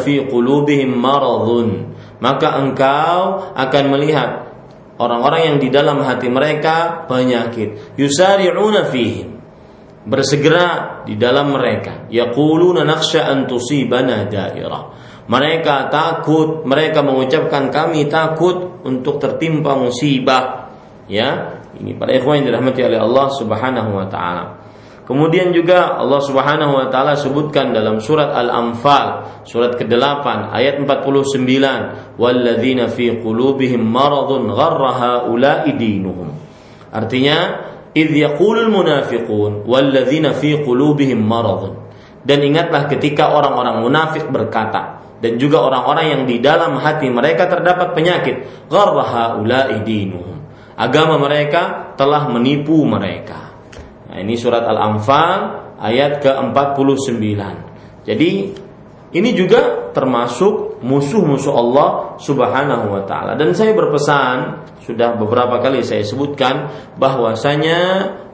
fi 0.00 0.14
qulubihim. 0.26 0.96
Maka 2.18 2.48
engkau 2.58 3.52
akan 3.54 3.84
melihat 3.94 4.30
orang-orang 4.98 5.54
yang 5.54 5.56
di 5.62 5.68
dalam 5.70 6.02
hati 6.02 6.26
mereka 6.26 7.06
penyakit. 7.06 7.94
Yusari'una 7.94 8.90
fihim. 8.90 9.38
Bersegera 10.08 11.02
di 11.04 11.20
dalam 11.20 11.52
mereka. 11.52 12.08
Yaquluna 12.08 12.82
nakhsha 12.82 13.28
an 13.28 13.44
tusibana 13.44 14.24
dairah 14.24 15.08
mereka 15.28 15.92
takut 15.92 16.64
mereka 16.64 17.04
mengucapkan 17.04 17.68
kami 17.68 18.08
takut 18.08 18.80
untuk 18.82 19.20
tertimpa 19.20 19.76
musibah. 19.76 20.72
Ya 21.04 21.60
ini 21.76 21.92
para 21.94 22.16
ikhwan 22.16 22.42
yang 22.42 22.52
dirahmati 22.52 22.80
oleh 22.80 23.00
Allah 23.00 23.26
Subhanahu 23.36 23.90
wa 23.92 24.06
taala 24.08 24.57
Kemudian 25.08 25.56
juga 25.56 25.96
Allah 25.96 26.20
Subhanahu 26.20 26.76
wa 26.76 26.86
taala 26.92 27.16
sebutkan 27.16 27.72
dalam 27.72 27.96
surat 27.96 28.28
Al-Anfal 28.28 29.40
surat 29.48 29.72
ke-8 29.80 30.52
ayat 30.52 30.84
49 30.84 32.20
walladzina 32.20 32.92
fi 32.92 33.16
qulubihim 33.16 33.88
maradun 33.88 34.52
gharra 34.52 34.92
haula'i 35.00 35.72
dinuhum. 35.80 36.28
Artinya 36.92 37.36
idh 37.96 38.12
yaqulul 38.20 38.68
munafiqun 38.68 39.64
walladzina 39.64 40.36
fi 40.36 40.60
qulubihim 40.60 41.24
maradun. 41.24 41.88
Dan 42.20 42.44
ingatlah 42.44 42.84
ketika 42.92 43.32
orang-orang 43.32 43.80
munafik 43.80 44.28
berkata 44.28 45.00
dan 45.24 45.40
juga 45.40 45.64
orang-orang 45.72 46.04
yang 46.04 46.22
di 46.28 46.36
dalam 46.44 46.76
hati 46.76 47.08
mereka 47.08 47.48
terdapat 47.48 47.96
penyakit 47.96 48.68
gharra 48.68 49.08
haula'i 49.08 49.80
dinuhum. 49.88 50.36
Agama 50.76 51.16
mereka 51.16 51.96
telah 51.96 52.28
menipu 52.28 52.84
mereka. 52.84 53.47
Nah, 54.08 54.16
ini 54.20 54.34
surat 54.40 54.64
Al-Anfal 54.64 55.40
ayat 55.78 56.24
ke-49. 56.24 57.22
Jadi 58.08 58.30
ini 59.08 59.30
juga 59.32 59.92
termasuk 59.92 60.84
musuh-musuh 60.84 61.52
Allah 61.52 62.16
Subhanahu 62.20 62.92
wa 62.92 63.02
taala. 63.08 63.36
Dan 63.36 63.56
saya 63.56 63.72
berpesan, 63.72 64.68
sudah 64.84 65.16
beberapa 65.16 65.60
kali 65.60 65.80
saya 65.84 66.04
sebutkan 66.04 66.68
bahwasanya 66.96 67.80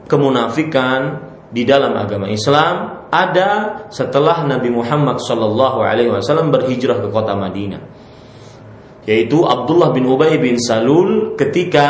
kemunafikan 0.07 1.31
di 1.51 1.63
dalam 1.63 1.95
agama 1.95 2.27
Islam 2.27 3.07
ada 3.07 3.83
setelah 3.87 4.43
Nabi 4.43 4.67
Muhammad 4.71 5.23
Shallallahu 5.23 5.79
alaihi 5.79 6.11
wasallam 6.11 6.51
berhijrah 6.51 6.99
ke 6.99 7.07
kota 7.07 7.35
Madinah. 7.35 7.81
Yaitu 9.05 9.45
Abdullah 9.45 9.93
bin 9.93 10.09
Ubay 10.09 10.35
bin 10.41 10.57
Salul 10.57 11.37
ketika 11.37 11.87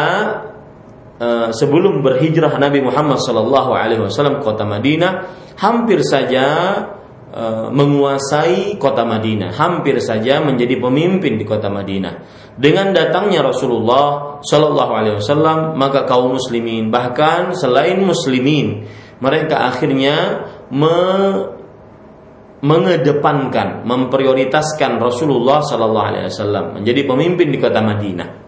Eh, 1.15 1.49
sebelum 1.55 2.03
berhijrah 2.03 2.59
Nabi 2.59 2.83
Muhammad 2.83 3.23
Sallallahu 3.23 3.71
Alaihi 3.71 4.03
Wasallam 4.03 4.43
kota 4.43 4.67
Madinah 4.67 5.31
hampir 5.55 6.03
saja 6.03 6.43
uh, 7.31 7.71
menguasai 7.71 8.75
kota 8.75 9.07
Madinah, 9.07 9.55
hampir 9.55 10.03
saja 10.03 10.43
menjadi 10.43 10.75
pemimpin 10.75 11.39
di 11.39 11.47
kota 11.47 11.71
Madinah. 11.71 12.19
Dengan 12.59 12.91
datangnya 12.91 13.47
Rasulullah 13.47 14.43
Shallallahu 14.43 14.91
Alaihi 14.91 15.15
Wasallam, 15.23 15.79
maka 15.79 16.03
kaum 16.03 16.35
muslimin 16.35 16.91
bahkan 16.91 17.55
selain 17.55 18.03
muslimin, 18.03 18.83
mereka 19.23 19.71
akhirnya 19.71 20.43
me 20.67 20.99
mengedepankan, 22.59 23.87
memprioritaskan 23.87 24.99
Rasulullah 24.99 25.63
Shallallahu 25.63 26.07
Alaihi 26.11 26.27
Wasallam 26.27 26.83
menjadi 26.83 27.07
pemimpin 27.07 27.47
di 27.55 27.63
kota 27.63 27.79
Madinah, 27.79 28.44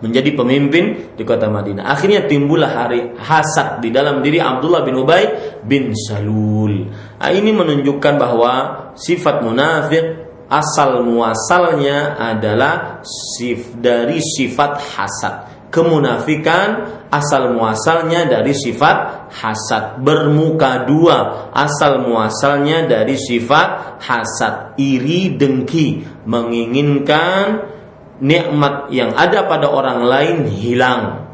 menjadi 0.00 0.32
pemimpin 0.32 1.14
di 1.14 1.22
kota 1.22 1.52
Madinah. 1.52 1.88
Akhirnya 1.88 2.24
timbullah 2.24 2.72
hari 2.72 3.14
hasad 3.20 3.84
di 3.84 3.92
dalam 3.92 4.24
diri 4.24 4.40
Abdullah 4.40 4.80
bin 4.84 4.96
Ubay 4.96 5.24
bin 5.64 5.92
Salul. 5.92 6.88
Nah, 7.20 7.30
ini 7.30 7.52
menunjukkan 7.52 8.14
bahwa 8.16 8.52
sifat 8.96 9.44
munafik 9.44 10.04
asal 10.50 11.06
muasalnya 11.06 12.16
adalah 12.18 13.04
sif 13.06 13.76
dari 13.78 14.18
sifat 14.18 14.72
hasad. 14.96 15.34
Kemunafikan 15.70 16.82
asal 17.14 17.54
muasalnya 17.54 18.26
dari 18.26 18.50
sifat 18.50 19.30
hasad. 19.30 20.02
Bermuka 20.02 20.82
dua 20.82 21.46
asal 21.54 22.02
muasalnya 22.02 22.90
dari 22.90 23.14
sifat 23.14 24.02
hasad. 24.02 24.74
Iri 24.82 25.38
dengki 25.38 26.02
menginginkan 26.26 27.78
nikmat 28.20 28.92
yang 28.92 29.16
ada 29.16 29.48
pada 29.48 29.66
orang 29.72 30.04
lain 30.04 30.36
hilang. 30.46 31.26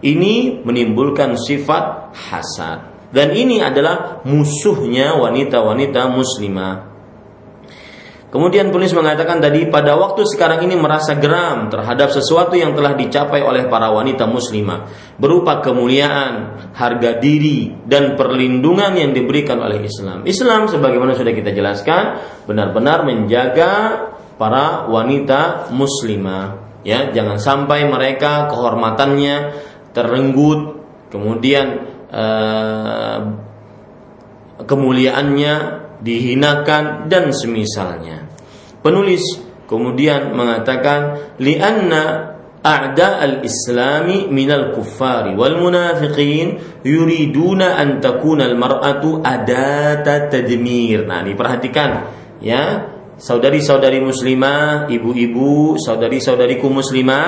Ini 0.00 0.64
menimbulkan 0.64 1.36
sifat 1.36 2.16
hasad. 2.16 2.88
Dan 3.10 3.34
ini 3.36 3.60
adalah 3.60 4.22
musuhnya 4.24 5.18
wanita-wanita 5.18 6.08
muslimah. 6.14 6.90
Kemudian 8.30 8.70
penulis 8.70 8.94
mengatakan 8.94 9.42
tadi 9.42 9.66
pada 9.66 9.98
waktu 9.98 10.22
sekarang 10.22 10.62
ini 10.62 10.78
merasa 10.78 11.18
geram 11.18 11.66
terhadap 11.66 12.14
sesuatu 12.14 12.54
yang 12.54 12.78
telah 12.78 12.94
dicapai 12.94 13.42
oleh 13.42 13.66
para 13.66 13.90
wanita 13.90 14.30
muslimah 14.30 14.86
berupa 15.18 15.58
kemuliaan, 15.58 16.70
harga 16.70 17.18
diri 17.18 17.74
dan 17.90 18.14
perlindungan 18.14 18.94
yang 18.94 19.10
diberikan 19.10 19.58
oleh 19.58 19.82
Islam. 19.82 20.22
Islam 20.30 20.70
sebagaimana 20.70 21.18
sudah 21.18 21.34
kita 21.34 21.50
jelaskan 21.50 22.22
benar-benar 22.46 23.02
menjaga 23.02 23.72
para 24.40 24.88
wanita 24.88 25.68
muslimah 25.68 26.80
ya 26.80 27.12
jangan 27.12 27.36
sampai 27.36 27.84
mereka 27.84 28.48
kehormatannya 28.48 29.36
terenggut 29.92 30.80
kemudian 31.12 31.66
eh, 32.08 33.18
kemuliaannya 34.64 35.54
dihinakan 36.00 37.12
dan 37.12 37.32
semisalnya. 37.32 38.28
Penulis 38.80 39.20
kemudian 39.68 40.32
mengatakan 40.32 41.36
lianna 41.36 42.32
a'da 42.60 43.24
al-islami 43.24 44.28
minal 44.28 44.72
kuffari 44.76 45.36
wal 45.36 45.60
munafiqin 45.60 46.80
yuriduna 46.84 47.76
an 47.76 48.00
takuna 48.00 48.48
al-mar'atu 48.48 49.20
adata 49.20 50.28
tadmir. 50.28 51.04
Nah, 51.04 51.20
diperhatikan 51.24 51.90
ya. 52.40 52.96
Saudari-saudari 53.20 54.00
muslimah, 54.00 54.88
ibu-ibu, 54.88 55.76
saudari-saudariku 55.76 56.72
muslimah, 56.72 57.24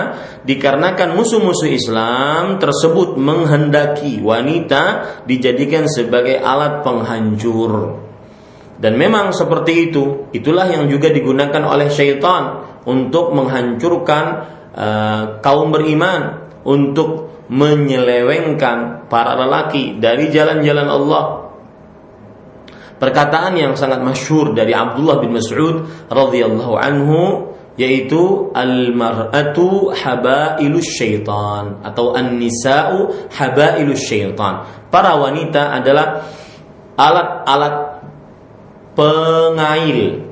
dikarenakan 0.49 1.13
musuh-musuh 1.13 1.69
Islam 1.69 2.57
tersebut 2.57 3.21
menghendaki 3.21 4.25
wanita 4.25 5.21
dijadikan 5.29 5.85
sebagai 5.85 6.41
alat 6.41 6.81
penghancur 6.81 8.03
dan 8.83 8.99
memang 8.99 9.31
seperti 9.31 9.95
itu, 9.95 10.27
itulah 10.35 10.67
yang 10.67 10.91
juga 10.91 11.15
digunakan 11.15 11.63
oleh 11.63 11.87
syaitan 11.87 12.67
untuk 12.83 13.31
menghancurkan 13.31 14.25
uh, 14.75 15.23
kaum 15.39 15.71
beriman, 15.71 16.51
untuk 16.67 17.31
menyelewengkan 17.47 19.07
para 19.07 19.39
lelaki 19.39 20.03
dari 20.03 20.35
jalan-jalan 20.35 20.89
Allah. 20.91 21.25
Perkataan 23.03 23.59
yang 23.59 23.75
sangat 23.75 23.99
masyhur 23.99 24.55
dari 24.55 24.71
Abdullah 24.71 25.19
bin 25.19 25.35
Mas'ud 25.35 26.07
radhiyallahu 26.07 26.79
anhu 26.79 27.51
yaitu 27.75 28.55
al-mar'atu 28.55 29.91
habailus 29.91 30.87
syaitan 30.87 31.83
atau 31.83 32.15
an-nisa'u 32.15 33.27
habailus 33.35 34.07
syaitan. 34.07 34.63
Para 34.87 35.19
wanita 35.19 35.83
adalah 35.83 36.31
alat-alat 36.95 38.07
pengail, 38.95 40.23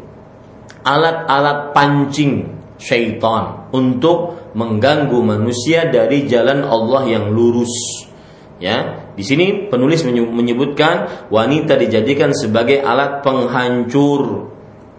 alat-alat 0.86 1.74
pancing 1.74 2.54
syaitan 2.78 3.66
untuk 3.74 4.46
mengganggu 4.54 5.18
manusia 5.18 5.90
dari 5.90 6.22
jalan 6.30 6.62
Allah 6.62 7.02
yang 7.18 7.34
lurus. 7.34 8.06
Ya, 8.60 9.08
di 9.16 9.24
sini 9.24 9.72
penulis 9.72 10.04
menyebutkan 10.04 11.26
wanita 11.32 11.80
dijadikan 11.80 12.36
sebagai 12.36 12.84
alat 12.84 13.24
penghancur. 13.24 14.52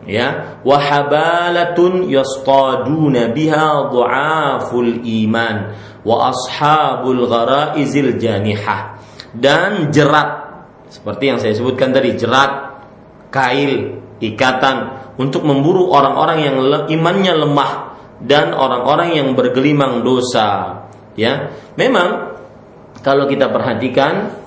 Ya, 0.10 0.58
wahabalatun 0.66 2.10
yastaduna 2.10 3.30
biha 3.30 3.94
du'aful 3.94 5.06
iman 5.06 5.78
wa 6.02 6.34
ashabul 6.34 7.30
gharaizil 7.30 8.18
janihah 8.18 8.98
dan 9.38 9.94
jerat 9.94 10.42
seperti 10.92 11.24
yang 11.32 11.38
saya 11.38 11.56
sebutkan 11.56 11.96
tadi 11.96 12.20
jerat 12.20 12.84
kail, 13.32 14.04
ikatan 14.20 15.08
untuk 15.16 15.48
memburu 15.48 15.88
orang-orang 15.88 16.38
yang 16.44 16.56
imannya 16.92 17.34
lemah 17.48 17.72
dan 18.20 18.52
orang-orang 18.52 19.16
yang 19.16 19.28
bergelimang 19.34 20.04
dosa. 20.04 20.84
Ya, 21.16 21.56
memang 21.80 22.31
kalau 23.02 23.26
kita 23.26 23.50
perhatikan 23.50 24.42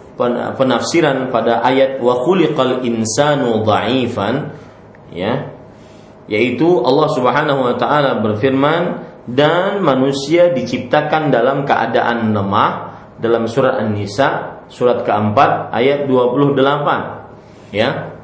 penafsiran 0.55 1.31
pada 1.35 1.63
ayat 1.67 1.99
wa 1.99 2.23
khuliqal 2.23 2.87
insanu 2.87 3.67
dhaifan 3.67 4.55
ya 5.11 5.51
yaitu 6.31 6.81
Allah 6.81 7.09
Subhanahu 7.13 7.61
wa 7.67 7.75
taala 7.77 8.23
berfirman 8.23 9.05
dan 9.27 9.83
manusia 9.83 10.55
diciptakan 10.55 11.35
dalam 11.35 11.67
keadaan 11.67 12.31
lemah 12.31 12.73
dalam 13.19 13.51
surat 13.51 13.83
An-Nisa 13.83 14.63
surat 14.71 15.03
keempat 15.03 15.75
ayat 15.75 16.07
28 16.07 17.75
ya 17.75 18.15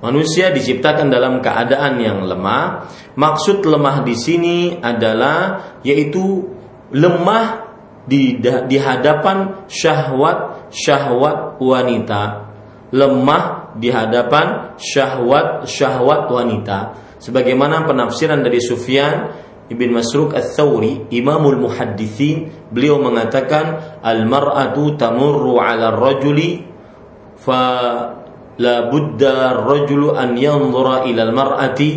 Manusia 0.00 0.48
diciptakan 0.48 1.12
dalam 1.12 1.44
keadaan 1.44 2.00
yang 2.00 2.24
lemah. 2.24 2.88
Maksud 3.20 3.60
lemah 3.68 4.00
di 4.00 4.16
sini 4.16 4.58
adalah 4.80 5.76
yaitu 5.84 6.48
lemah 6.88 7.69
di 8.10 8.42
di 8.42 8.76
hadapan 8.82 9.70
syahwat 9.70 10.70
syahwat 10.74 11.62
wanita. 11.62 12.50
Lemah 12.90 13.78
di 13.78 13.86
hadapan 13.94 14.74
syahwat 14.74 15.70
syahwat 15.70 16.26
wanita. 16.26 16.78
Sebagaimana 17.22 17.86
penafsiran 17.86 18.42
dari 18.42 18.58
Sufyan 18.58 19.30
Ibn 19.70 19.88
Masruk 19.94 20.34
Al-Thawri, 20.34 21.06
Imamul 21.14 21.62
Muhaddithin, 21.62 22.66
beliau 22.74 22.98
mengatakan 22.98 24.02
al-mar'atu 24.02 24.98
tamurru 24.98 25.62
'ala 25.62 25.94
ar-rajuli 25.94 26.66
fa 27.38 27.62
la 28.58 28.90
budda 28.90 29.62
rajulu 29.62 30.18
an 30.18 30.34
yanzura 30.34 31.06
ila 31.06 31.22
al-mar'ati 31.30 31.90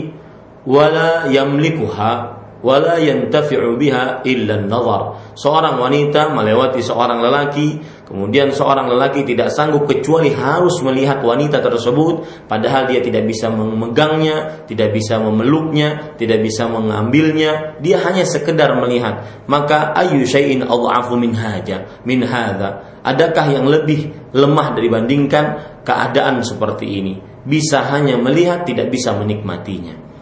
wala 0.70 1.28
yamlikuha 1.34 2.43
wala 2.64 2.96
yantafi'u 2.98 3.76
biha 3.76 4.24
illa 4.24 4.64
nazar 4.64 5.36
Seorang 5.36 5.82
wanita 5.82 6.32
melewati 6.32 6.80
seorang 6.80 7.20
lelaki, 7.20 7.82
kemudian 8.08 8.54
seorang 8.54 8.86
lelaki 8.88 9.26
tidak 9.28 9.50
sanggup 9.52 9.90
kecuali 9.90 10.30
harus 10.32 10.80
melihat 10.86 11.20
wanita 11.26 11.60
tersebut 11.60 12.48
padahal 12.48 12.88
dia 12.88 13.02
tidak 13.04 13.28
bisa 13.28 13.52
memegangnya, 13.52 14.64
tidak 14.70 14.94
bisa 14.96 15.18
memeluknya, 15.20 16.16
tidak 16.16 16.46
bisa 16.46 16.70
mengambilnya, 16.70 17.82
dia 17.82 18.00
hanya 18.06 18.24
sekedar 18.24 18.78
melihat. 18.78 19.46
Maka 19.50 19.92
ayu 19.98 20.24
syai'in 20.24 20.64
adhafu 20.64 21.20
min 21.20 21.36
haja, 21.36 22.00
min 22.08 22.24
hadza. 22.24 23.02
Adakah 23.04 23.46
yang 23.52 23.68
lebih 23.68 24.32
lemah 24.32 24.80
dibandingkan 24.80 25.46
keadaan 25.84 26.40
seperti 26.46 26.88
ini? 26.88 27.20
Bisa 27.44 27.84
hanya 27.92 28.16
melihat, 28.16 28.64
tidak 28.64 28.88
bisa 28.88 29.12
menikmatinya. 29.12 30.13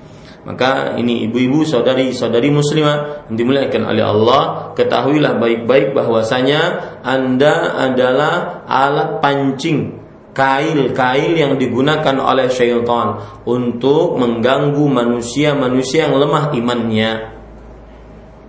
Maka 0.42 0.98
ini 0.98 1.30
ibu-ibu 1.30 1.62
saudari-saudari 1.62 2.50
muslimah 2.50 3.30
yang 3.30 3.36
dimuliakan 3.38 3.84
oleh 3.94 4.02
Allah, 4.02 4.42
ketahuilah 4.74 5.38
baik-baik 5.38 5.94
bahwasanya 5.94 6.62
Anda 7.06 7.78
adalah 7.78 8.66
alat 8.66 9.22
pancing 9.22 10.02
kail-kail 10.34 11.38
yang 11.38 11.62
digunakan 11.62 12.16
oleh 12.18 12.50
syaitan 12.50 13.22
untuk 13.46 14.18
mengganggu 14.18 14.86
manusia-manusia 14.90 16.10
yang 16.10 16.18
lemah 16.18 16.56
imannya. 16.58 17.12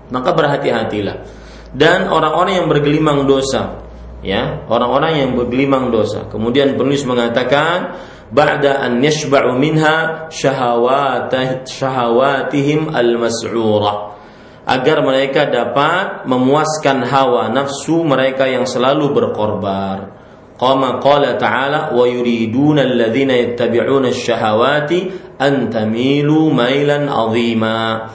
Maka 0.08 0.30
berhati-hatilah. 0.32 1.16
Dan 1.72 2.08
orang-orang 2.08 2.64
yang 2.64 2.68
bergelimang 2.72 3.24
dosa, 3.28 3.82
ya 4.22 4.64
orang-orang 4.70 5.12
yang 5.18 5.30
bergelimang 5.34 5.90
dosa 5.90 6.30
kemudian 6.30 6.78
penulis 6.78 7.02
mengatakan 7.02 7.98
ba'da 8.32 8.80
an 8.80 9.04
yashba'u 9.04 9.52
minha 9.60 10.26
syahawatihim 10.32 12.88
al-mas'ura. 12.90 14.16
Agar 14.62 15.02
mereka 15.02 15.50
dapat 15.50 16.22
memuaskan 16.24 17.02
hawa 17.04 17.50
nafsu 17.50 18.06
mereka 18.06 18.46
yang 18.46 18.62
selalu 18.62 19.10
berkorbar 19.10 20.22
qama 20.62 21.02
qala 21.02 21.34
ta'ala 21.34 21.90
wa 21.90 22.06
yuriduna 22.06 22.86
alladhina 22.86 23.34
yattabi'una 23.34 24.14
asy-syahawati 24.14 25.34
an 25.42 25.74
tamilu 25.74 26.54
mailan 26.54 27.10
'azima. 27.10 28.06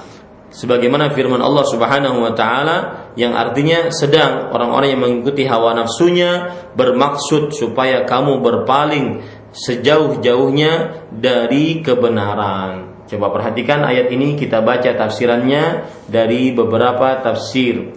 Sebagaimana 0.47 1.11
firman 1.11 1.43
Allah 1.43 1.67
Subhanahu 1.67 2.23
wa 2.23 2.31
taala 2.31 3.11
yang 3.19 3.35
artinya 3.35 3.91
sedang 3.91 4.47
orang-orang 4.55 4.95
yang 4.95 5.01
mengikuti 5.03 5.43
hawa 5.43 5.75
nafsunya 5.75 6.55
bermaksud 6.71 7.51
supaya 7.51 8.07
kamu 8.07 8.39
berpaling 8.39 9.27
sejauh-jauhnya 9.57 11.05
dari 11.09 11.81
kebenaran. 11.81 13.01
Coba 13.07 13.31
perhatikan 13.33 13.81
ayat 13.87 14.11
ini 14.13 14.37
kita 14.37 14.61
baca 14.61 14.93
tafsirannya 14.93 15.87
dari 16.05 16.53
beberapa 16.53 17.17
tafsir. 17.23 17.95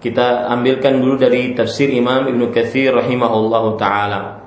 Kita 0.00 0.48
ambilkan 0.48 1.00
dulu 1.00 1.20
dari 1.20 1.52
tafsir 1.52 1.90
Imam 1.92 2.28
Ibnu 2.28 2.54
Katsir 2.54 2.94
rahimahullahu 2.94 3.76
taala. 3.76 4.40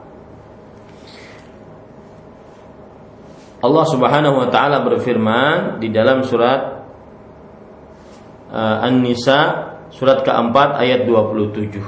Allah 3.63 3.85
Subhanahu 3.87 4.43
wa 4.43 4.47
taala 4.51 4.83
berfirman 4.83 5.79
di 5.79 5.87
dalam 5.87 6.25
surat 6.25 6.83
uh, 8.51 8.85
An-Nisa 8.85 9.71
surat 9.93 10.25
keempat 10.25 10.77
ayat 10.77 11.05
27. 11.05 11.79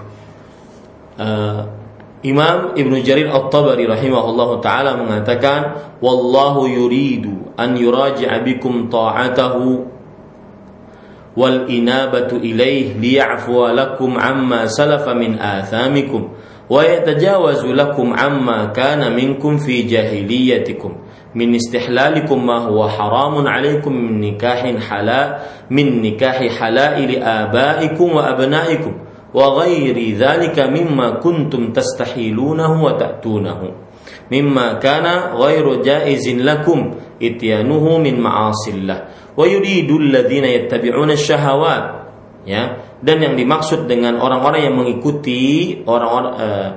Uh, 1.15 1.84
Imam 2.25 2.73
Ibnu 2.73 3.05
Jarir 3.05 3.29
At-Tabari 3.29 3.85
rahimahullah 3.85 4.49
taala 4.57 4.97
mengatakan 4.97 5.93
wallahu 6.01 6.65
yuridu 6.65 7.53
an 7.53 7.77
yuraji'a 7.77 8.41
bikum 8.41 8.89
ta'atahu 8.89 9.85
wal 11.37 11.69
inabatu 11.69 12.41
ilaih 12.41 12.97
liya'fu 12.97 13.69
lakum 13.77 14.17
amma 14.17 14.65
salafa 14.65 15.13
min 15.13 15.37
athamikum 15.37 16.33
wa 16.65 16.81
yatajawazu 16.81 17.69
lakum 17.77 18.09
amma 18.17 18.73
kana 18.73 19.13
minkum 19.13 19.61
fi 19.61 19.85
jahiliyatikum. 19.85 21.05
Min 21.35 21.53
istihlalikum 21.53 22.41
ma 22.41 22.63
huwa 22.65 22.89
haramun 22.89 23.45
alaikum 23.45 23.91
min 23.93 24.23
nikahin 24.23 24.79
halal 24.81 25.45
min 25.69 26.01
nikahi 26.01 26.47
halaili 26.49 27.19
abaikum 27.21 28.17
wa 28.17 28.33
abnaikum 28.33 29.04
wa 29.35 29.59
ghairi 29.59 30.15
dhalika 30.15 30.71
mimma 30.71 31.19
kuntum 31.19 31.75
tastahilunahu 31.75 32.79
wa 32.79 32.95
ta'tunahu 32.95 33.67
mimma 34.31 34.79
kana 34.79 35.35
ghairu 35.35 35.83
jaizin 35.83 36.47
lakum 36.47 36.95
ityanuhu 37.19 37.99
min 37.99 38.23
ma'asillah 38.23 38.99
wa 39.35 39.43
yuridu 39.43 39.99
alladhina 39.99 40.47
yattabi'una 40.47 41.19
ya 42.47 42.63
dan 43.03 43.17
yang 43.19 43.35
dimaksud 43.35 43.91
dengan 43.91 44.23
orang-orang 44.23 44.71
yang 44.71 44.75
mengikuti 44.79 45.73
orang-orang 45.83 46.33
uh, 46.39 46.69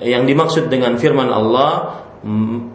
yang 0.00 0.24
dimaksud 0.24 0.72
dengan 0.72 0.96
firman 0.96 1.28
Allah 1.28 2.02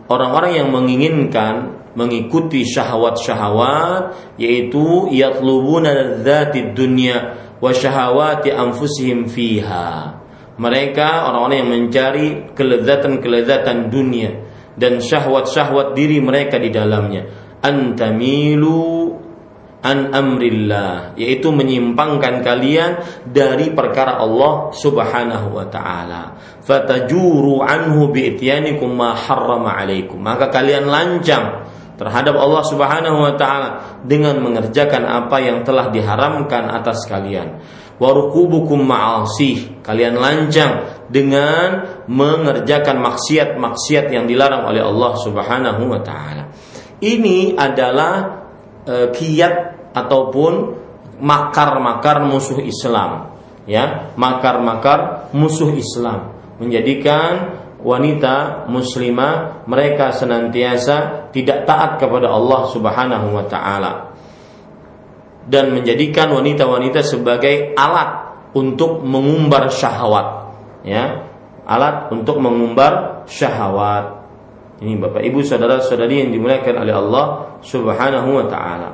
orang-orang 0.07 0.51
yang 0.55 0.69
menginginkan 0.71 1.81
mengikuti 1.91 2.63
syahwat-syahwat 2.63 4.35
yaitu 4.39 5.11
yatlubuna 5.11 6.23
dzatid 6.23 6.71
dunya 6.71 7.50
wa 7.61 7.71
syahawati 7.71 8.49
anfusihim 8.51 9.29
fiha. 9.29 10.19
Mereka 10.57 11.31
orang-orang 11.31 11.57
yang 11.63 11.71
mencari 11.71 12.27
kelezatan-kelezatan 12.57 13.87
dunia 13.87 14.35
dan 14.75 14.99
syahwat-syahwat 14.99 15.93
diri 15.95 16.19
mereka 16.19 16.57
di 16.57 16.69
dalamnya. 16.73 17.29
Antamilu 17.61 19.21
an 19.81 20.13
amrillah 20.13 21.17
yaitu 21.17 21.49
menyimpangkan 21.49 22.45
kalian 22.45 23.01
dari 23.25 23.73
perkara 23.73 24.21
Allah 24.21 24.69
Subhanahu 24.69 25.57
wa 25.57 25.65
taala 25.73 26.37
fatajuru 26.61 27.65
anhu 27.65 28.13
bi'ityanikum 28.13 28.93
ma 28.93 29.17
harrama 29.17 29.73
alaikum 29.73 30.21
maka 30.21 30.53
kalian 30.53 30.85
lancang 30.85 31.60
terhadap 32.01 32.33
Allah 32.33 32.65
Subhanahu 32.65 33.17
wa 33.21 33.33
taala 33.37 34.01
dengan 34.01 34.41
mengerjakan 34.41 35.05
apa 35.05 35.37
yang 35.37 35.61
telah 35.61 35.93
diharamkan 35.93 36.65
atas 36.73 37.05
kalian. 37.05 37.61
Warukubukum 38.01 38.81
ma'asih 38.81 39.85
kalian 39.85 40.17
lancang 40.17 41.05
dengan 41.13 42.01
mengerjakan 42.09 42.97
maksiat-maksiat 42.97 44.09
yang 44.09 44.25
dilarang 44.25 44.65
oleh 44.65 44.81
Allah 44.81 45.13
Subhanahu 45.21 45.85
wa 45.85 46.01
taala. 46.01 46.49
Ini 46.97 47.53
adalah 47.53 48.41
e, 48.89 49.13
kiat 49.13 49.53
ataupun 49.93 50.53
makar-makar 51.21 52.25
musuh 52.25 52.57
Islam 52.65 53.37
ya. 53.69 54.09
Makar-makar 54.17 55.29
musuh 55.37 55.69
Islam 55.77 56.33
menjadikan 56.57 57.60
wanita 57.81 58.65
muslimah 58.69 59.65
mereka 59.65 60.13
senantiasa 60.13 61.29
tidak 61.33 61.65
taat 61.65 61.97
kepada 61.97 62.29
Allah 62.29 62.69
Subhanahu 62.69 63.27
wa 63.33 63.45
taala 63.49 64.13
dan 65.49 65.73
menjadikan 65.73 66.29
wanita-wanita 66.29 67.01
sebagai 67.01 67.73
alat 67.73 68.37
untuk 68.53 69.01
mengumbar 69.01 69.73
syahwat 69.73 70.53
ya 70.85 71.25
alat 71.65 72.13
untuk 72.13 72.37
mengumbar 72.37 73.25
syahwat 73.25 74.21
ini 74.81 74.97
Bapak 74.97 75.21
Ibu 75.21 75.45
saudara-saudari 75.45 76.25
yang 76.25 76.33
dimuliakan 76.33 76.75
oleh 76.81 76.95
Allah 76.97 77.25
Subhanahu 77.61 78.29
wa 78.33 78.45
taala. 78.49 78.89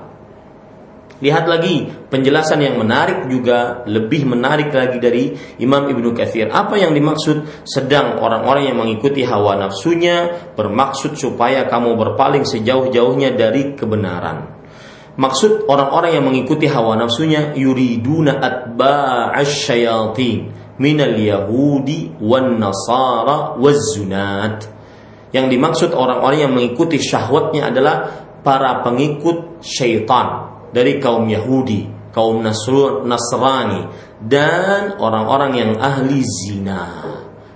Lihat 1.17 1.49
lagi 1.49 1.89
penjelasan 2.13 2.61
yang 2.61 2.77
menarik 2.77 3.25
juga 3.25 3.81
lebih 3.89 4.29
menarik 4.29 4.69
lagi 4.69 5.01
dari 5.01 5.33
Imam 5.57 5.89
Ibnu 5.89 6.13
Katsir. 6.13 6.53
Apa 6.53 6.77
yang 6.77 6.93
dimaksud 6.93 7.65
sedang 7.65 8.21
orang-orang 8.21 8.69
yang 8.69 8.77
mengikuti 8.77 9.25
hawa 9.25 9.57
nafsunya 9.57 10.53
bermaksud 10.53 11.17
supaya 11.17 11.65
kamu 11.65 11.97
berpaling 11.97 12.45
sejauh-jauhnya 12.45 13.33
dari 13.33 13.73
kebenaran. 13.73 14.61
Maksud 15.17 15.65
orang-orang 15.65 16.21
yang 16.21 16.25
mengikuti 16.29 16.69
hawa 16.69 16.93
nafsunya 16.93 17.57
yuriduna 17.57 18.37
atba'asy 18.37 19.49
syayatin 19.65 20.53
minal 20.77 21.17
yahudi 21.17 22.13
wan 22.21 22.61
nasara 22.61 23.57
waz 23.57 23.97
zunat 23.97 24.69
yang 25.33 25.49
dimaksud 25.49 25.91
orang-orang 25.91 26.39
yang 26.45 26.53
mengikuti 26.53 27.01
syahwatnya 27.01 27.73
adalah 27.73 27.95
para 28.45 28.85
pengikut 28.85 29.65
syaitan 29.65 30.56
dari 30.77 31.01
kaum 31.01 31.25
Yahudi, 31.25 32.13
kaum 32.13 32.45
Nasrani 32.45 33.89
dan 34.21 35.01
orang-orang 35.01 35.51
yang 35.57 35.71
ahli 35.81 36.21
zina. 36.21 36.85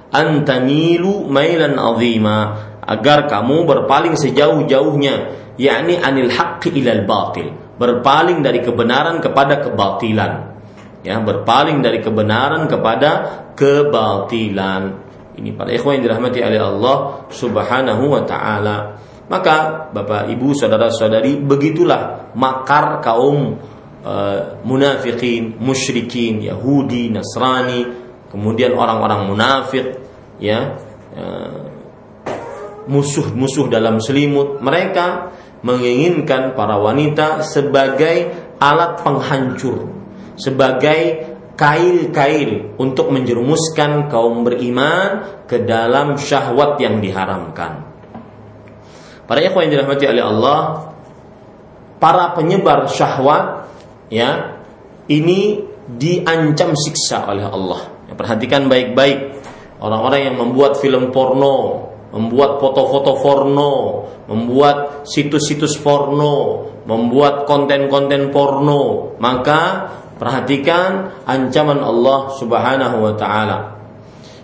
Antamilu 0.10 1.30
mailan 1.30 1.78
azima 1.78 2.38
agar 2.82 3.30
kamu 3.30 3.70
berpaling 3.70 4.18
sejauh-jauhnya 4.18 5.38
yakni 5.62 6.02
anil 6.02 6.34
haqqi 6.34 6.74
ilal 6.82 7.06
batil 7.06 7.54
berpaling 7.78 8.42
dari 8.42 8.60
kebenaran 8.60 9.24
kepada 9.24 9.64
kebatilan 9.64 10.58
ya 11.06 11.22
berpaling 11.22 11.80
dari 11.80 12.04
kebenaran 12.04 12.68
kepada 12.68 13.10
kebatilan 13.56 15.00
ini 15.40 15.56
para 15.56 15.72
ikhwan 15.72 16.00
yang 16.00 16.12
dirahmati 16.12 16.40
oleh 16.44 16.60
Allah 16.60 16.98
Subhanahu 17.32 18.04
wa 18.12 18.22
taala. 18.28 19.00
Maka 19.32 19.88
Bapak 19.96 20.28
Ibu 20.28 20.52
saudara-saudari 20.52 21.40
begitulah 21.40 22.36
makar 22.36 23.00
kaum 23.00 23.56
uh, 24.04 24.60
munafikin, 24.68 25.56
musyrikin, 25.56 26.44
Yahudi, 26.44 27.08
Nasrani, 27.08 27.88
kemudian 28.28 28.76
orang-orang 28.76 29.32
munafik 29.32 30.04
ya 30.42 30.76
musuh-musuh 32.88 33.68
dalam 33.68 34.00
selimut 34.00 34.64
mereka 34.64 35.36
menginginkan 35.62 36.58
para 36.58 36.82
wanita 36.82 37.46
sebagai 37.46 38.32
alat 38.58 39.04
penghancur 39.06 39.92
sebagai 40.40 41.30
kail-kail 41.60 42.74
untuk 42.82 43.14
menjerumuskan 43.14 44.10
kaum 44.10 44.42
beriman 44.42 45.44
ke 45.46 45.62
dalam 45.62 46.18
syahwat 46.18 46.82
yang 46.82 46.98
diharamkan. 46.98 47.91
Para 49.26 49.40
ikhwan 49.42 49.68
yang 49.68 49.80
dirahmati 49.80 50.06
oleh 50.08 50.24
Allah, 50.24 50.60
para 52.02 52.34
penyebar 52.34 52.90
syahwat 52.90 53.70
ya, 54.12 54.60
ini 55.08 55.62
diancam 55.88 56.74
siksa 56.76 57.30
oleh 57.30 57.48
Allah. 57.48 57.88
Ya, 58.10 58.14
perhatikan 58.18 58.68
baik-baik 58.68 59.44
orang-orang 59.80 60.32
yang 60.32 60.36
membuat 60.38 60.78
film 60.82 61.14
porno, 61.16 61.90
membuat 62.12 62.60
foto-foto 62.60 63.18
porno, 63.22 63.74
membuat 64.28 65.08
situs-situs 65.08 65.80
porno, 65.80 66.68
membuat 66.84 67.48
konten-konten 67.48 68.34
porno, 68.36 69.16
maka 69.22 69.92
Perhatikan 70.22 71.26
ancaman 71.26 71.82
Allah 71.82 72.30
Subhanahu 72.38 73.10
wa 73.10 73.14
taala. 73.18 73.74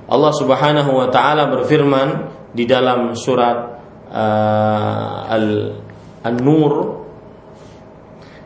Allah 0.10 0.34
Subhanahu 0.34 0.90
wa 0.90 1.06
taala 1.14 1.54
berfirman 1.54 2.34
di 2.50 2.66
dalam 2.66 3.14
surat 3.14 3.77
uh, 4.18 6.26
An-Nur 6.26 6.74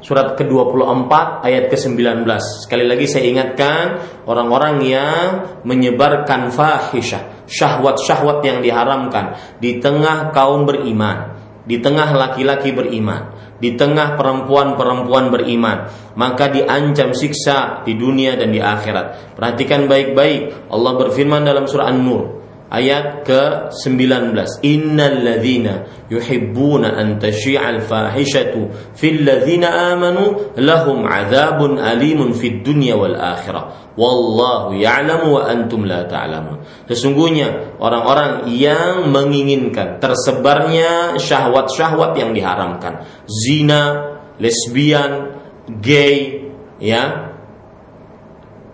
surat 0.02 0.34
ke-24 0.36 1.12
ayat 1.46 1.72
ke-19. 1.72 2.28
Sekali 2.68 2.86
lagi 2.90 3.06
saya 3.08 3.26
ingatkan 3.32 3.86
orang-orang 4.28 4.84
yang 4.84 5.26
menyebarkan 5.64 6.52
fahisyah, 6.52 7.48
syahwat-syahwat 7.48 8.44
yang 8.44 8.60
diharamkan 8.60 9.38
di 9.62 9.78
tengah 9.78 10.34
kaum 10.34 10.66
beriman, 10.66 11.38
di 11.64 11.80
tengah 11.80 12.12
laki-laki 12.18 12.74
beriman, 12.74 13.56
di 13.62 13.78
tengah 13.78 14.18
perempuan-perempuan 14.18 15.30
beriman, 15.30 15.78
maka 16.18 16.50
diancam 16.50 17.14
siksa 17.14 17.86
di 17.86 17.94
dunia 17.94 18.36
dan 18.36 18.52
di 18.52 18.60
akhirat. 18.60 19.38
Perhatikan 19.38 19.86
baik-baik. 19.86 20.74
Allah 20.74 20.94
berfirman 20.98 21.46
dalam 21.46 21.70
surah 21.70 21.94
An-Nur 21.94 22.41
ayat 22.72 23.28
ke-19. 23.28 24.32
Innal 24.64 25.20
ladzina 25.22 25.86
yuhibbuna 26.08 26.96
an 26.96 27.20
tashi'al 27.20 27.84
fahishatu 27.84 28.96
fil 28.96 29.28
ladzina 29.28 29.92
amanu 29.92 30.56
lahum 30.56 31.04
adzabun 31.04 31.78
alimun 31.78 32.32
fid 32.32 32.64
dunya 32.64 32.96
wal 32.96 33.14
akhirah. 33.14 33.94
Wallahu 34.00 34.80
ya'lamu 34.80 35.36
wa 35.36 35.52
antum 35.52 35.84
la 35.84 36.08
ta'lamun. 36.08 36.88
Sesungguhnya 36.88 37.76
orang-orang 37.76 38.48
yang 38.48 39.12
menginginkan 39.12 40.00
tersebarnya 40.00 41.20
syahwat-syahwat 41.20 42.16
yang 42.16 42.32
diharamkan. 42.32 43.04
Zina 43.28 44.16
lesbian 44.40 45.38
gay 45.84 46.48
ya 46.82 47.31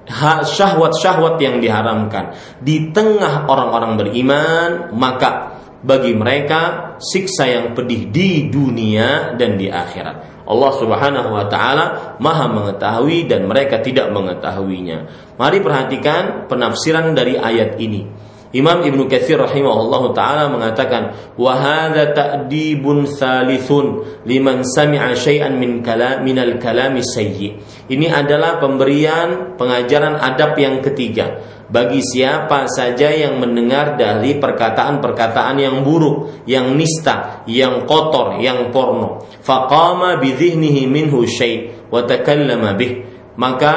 syahwat-syahwat 0.08 1.36
yang 1.44 1.60
diharamkan 1.60 2.32
di 2.64 2.96
tengah 2.96 3.46
orang-orang 3.48 4.00
beriman, 4.00 4.70
maka 4.96 5.60
bagi 5.84 6.16
mereka 6.18 6.96
siksa 6.98 7.46
yang 7.46 7.66
pedih 7.78 8.10
di 8.10 8.50
dunia 8.50 9.38
dan 9.38 9.60
di 9.60 9.70
akhirat. 9.70 10.48
Allah 10.48 10.72
Subhanahu 10.80 11.30
wa 11.36 11.46
taala 11.52 12.16
Maha 12.24 12.48
mengetahui 12.48 13.28
dan 13.28 13.46
mereka 13.46 13.84
tidak 13.84 14.10
mengetahuinya. 14.16 15.06
Mari 15.36 15.60
perhatikan 15.60 16.48
penafsiran 16.48 17.12
dari 17.12 17.36
ayat 17.36 17.76
ini. 17.78 18.08
Imam 18.56 18.80
Ibnu 18.80 19.12
Katsir 19.12 19.36
rahimahullah 19.36 20.16
taala 20.16 20.48
mengatakan 20.48 21.36
wa 21.36 21.52
hadza 21.52 22.16
ta'dibun 22.16 23.04
salithun 23.04 24.08
liman 24.24 24.64
sami'a 24.64 25.12
syai'an 25.20 25.60
min 25.60 25.84
kalam 25.84 26.24
minal 26.24 26.56
kalami 26.56 27.04
sayyi. 27.04 27.60
Ini 27.88 28.12
adalah 28.12 28.60
pemberian 28.60 29.56
pengajaran 29.56 30.20
adab 30.20 30.60
yang 30.60 30.84
ketiga 30.84 31.40
bagi 31.68 32.00
siapa 32.00 32.68
saja 32.72 33.12
yang 33.12 33.44
mendengar 33.44 34.00
dari 34.00 34.40
perkataan-perkataan 34.40 35.60
yang 35.60 35.84
buruk, 35.84 36.48
yang 36.48 36.76
nista, 36.80 37.44
yang 37.48 37.84
kotor, 37.84 38.40
yang 38.40 38.72
porno. 38.72 39.28
Faqama 39.44 40.20
bi 40.20 40.32
dhihnihi 40.32 40.88
minhu 40.88 41.28
syai' 41.28 41.92
wa 41.92 42.04
takallama 42.08 42.72
bih. 42.76 43.04
Maka 43.36 43.76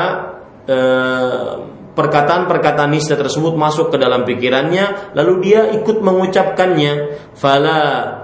eh, 0.70 1.50
perkataan-perkataan 1.94 2.90
nista 2.94 3.18
tersebut 3.18 3.58
masuk 3.58 3.90
ke 3.90 3.96
dalam 3.98 4.22
pikirannya 4.22 5.14
lalu 5.14 5.32
dia 5.50 5.70
ikut 5.74 6.02
mengucapkannya. 6.02 6.92
Fala 7.34 7.78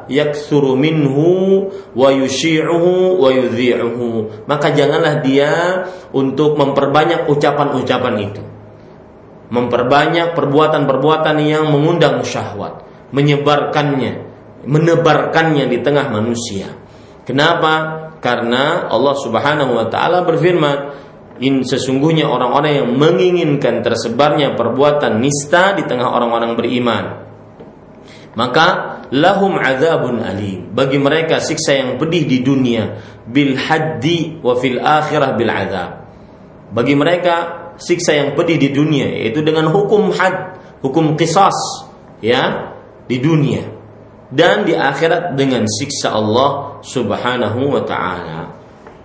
yaksuru 0.07 0.79
minhu 0.79 1.67
wa 1.95 2.09
yushi'uhu 2.15 3.19
wa 3.19 3.31
yudhi'uhu. 3.33 4.45
Maka 4.47 4.75
janganlah 4.75 5.25
dia 5.25 5.53
untuk 6.15 6.55
memperbanyak 6.59 7.27
ucapan-ucapan 7.27 8.15
itu. 8.23 8.43
Memperbanyak 9.47 10.35
perbuatan-perbuatan 10.35 11.37
yang 11.43 11.71
mengundang 11.71 12.23
syahwat 12.27 12.83
menyebarkannya 13.15 14.27
menebarkannya 14.67 15.71
di 15.71 15.79
tengah 15.81 16.11
manusia. 16.11 16.75
Kenapa? 17.23 18.05
Karena 18.19 18.91
Allah 18.91 19.15
Subhanahu 19.15 19.79
wa 19.79 19.87
taala 19.87 20.27
berfirman 20.27 21.06
in 21.41 21.65
sesungguhnya 21.65 22.29
orang-orang 22.29 22.85
yang 22.85 22.89
menginginkan 22.97 23.85
tersebarnya 23.85 24.57
perbuatan 24.57 25.21
nista 25.21 25.77
di 25.77 25.85
tengah 25.85 26.09
orang-orang 26.09 26.57
beriman 26.57 27.27
maka 28.37 29.01
lahum 29.11 29.57
azabun 29.57 30.21
alim. 30.21 30.71
Bagi 30.77 31.01
mereka 31.01 31.41
siksa 31.41 31.73
yang 31.73 31.97
pedih 31.97 32.29
di 32.29 32.45
dunia 32.45 33.01
bil 33.25 33.57
haddi 33.57 34.39
wa 34.45 34.55
fil 34.61 34.77
akhirah 34.77 35.35
bil 35.41 35.49
azab. 35.49 35.91
Bagi 36.71 36.93
mereka 36.93 37.35
siksa 37.81 38.13
yang 38.13 38.37
pedih 38.37 38.61
di 38.61 38.69
dunia 38.77 39.09
yaitu 39.09 39.41
dengan 39.41 39.73
hukum 39.73 40.13
had 40.13 40.61
hukum 40.85 41.17
qisas 41.17 41.57
ya 42.21 42.77
di 43.09 43.17
dunia. 43.17 43.73
Dan 44.27 44.69
di 44.69 44.77
akhirat 44.77 45.39
dengan 45.39 45.65
siksa 45.65 46.13
Allah 46.13 46.83
Subhanahu 46.85 47.73
wa 47.73 47.83
taala 47.89 48.41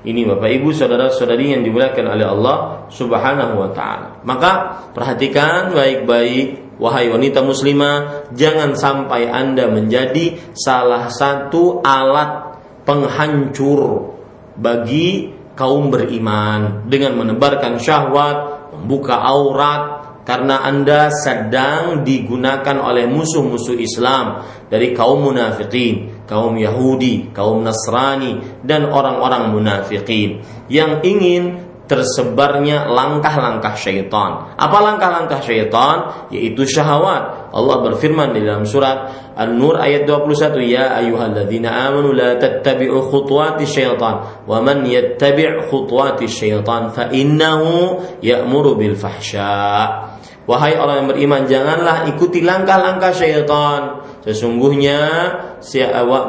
ini 0.01 0.25
Bapak 0.25 0.49
Ibu 0.49 0.73
saudara-saudari 0.73 1.53
yang 1.53 1.61
dimuliakan 1.61 2.05
oleh 2.17 2.25
Allah 2.25 2.57
Subhanahu 2.89 3.53
wa 3.61 3.69
taala. 3.69 4.17
Maka 4.25 4.51
perhatikan 4.97 5.77
baik-baik 5.77 6.77
wahai 6.81 7.13
wanita 7.13 7.45
muslimah, 7.45 8.25
jangan 8.33 8.73
sampai 8.73 9.29
Anda 9.29 9.69
menjadi 9.69 10.53
salah 10.57 11.13
satu 11.13 11.85
alat 11.85 12.57
penghancur 12.81 14.17
bagi 14.57 15.37
kaum 15.53 15.93
beriman 15.93 16.89
dengan 16.89 17.21
menebarkan 17.21 17.77
syahwat, 17.77 18.73
membuka 18.73 19.21
aurat, 19.21 20.00
karena 20.21 20.61
Anda 20.61 21.09
sedang 21.09 22.05
digunakan 22.05 22.77
oleh 22.77 23.09
musuh-musuh 23.09 23.77
Islam 23.77 24.45
dari 24.69 24.93
kaum 24.93 25.25
munafikin, 25.25 26.25
kaum 26.29 26.53
Yahudi, 26.55 27.33
kaum 27.33 27.65
Nasrani 27.65 28.61
dan 28.61 28.85
orang-orang 28.87 29.51
munafikin 29.51 30.45
yang 30.69 31.01
ingin 31.01 31.71
tersebarnya 31.91 32.87
langkah-langkah 32.87 33.75
syaitan. 33.75 34.55
Apa 34.55 34.77
langkah-langkah 34.79 35.43
syaitan? 35.43 36.31
Yaitu 36.31 36.63
syahwat. 36.63 37.51
Allah 37.51 37.83
berfirman 37.83 38.31
di 38.31 38.47
dalam 38.47 38.63
surat 38.63 39.11
An-Nur 39.35 39.75
ayat 39.75 40.07
21, 40.07 40.63
"Ya 40.63 40.95
ayyuhalladzina 41.03 41.91
amanu 41.91 42.15
la 42.15 42.39
tattabi'u 42.39 43.11
khutuwati 43.11 43.67
syaitan, 43.67 44.47
wa 44.47 44.57
man 44.63 44.87
yattabi' 44.87 45.67
khutuwati 45.67 46.31
syaitan 46.31 46.95
fa 46.95 47.11
innahu 47.11 47.99
ya'muru 48.23 48.79
bil 48.79 48.95
fahsya." 48.95 50.10
Wahai 50.49 50.73
orang 50.73 51.05
yang 51.05 51.09
beriman, 51.13 51.41
janganlah 51.45 52.09
ikuti 52.09 52.41
langkah-langkah 52.41 53.13
syaitan. 53.13 54.01
Sesungguhnya 54.25 54.99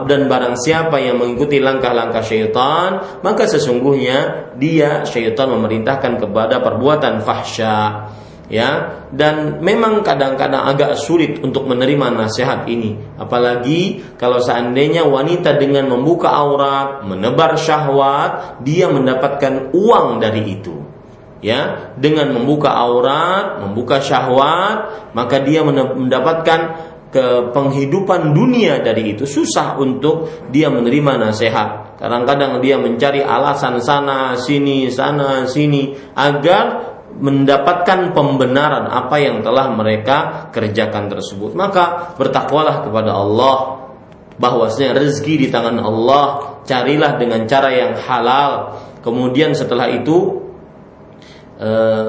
dan 0.05 0.29
barang 0.29 0.57
siapa 0.61 1.01
yang 1.01 1.17
mengikuti 1.17 1.57
langkah-langkah 1.65 2.21
syaitan, 2.21 3.21
maka 3.25 3.49
sesungguhnya 3.49 4.53
dia 4.61 5.09
syaitan 5.09 5.49
memerintahkan 5.57 6.21
kepada 6.21 6.61
perbuatan 6.61 7.25
fahsya. 7.25 7.77
Ya, 8.53 9.01
dan 9.09 9.65
memang 9.65 10.05
kadang-kadang 10.05 10.69
agak 10.69 11.01
sulit 11.01 11.41
untuk 11.41 11.65
menerima 11.65 12.13
nasihat 12.13 12.69
ini, 12.69 13.01
apalagi 13.17 14.05
kalau 14.21 14.45
seandainya 14.45 15.09
wanita 15.09 15.57
dengan 15.57 15.89
membuka 15.89 16.29
aurat, 16.29 17.01
menebar 17.01 17.57
syahwat, 17.57 18.61
dia 18.61 18.93
mendapatkan 18.93 19.73
uang 19.73 20.21
dari 20.21 20.61
itu 20.61 20.92
ya 21.43 21.93
dengan 21.99 22.33
membuka 22.33 22.71
aurat, 22.73 23.61
membuka 23.61 23.99
syahwat, 23.99 25.13
maka 25.13 25.43
dia 25.43 25.61
mendapatkan 25.67 26.61
ke 27.13 27.53
penghidupan 27.53 28.33
dunia 28.33 28.81
dari 28.81 29.13
itu 29.13 29.29
susah 29.29 29.77
untuk 29.77 30.49
dia 30.49 30.73
menerima 30.73 31.21
nasihat. 31.21 32.01
Kadang-kadang 32.01 32.65
dia 32.65 32.81
mencari 32.81 33.21
alasan 33.21 33.79
sana 33.85 34.33
sini 34.35 34.89
sana 34.89 35.45
sini 35.45 35.93
agar 36.17 36.91
mendapatkan 37.13 38.17
pembenaran 38.17 38.89
apa 38.89 39.21
yang 39.21 39.45
telah 39.45 39.69
mereka 39.77 40.49
kerjakan 40.49 41.13
tersebut. 41.13 41.53
Maka 41.53 42.17
bertakwalah 42.17 42.89
kepada 42.89 43.13
Allah 43.13 43.85
bahwasanya 44.41 44.97
rezeki 45.05 45.47
di 45.47 45.49
tangan 45.53 45.77
Allah, 45.77 46.57
carilah 46.65 47.21
dengan 47.21 47.45
cara 47.45 47.69
yang 47.69 47.93
halal. 48.01 48.81
Kemudian 49.05 49.53
setelah 49.53 49.93
itu 49.93 50.41
Eh, 51.63 52.07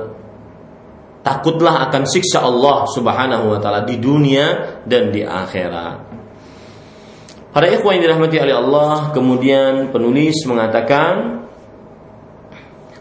takutlah 1.21 1.85
akan 1.87 2.03
siksa 2.09 2.41
Allah 2.41 2.89
Subhanahu 2.89 3.53
wa 3.53 3.59
taala 3.61 3.85
di 3.85 4.01
dunia 4.01 4.81
dan 4.81 5.13
di 5.13 5.21
akhirat. 5.21 6.09
Para 7.53 7.69
ikhwan 7.69 8.01
dirahmati 8.01 8.41
oleh 8.41 8.55
Allah, 8.57 9.13
kemudian 9.13 9.93
penulis 9.93 10.41
mengatakan 10.49 11.45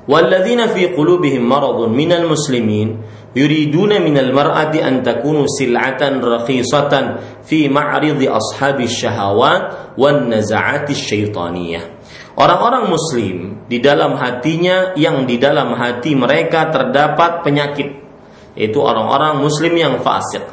Walladzina 0.02 0.66
fi 0.68 0.92
qulubihim 0.92 1.46
maradun 1.46 1.94
minal 1.94 2.26
muslimin 2.26 3.00
yuriduna 3.32 4.02
minal 4.02 4.34
mar'ati 4.34 4.82
an 4.82 5.00
takunu 5.00 5.46
sil'atan 5.46 6.20
rakhisatan 6.20 7.04
fi 7.46 7.70
ma'ridi 7.70 8.28
ashabi 8.28 8.90
syahawat 8.90 9.94
wan 9.96 10.28
naza'ati 10.28 10.92
syaitaniyah. 10.92 12.01
Orang-orang 12.32 12.88
muslim 12.88 13.68
di 13.68 13.76
dalam 13.82 14.16
hatinya 14.16 14.96
yang 14.96 15.28
di 15.28 15.36
dalam 15.36 15.76
hati 15.76 16.16
mereka 16.16 16.72
terdapat 16.72 17.44
penyakit 17.44 18.02
yaitu 18.56 18.78
orang-orang 18.80 19.40
muslim 19.40 19.72
yang 19.76 20.00
fasik. 20.00 20.44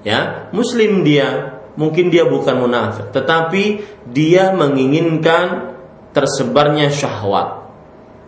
Ya, 0.00 0.48
muslim 0.56 1.04
dia, 1.04 1.60
mungkin 1.76 2.08
dia 2.08 2.24
bukan 2.24 2.56
munafik, 2.56 3.12
tetapi 3.12 3.84
dia 4.08 4.50
menginginkan 4.56 5.76
tersebarnya 6.16 6.88
syahwat. 6.88 7.68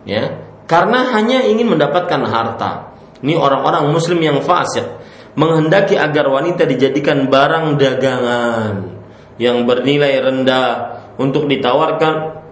Ya, 0.05 0.45
karena 0.69 1.17
hanya 1.17 1.43
ingin 1.49 1.73
mendapatkan 1.73 2.21
harta. 2.29 2.93
Ini 3.23 3.39
orang-orang 3.39 3.89
muslim 3.89 4.19
yang 4.19 4.43
fasik 4.43 4.85
menghendaki 5.33 5.97
agar 5.97 6.29
wanita 6.29 6.67
dijadikan 6.69 7.25
barang 7.31 7.79
dagangan 7.79 8.73
yang 9.41 9.65
bernilai 9.65 10.21
rendah 10.21 10.69
untuk 11.17 11.49
ditawarkan 11.49 12.42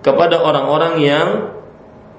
kepada 0.00 0.40
orang-orang 0.40 0.94
yang 1.00 1.28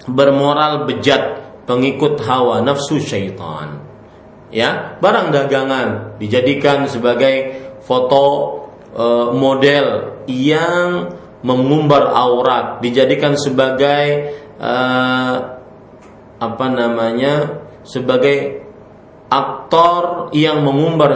bermoral 0.09 0.89
bejat, 0.89 1.41
pengikut 1.65 2.21
hawa 2.25 2.61
nafsu 2.61 3.01
syaitan. 3.01 3.81
Ya, 4.51 4.99
barang 4.99 5.31
dagangan 5.31 6.19
dijadikan 6.19 6.83
sebagai 6.91 7.55
foto 7.87 8.23
e, 8.91 9.05
model 9.31 10.19
yang 10.27 11.15
mengumbar 11.41 12.11
aurat, 12.11 12.83
dijadikan 12.83 13.39
sebagai 13.39 14.35
e, 14.59 14.73
apa 16.41 16.67
namanya? 16.67 17.63
sebagai 17.81 18.60
aktor 19.31 20.35
yang 20.35 20.59
mengumbar 20.67 21.15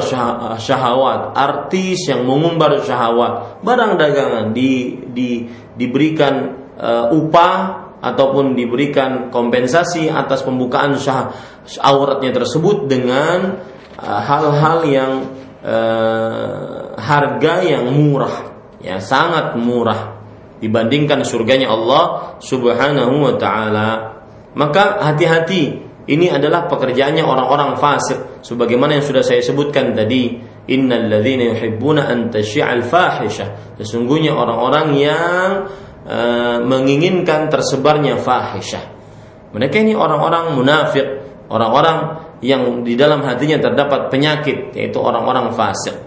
syahwat, 0.55 1.36
artis 1.36 2.07
yang 2.07 2.24
mengumbar 2.24 2.80
syahwat, 2.80 3.59
barang 3.59 3.99
dagangan 3.99 4.55
di, 4.55 5.03
di 5.11 5.43
diberikan 5.76 6.55
uh, 6.80 7.11
upah 7.11 7.59
ataupun 7.99 8.55
diberikan 8.55 9.28
kompensasi 9.28 10.07
atas 10.07 10.47
pembukaan 10.47 10.95
syah, 10.95 11.36
auratnya 11.84 12.32
tersebut 12.32 12.88
dengan 12.88 13.59
uh, 13.99 14.22
hal-hal 14.24 14.80
yang 14.88 15.13
uh, 15.59 16.95
harga 16.95 17.53
yang 17.68 17.91
murah 17.91 18.55
ya 18.80 19.03
sangat 19.03 19.59
murah 19.59 20.16
dibandingkan 20.63 21.28
surganya 21.28 21.68
Allah 21.68 22.38
Subhanahu 22.39 23.28
wa 23.28 23.34
taala. 23.36 23.89
Maka 24.55 25.03
hati-hati 25.03 25.85
ini 26.06 26.30
adalah 26.30 26.70
pekerjaannya 26.70 27.26
orang-orang 27.26 27.78
fasik 27.82 28.45
sebagaimana 28.45 29.01
yang 29.01 29.06
sudah 29.06 29.26
saya 29.26 29.41
sebutkan 29.41 29.97
tadi 29.97 30.38
innal 30.70 31.10
ladzina 31.10 31.49
yuhibbuna 31.53 32.10
an 32.10 32.30
tasyi'al 32.30 32.86
fahisha 32.86 33.78
sesungguhnya 33.78 34.34
orang-orang 34.34 34.88
yang 34.97 35.49
Eh, 36.06 36.58
menginginkan 36.62 37.49
tersebarnya 37.49 38.22
fahisyah. 38.22 38.93
Mereka 39.58 39.82
ini 39.82 39.97
orang-orang 39.97 40.53
munafik, 40.53 41.01
orang-orang 41.49 42.22
yang 42.45 42.86
di 42.86 42.93
dalam 42.93 43.26
hatinya 43.26 43.58
terdapat 43.58 44.14
penyakit, 44.14 44.70
yaitu 44.78 45.01
orang-orang 45.01 45.49
fasik. 45.58 45.97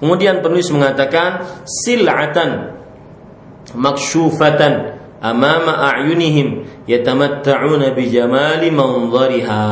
Kemudian 0.00 0.40
penulis 0.40 0.72
mengatakan 0.72 1.44
sil'atan 1.68 2.72
maksyufatan 3.76 5.01
amama 5.22 5.78
a'yunihim 5.94 6.66
yatamatta'una 6.90 7.94
bijamali 7.94 8.68
manzariha. 8.74 9.66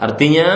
Artinya 0.00 0.48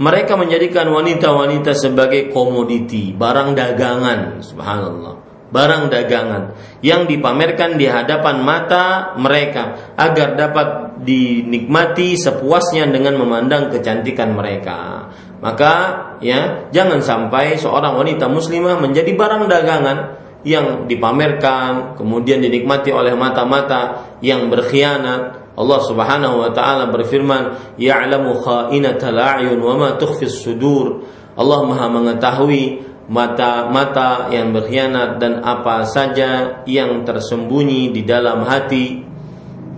mereka 0.00 0.40
menjadikan 0.40 0.88
wanita-wanita 0.88 1.76
sebagai 1.76 2.32
komoditi, 2.32 3.12
barang 3.12 3.52
dagangan, 3.52 4.40
subhanallah 4.40 5.28
barang 5.48 5.88
dagangan 5.88 6.52
yang 6.84 7.08
dipamerkan 7.08 7.80
di 7.80 7.88
hadapan 7.88 8.44
mata 8.44 9.16
mereka 9.16 9.94
agar 9.96 10.36
dapat 10.36 11.00
dinikmati 11.02 12.18
sepuasnya 12.20 12.88
dengan 12.92 13.16
memandang 13.16 13.72
kecantikan 13.72 14.36
mereka. 14.36 15.08
Maka 15.38 15.74
ya 16.18 16.68
jangan 16.74 17.00
sampai 17.00 17.56
seorang 17.56 17.94
wanita 17.96 18.26
muslimah 18.26 18.82
menjadi 18.82 19.14
barang 19.14 19.46
dagangan 19.46 19.98
yang 20.46 20.86
dipamerkan 20.86 21.98
kemudian 21.98 22.38
dinikmati 22.38 22.94
oleh 22.94 23.14
mata-mata 23.18 24.14
yang 24.22 24.46
berkhianat. 24.50 25.50
Allah 25.58 25.80
Subhanahu 25.82 26.38
wa 26.38 26.50
taala 26.54 26.86
berfirman, 26.94 27.74
"Ya'lamu 27.74 28.38
kha'inatal 28.38 29.18
a'yun 29.18 29.58
wa 29.58 29.74
ma 29.74 29.88
tukhfis 29.98 30.46
sudur." 30.46 31.02
Allah 31.34 31.60
Maha 31.66 31.86
mengetahui 31.90 32.88
mata-mata 33.08 34.28
yang 34.28 34.52
berkhianat 34.52 35.16
dan 35.16 35.40
apa 35.40 35.88
saja 35.88 36.62
yang 36.68 37.08
tersembunyi 37.08 37.88
di 37.88 38.04
dalam 38.04 38.44
hati 38.44 39.00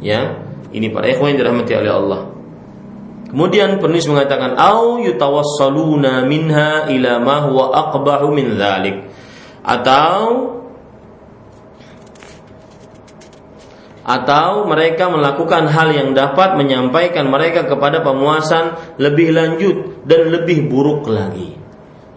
ya 0.03 0.43
ini 0.75 0.91
para 0.91 1.07
ikhwan 1.07 1.39
yang 1.39 1.47
dirahmati 1.47 1.73
oleh 1.79 1.93
Allah 1.95 2.21
kemudian 3.31 3.79
penulis 3.79 4.11
mengatakan 4.11 4.59
au 4.59 4.99
yutawassaluna 4.99 6.27
minha 6.27 6.91
ila 6.91 7.23
ma 7.23 7.47
huwa 7.47 7.71
aqbahu 7.71 8.35
min 8.35 8.59
dzalik 8.59 9.07
atau 9.61 10.17
atau 14.11 14.67
mereka 14.67 15.07
melakukan 15.13 15.71
hal 15.71 15.95
yang 15.95 16.11
dapat 16.17 16.59
menyampaikan 16.59 17.31
mereka 17.31 17.69
kepada 17.69 18.03
pemuasan 18.03 18.97
lebih 18.99 19.31
lanjut 19.31 20.03
dan 20.09 20.35
lebih 20.35 20.67
buruk 20.67 21.07
lagi. 21.07 21.55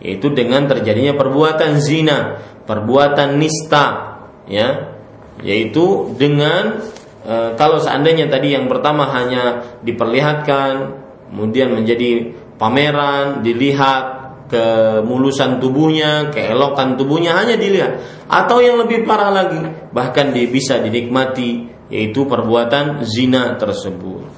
Yaitu 0.01 0.33
dengan 0.33 0.65
terjadinya 0.67 1.13
perbuatan 1.13 1.79
zina, 1.79 2.41
perbuatan 2.65 3.37
nista, 3.37 4.17
ya, 4.49 4.99
yaitu 5.39 6.11
dengan 6.17 6.83
e, 7.23 7.55
kalau 7.55 7.79
seandainya 7.79 8.27
tadi 8.27 8.51
yang 8.51 8.67
pertama 8.67 9.07
hanya 9.13 9.77
diperlihatkan, 9.85 11.03
kemudian 11.31 11.71
menjadi 11.71 12.35
pameran, 12.59 13.45
dilihat 13.45 14.22
kemulusan 14.53 15.57
tubuhnya, 15.57 16.29
keelokan 16.29 16.93
tubuhnya 16.93 17.33
hanya 17.33 17.57
dilihat, 17.57 17.97
atau 18.29 18.61
yang 18.61 18.77
lebih 18.77 19.01
parah 19.09 19.33
lagi, 19.33 19.89
bahkan 19.89 20.29
dia 20.29 20.45
bisa 20.45 20.77
dinikmati, 20.77 21.65
yaitu 21.89 22.29
perbuatan 22.29 23.01
zina 23.01 23.57
tersebut. 23.57 24.29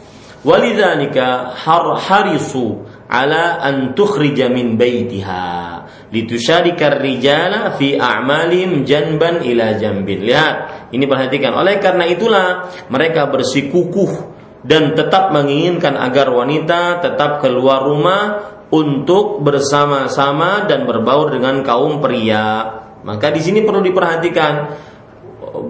Walidzalika 0.45 1.57
har 1.57 1.99
harisu 1.99 2.86
ala 3.11 3.59
an 3.59 3.97
tukhrija 3.97 4.45
min 4.47 4.78
baitiha 4.78 5.84
litusharika 6.13 7.01
rijala 7.01 7.74
fi 7.76 7.99
a'malihim 7.99 8.88
janban 8.88 9.41
ila 9.43 9.76
jambin. 9.76 10.24
Lihat, 10.24 10.55
ini 10.95 11.03
perhatikan. 11.09 11.51
Oleh 11.57 11.82
karena 11.84 12.07
itulah 12.07 12.72
mereka 12.88 13.28
bersikukuh 13.28 14.36
dan 14.66 14.97
tetap 14.97 15.30
menginginkan 15.30 15.93
agar 15.99 16.32
wanita 16.34 17.03
tetap 17.03 17.43
keluar 17.43 17.86
rumah 17.86 18.55
untuk 18.74 19.45
bersama-sama 19.45 20.66
dan 20.66 20.89
berbaur 20.89 21.30
dengan 21.34 21.61
kaum 21.61 22.01
pria. 22.01 22.82
Maka 23.05 23.30
di 23.30 23.41
sini 23.41 23.61
perlu 23.61 23.86
diperhatikan 23.86 24.53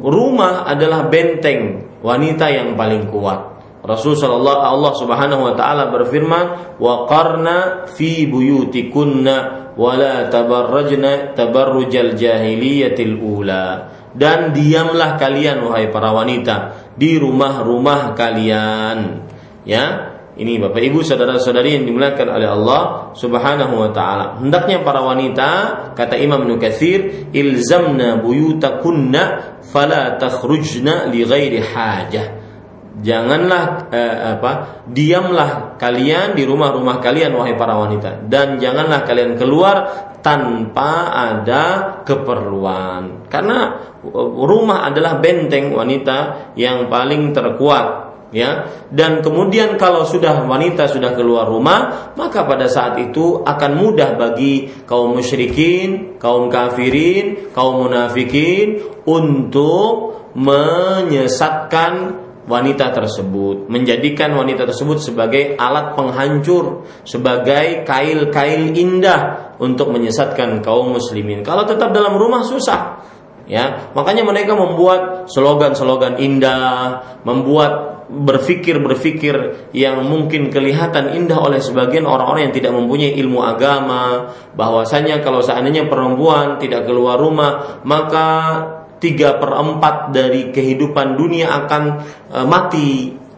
rumah 0.05 0.63
adalah 0.63 1.11
benteng 1.11 1.83
wanita 1.99 2.47
yang 2.47 2.79
paling 2.79 3.11
kuat. 3.11 3.55
Rasul 3.85 4.17
sallallahu 4.17 4.61
Allah 4.65 4.93
Subhanahu 4.97 5.41
wa 5.45 5.53
taala 5.53 5.93
berfirman, 5.93 6.77
"Wa 6.81 7.05
qarna 7.05 7.85
fi 7.93 8.25
buyutikunna 8.25 9.35
wa 9.77 9.91
la 9.93 10.25
tabarrajna 10.25 11.37
tabarrujal 11.37 12.17
jahiliyatil 12.17 13.21
ula." 13.21 13.93
Dan 14.15 14.55
diamlah 14.55 15.19
kalian 15.21 15.69
wahai 15.69 15.91
para 15.91 16.15
wanita 16.15 16.55
di 16.97 17.19
rumah-rumah 17.19 18.15
kalian. 18.15 19.27
Ya, 19.67 20.14
ini 20.35 20.59
Bapak 20.59 20.83
Ibu 20.83 20.99
saudara-saudari 20.99 21.79
yang 21.79 21.87
dimuliakan 21.87 22.27
oleh 22.27 22.49
Allah 22.51 22.81
Subhanahu 23.15 23.73
wa 23.79 23.89
taala. 23.95 24.35
Hendaknya 24.43 24.83
para 24.83 24.99
wanita 24.99 25.49
kata 25.95 26.19
Imam 26.19 26.43
Nukathir 26.43 27.31
ilzamna 27.31 28.19
buyutakunna 28.19 29.23
fala 29.63 30.19
takhrujna 30.19 31.07
li 31.07 31.23
ghairi 31.23 31.63
hajah. 31.63 32.27
Janganlah 32.95 33.91
eh, 33.91 34.17
apa 34.35 34.83
diamlah 34.87 35.79
kalian 35.79 36.35
di 36.35 36.43
rumah-rumah 36.43 36.99
kalian 36.99 37.31
wahai 37.31 37.55
para 37.55 37.79
wanita. 37.79 38.27
Dan 38.27 38.59
janganlah 38.59 39.07
kalian 39.07 39.39
keluar 39.39 39.87
tanpa 40.19 41.15
ada 41.15 41.63
keperluan. 42.03 43.31
Karena 43.31 43.71
rumah 44.35 44.83
adalah 44.83 45.23
benteng 45.23 45.71
wanita 45.71 46.51
yang 46.59 46.91
paling 46.91 47.31
terkuat 47.31 48.04
ya 48.35 48.67
dan 48.91 49.23
kemudian 49.23 49.79
kalau 49.79 50.03
sudah 50.03 50.43
wanita 50.43 50.91
sudah 50.91 51.15
keluar 51.15 51.47
rumah 51.47 52.11
maka 52.19 52.43
pada 52.43 52.67
saat 52.67 52.99
itu 52.99 53.39
akan 53.47 53.71
mudah 53.79 54.19
bagi 54.19 54.83
kaum 54.83 55.15
musyrikin 55.15 56.19
kaum 56.19 56.51
kafirin 56.51 57.55
kaum 57.55 57.87
munafikin 57.87 58.83
untuk 59.07 60.19
menyesatkan 60.35 62.25
wanita 62.45 62.93
tersebut, 62.93 63.65
menjadikan 63.73 64.37
wanita 64.37 64.69
tersebut 64.69 65.01
sebagai 65.01 65.57
alat 65.57 65.97
penghancur, 65.97 66.85
sebagai 67.01 67.81
kail-kail 67.83 68.69
indah 68.77 69.53
untuk 69.57 69.89
menyesatkan 69.89 70.61
kaum 70.61 70.93
muslimin. 70.93 71.41
Kalau 71.41 71.65
tetap 71.65 71.89
dalam 71.89 72.13
rumah 72.15 72.45
susah. 72.45 73.01
Ya, 73.45 73.93
makanya 73.93 74.25
mereka 74.25 74.57
membuat 74.57 75.29
slogan-slogan 75.29 76.17
indah, 76.17 77.21
membuat 77.21 77.94
berfikir-berfikir 78.05 79.69
yang 79.73 80.05
mungkin 80.05 80.53
kelihatan 80.53 81.17
indah 81.17 81.41
oleh 81.41 81.57
sebagian 81.57 82.05
orang-orang 82.05 82.49
yang 82.49 82.55
tidak 82.55 82.71
mempunyai 82.77 83.17
ilmu 83.17 83.41
agama. 83.41 84.29
Bahwasanya 84.53 85.25
kalau 85.25 85.41
seandainya 85.41 85.89
perempuan 85.89 86.61
tidak 86.61 86.85
keluar 86.85 87.17
rumah 87.17 87.81
maka 87.81 88.29
tiga 89.01 89.41
per 89.41 89.51
empat 89.51 90.13
dari 90.13 90.53
kehidupan 90.53 91.17
dunia 91.17 91.65
akan 91.65 91.83
e, 92.29 92.37
mati 92.45 92.89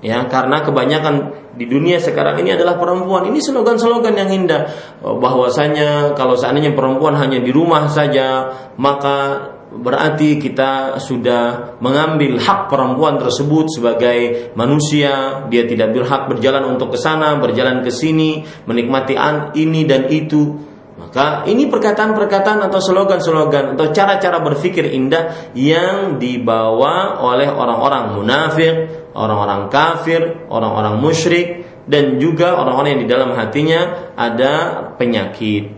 ya. 0.03 0.28
Karena 0.28 0.59
kebanyakan 0.59 1.15
di 1.57 1.65
dunia 1.65 1.97
sekarang 1.97 2.43
ini 2.43 2.53
adalah 2.53 2.76
perempuan. 2.76 3.32
Ini 3.32 3.39
slogan-slogan 3.39 4.13
yang 4.20 4.30
indah. 4.30 4.68
Bahwasanya 5.01 6.13
kalau 6.13 6.36
seandainya 6.36 6.76
perempuan 6.76 7.15
hanya 7.15 7.39
di 7.39 7.49
rumah 7.55 7.88
saja 7.88 8.51
maka 8.76 9.56
berarti 9.68 10.39
kita 10.39 10.97
sudah 11.03 11.76
mengambil 11.84 12.39
hak 12.39 12.72
perempuan 12.72 13.20
tersebut 13.20 13.68
sebagai 13.68 14.51
manusia. 14.55 15.43
Dia 15.51 15.68
tidak 15.68 15.91
berhak 15.91 16.32
berjalan 16.32 16.63
untuk 16.76 16.95
ke 16.95 16.99
sana 16.99 17.36
berjalan 17.38 17.84
ke 17.84 17.91
sini 17.91 18.47
menikmati 18.63 19.20
ini 19.59 19.82
dan 19.84 20.07
itu. 20.07 20.55
Maka 20.97 21.45
ini 21.45 21.70
perkataan-perkataan 21.70 22.57
atau 22.68 22.82
slogan-slogan 22.82 23.78
atau 23.78 23.93
cara-cara 23.93 24.41
berpikir 24.41 24.89
indah 24.97 25.53
yang 25.53 26.18
dibawa 26.18 27.22
oleh 27.22 27.45
orang-orang 27.45 28.18
munafik, 28.18 28.76
orang-orang 29.13 29.70
kafir, 29.70 30.49
orang-orang 30.49 30.97
musyrik 30.97 31.70
dan 31.86 32.18
juga 32.18 32.57
orang-orang 32.57 32.97
yang 32.97 33.01
di 33.05 33.09
dalam 33.13 33.30
hatinya 33.38 34.09
ada 34.18 34.53
penyakit. 34.97 35.70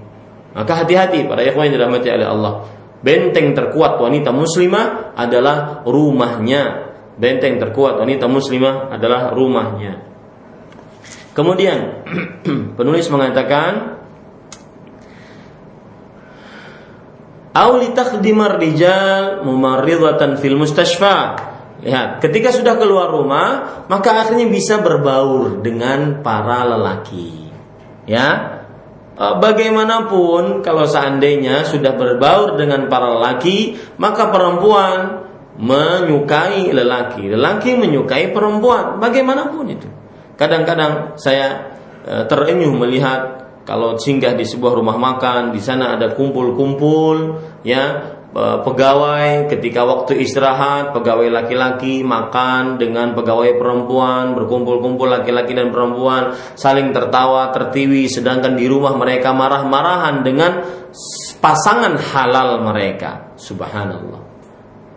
Maka 0.56 0.88
hati-hati 0.88 1.28
para 1.28 1.44
ikhwan 1.44 1.68
yang 1.68 1.76
dirahmati 1.84 2.08
oleh 2.10 2.28
Allah 2.28 2.79
Benteng 3.00 3.56
terkuat 3.56 3.96
wanita 4.00 4.36
muslimah 4.36 5.16
adalah 5.16 5.88
rumahnya. 5.88 6.92
Benteng 7.16 7.60
terkuat 7.60 8.00
wanita 8.00 8.28
muslimah 8.28 8.92
adalah 8.92 9.32
rumahnya. 9.32 10.04
Kemudian 11.32 12.04
penulis 12.78 13.08
mengatakan 13.08 14.00
Auli 17.50 17.92
takdimar 17.98 18.62
rijal 18.62 19.42
mumarridatan 19.44 20.38
fil 20.38 20.56
mustashfa. 20.56 21.50
Lihat, 21.80 22.20
ketika 22.20 22.52
sudah 22.52 22.76
keluar 22.76 23.10
rumah, 23.10 23.84
maka 23.88 24.22
akhirnya 24.22 24.52
bisa 24.52 24.84
berbaur 24.84 25.64
dengan 25.64 26.20
para 26.22 26.68
lelaki. 26.68 27.48
Ya, 28.04 28.59
bagaimanapun 29.20 30.64
kalau 30.64 30.88
seandainya 30.88 31.68
sudah 31.68 31.92
berbaur 32.00 32.56
dengan 32.56 32.88
para 32.88 33.20
lelaki, 33.20 33.76
maka 34.00 34.32
perempuan 34.32 35.28
menyukai 35.60 36.72
lelaki, 36.72 37.28
lelaki 37.28 37.76
menyukai 37.76 38.32
perempuan, 38.32 38.96
bagaimanapun 39.04 39.66
itu. 39.76 39.92
Kadang-kadang 40.40 41.20
saya 41.20 41.76
eh, 42.08 42.24
terenyuh 42.24 42.72
melihat 42.80 43.44
kalau 43.68 44.00
singgah 44.00 44.40
di 44.40 44.48
sebuah 44.48 44.80
rumah 44.80 44.96
makan, 44.96 45.52
di 45.52 45.60
sana 45.60 46.00
ada 46.00 46.16
kumpul-kumpul, 46.16 47.44
ya 47.68 47.84
Eh, 47.94 48.19
pegawai 48.34 49.50
ketika 49.50 49.82
waktu 49.90 50.22
istirahat 50.22 50.94
pegawai 50.94 51.34
laki-laki 51.34 52.06
makan 52.06 52.78
dengan 52.78 53.18
pegawai 53.18 53.58
perempuan 53.58 54.38
berkumpul-kumpul 54.38 55.10
laki-laki 55.10 55.58
dan 55.58 55.74
perempuan 55.74 56.38
saling 56.54 56.94
tertawa 56.94 57.50
tertiwi 57.50 58.06
sedangkan 58.06 58.54
di 58.54 58.70
rumah 58.70 58.94
mereka 58.94 59.34
marah-marahan 59.34 60.22
dengan 60.22 60.62
pasangan 61.42 61.98
halal 61.98 62.62
mereka. 62.62 63.34
Subhanallah 63.34 64.29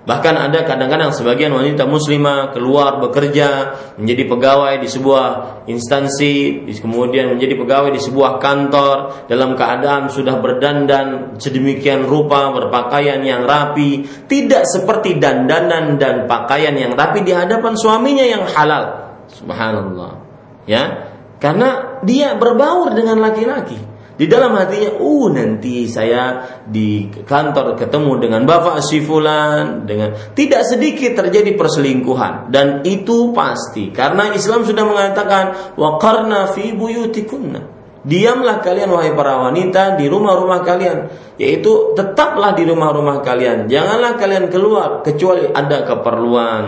Bahkan 0.03 0.35
ada 0.35 0.67
kadang-kadang 0.67 1.15
sebagian 1.15 1.55
wanita 1.55 1.87
muslimah 1.87 2.51
keluar 2.51 2.99
bekerja 2.99 3.79
menjadi 4.03 4.27
pegawai 4.27 4.75
di 4.83 4.89
sebuah 4.91 5.27
instansi, 5.71 6.67
kemudian 6.83 7.31
menjadi 7.31 7.55
pegawai 7.55 7.95
di 7.95 8.03
sebuah 8.03 8.43
kantor 8.43 9.31
dalam 9.31 9.55
keadaan 9.55 10.11
sudah 10.11 10.43
berdandan 10.43 11.39
sedemikian 11.39 12.03
rupa, 12.03 12.51
berpakaian 12.51 13.23
yang 13.23 13.47
rapi, 13.47 14.03
tidak 14.27 14.67
seperti 14.67 15.23
dandanan 15.23 16.03
dan 16.03 16.27
pakaian 16.27 16.75
yang 16.75 16.99
rapi 16.99 17.23
di 17.23 17.31
hadapan 17.31 17.79
suaminya 17.79 18.27
yang 18.27 18.43
halal. 18.43 19.15
Subhanallah. 19.31 20.19
Ya. 20.67 21.15
Karena 21.39 22.03
dia 22.03 22.35
berbaur 22.35 22.91
dengan 22.91 23.23
laki-laki. 23.23 23.92
Di 24.23 24.31
dalam 24.31 24.55
hatinya, 24.55 25.03
uh 25.03 25.27
nanti 25.35 25.91
saya 25.91 26.47
di 26.63 27.11
kantor 27.27 27.75
ketemu 27.75 28.23
dengan 28.23 28.47
bapak 28.47 28.79
si 28.79 29.03
fulan, 29.03 29.83
dengan 29.83 30.15
tidak 30.39 30.63
sedikit 30.63 31.19
terjadi 31.19 31.59
perselingkuhan 31.59 32.47
dan 32.55 32.87
itu 32.87 33.35
pasti 33.35 33.91
karena 33.91 34.31
Islam 34.31 34.63
sudah 34.63 34.87
mengatakan 34.87 35.75
waqarna 35.75 36.55
fi 36.55 36.71
buyutikunna. 36.71 37.83
Diamlah 38.07 38.63
kalian 38.63 38.95
wahai 38.95 39.11
para 39.11 39.43
wanita 39.43 39.99
di 39.99 40.07
rumah-rumah 40.07 40.63
kalian, 40.63 41.11
yaitu 41.35 41.91
tetaplah 41.99 42.55
di 42.55 42.63
rumah-rumah 42.63 43.27
kalian. 43.27 43.67
Janganlah 43.67 44.23
kalian 44.23 44.47
keluar 44.55 45.03
kecuali 45.03 45.51
ada 45.51 45.83
keperluan. 45.83 46.63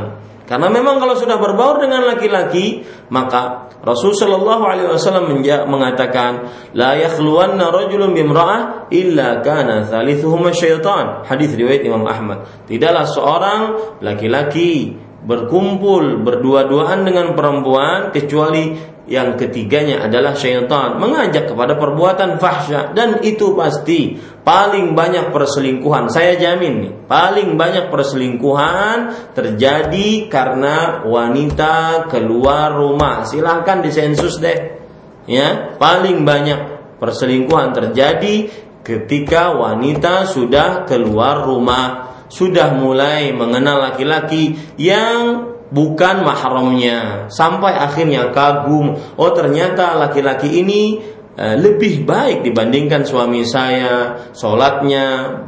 Karena 0.44 0.68
memang 0.68 1.00
kalau 1.00 1.16
sudah 1.16 1.40
berbaur 1.40 1.80
dengan 1.80 2.04
laki-laki, 2.04 2.84
maka 3.08 3.72
Rasul 3.80 4.12
Shallallahu 4.12 4.64
Alaihi 4.64 4.88
Wasallam 4.92 5.32
mengatakan, 5.68 6.52
la 6.76 7.00
yakhluwanna 7.00 7.72
rajulun 7.72 8.12
bimra'ah 8.12 8.92
illa 8.92 9.40
kana 9.40 9.88
thalithuhuma 9.88 10.52
syaitan. 10.52 11.24
Hadis 11.24 11.56
riwayat 11.56 11.80
Imam 11.88 12.04
Ahmad. 12.04 12.44
Tidaklah 12.68 13.04
seorang 13.08 13.60
laki-laki 14.04 15.00
berkumpul 15.24 16.20
berdua-duaan 16.20 17.08
dengan 17.08 17.32
perempuan 17.32 18.12
kecuali 18.12 18.93
yang 19.04 19.36
ketiganya 19.36 20.00
adalah 20.08 20.32
syaitan 20.32 20.96
mengajak 20.96 21.52
kepada 21.52 21.76
perbuatan 21.76 22.40
fahsya. 22.40 22.96
Dan 22.96 23.20
itu 23.20 23.52
pasti 23.52 24.16
paling 24.16 24.96
banyak 24.96 25.28
perselingkuhan. 25.28 26.08
Saya 26.08 26.40
jamin 26.40 26.74
nih 26.80 26.92
paling 27.04 27.60
banyak 27.60 27.92
perselingkuhan 27.92 29.32
terjadi 29.36 30.32
karena 30.32 31.04
wanita 31.04 32.08
keluar 32.08 32.72
rumah. 32.72 33.28
Silahkan 33.28 33.84
disensus 33.84 34.40
deh. 34.40 34.80
Ya 35.28 35.76
paling 35.76 36.24
banyak 36.24 36.96
perselingkuhan 36.96 37.76
terjadi 37.76 38.48
ketika 38.80 39.52
wanita 39.52 40.24
sudah 40.24 40.88
keluar 40.88 41.44
rumah. 41.44 42.16
Sudah 42.24 42.72
mulai 42.72 43.30
mengenal 43.36 43.84
laki-laki 43.84 44.56
yang 44.80 45.53
bukan 45.70 46.26
mahramnya. 46.26 47.30
Sampai 47.30 47.76
akhirnya 47.76 48.34
kagum. 48.34 48.98
Oh 49.16 49.30
ternyata 49.32 49.96
laki-laki 49.96 50.60
ini 50.60 51.00
uh, 51.38 51.56
lebih 51.56 52.04
baik 52.04 52.44
dibandingkan 52.44 53.06
suami 53.06 53.46
saya 53.46 54.18
sholatnya 54.34 55.38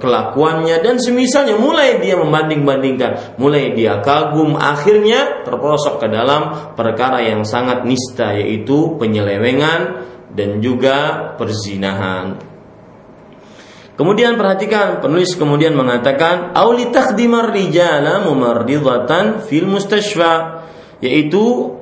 kelakuannya 0.00 0.82
dan 0.82 0.96
semisalnya. 1.00 1.56
Mulai 1.56 2.02
dia 2.02 2.18
membanding-bandingkan. 2.18 3.38
Mulai 3.40 3.72
dia 3.74 4.02
kagum. 4.02 4.58
Akhirnya 4.58 5.42
terperosok 5.46 6.02
ke 6.02 6.08
dalam 6.10 6.74
perkara 6.74 7.22
yang 7.22 7.42
sangat 7.42 7.86
nista 7.86 8.34
yaitu 8.36 8.94
penyelewengan 9.00 10.06
dan 10.36 10.60
juga 10.60 11.32
perzinahan 11.40 12.45
Kemudian 13.96 14.36
perhatikan 14.36 15.00
penulis 15.00 15.32
kemudian 15.40 15.72
mengatakan 15.72 16.52
auli 16.52 16.92
takdimar 16.92 17.48
rijala 17.48 18.28
mumardidatan 18.28 19.40
fil 19.40 19.64
mustashfa 19.64 20.68
yaitu 21.00 21.72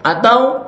atau 0.00 0.64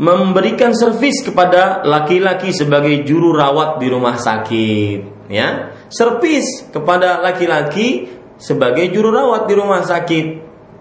memberikan 0.00 0.72
servis 0.72 1.20
kepada 1.20 1.84
laki-laki 1.84 2.48
sebagai 2.56 3.04
juru 3.04 3.36
rawat 3.36 3.76
di 3.76 3.86
rumah 3.92 4.16
sakit 4.16 5.28
ya. 5.28 5.76
Servis 5.92 6.64
kepada 6.72 7.20
laki-laki 7.20 8.08
sebagai 8.40 8.88
juru 8.88 9.12
rawat 9.12 9.44
di 9.44 9.54
rumah 9.56 9.84
sakit 9.84 10.26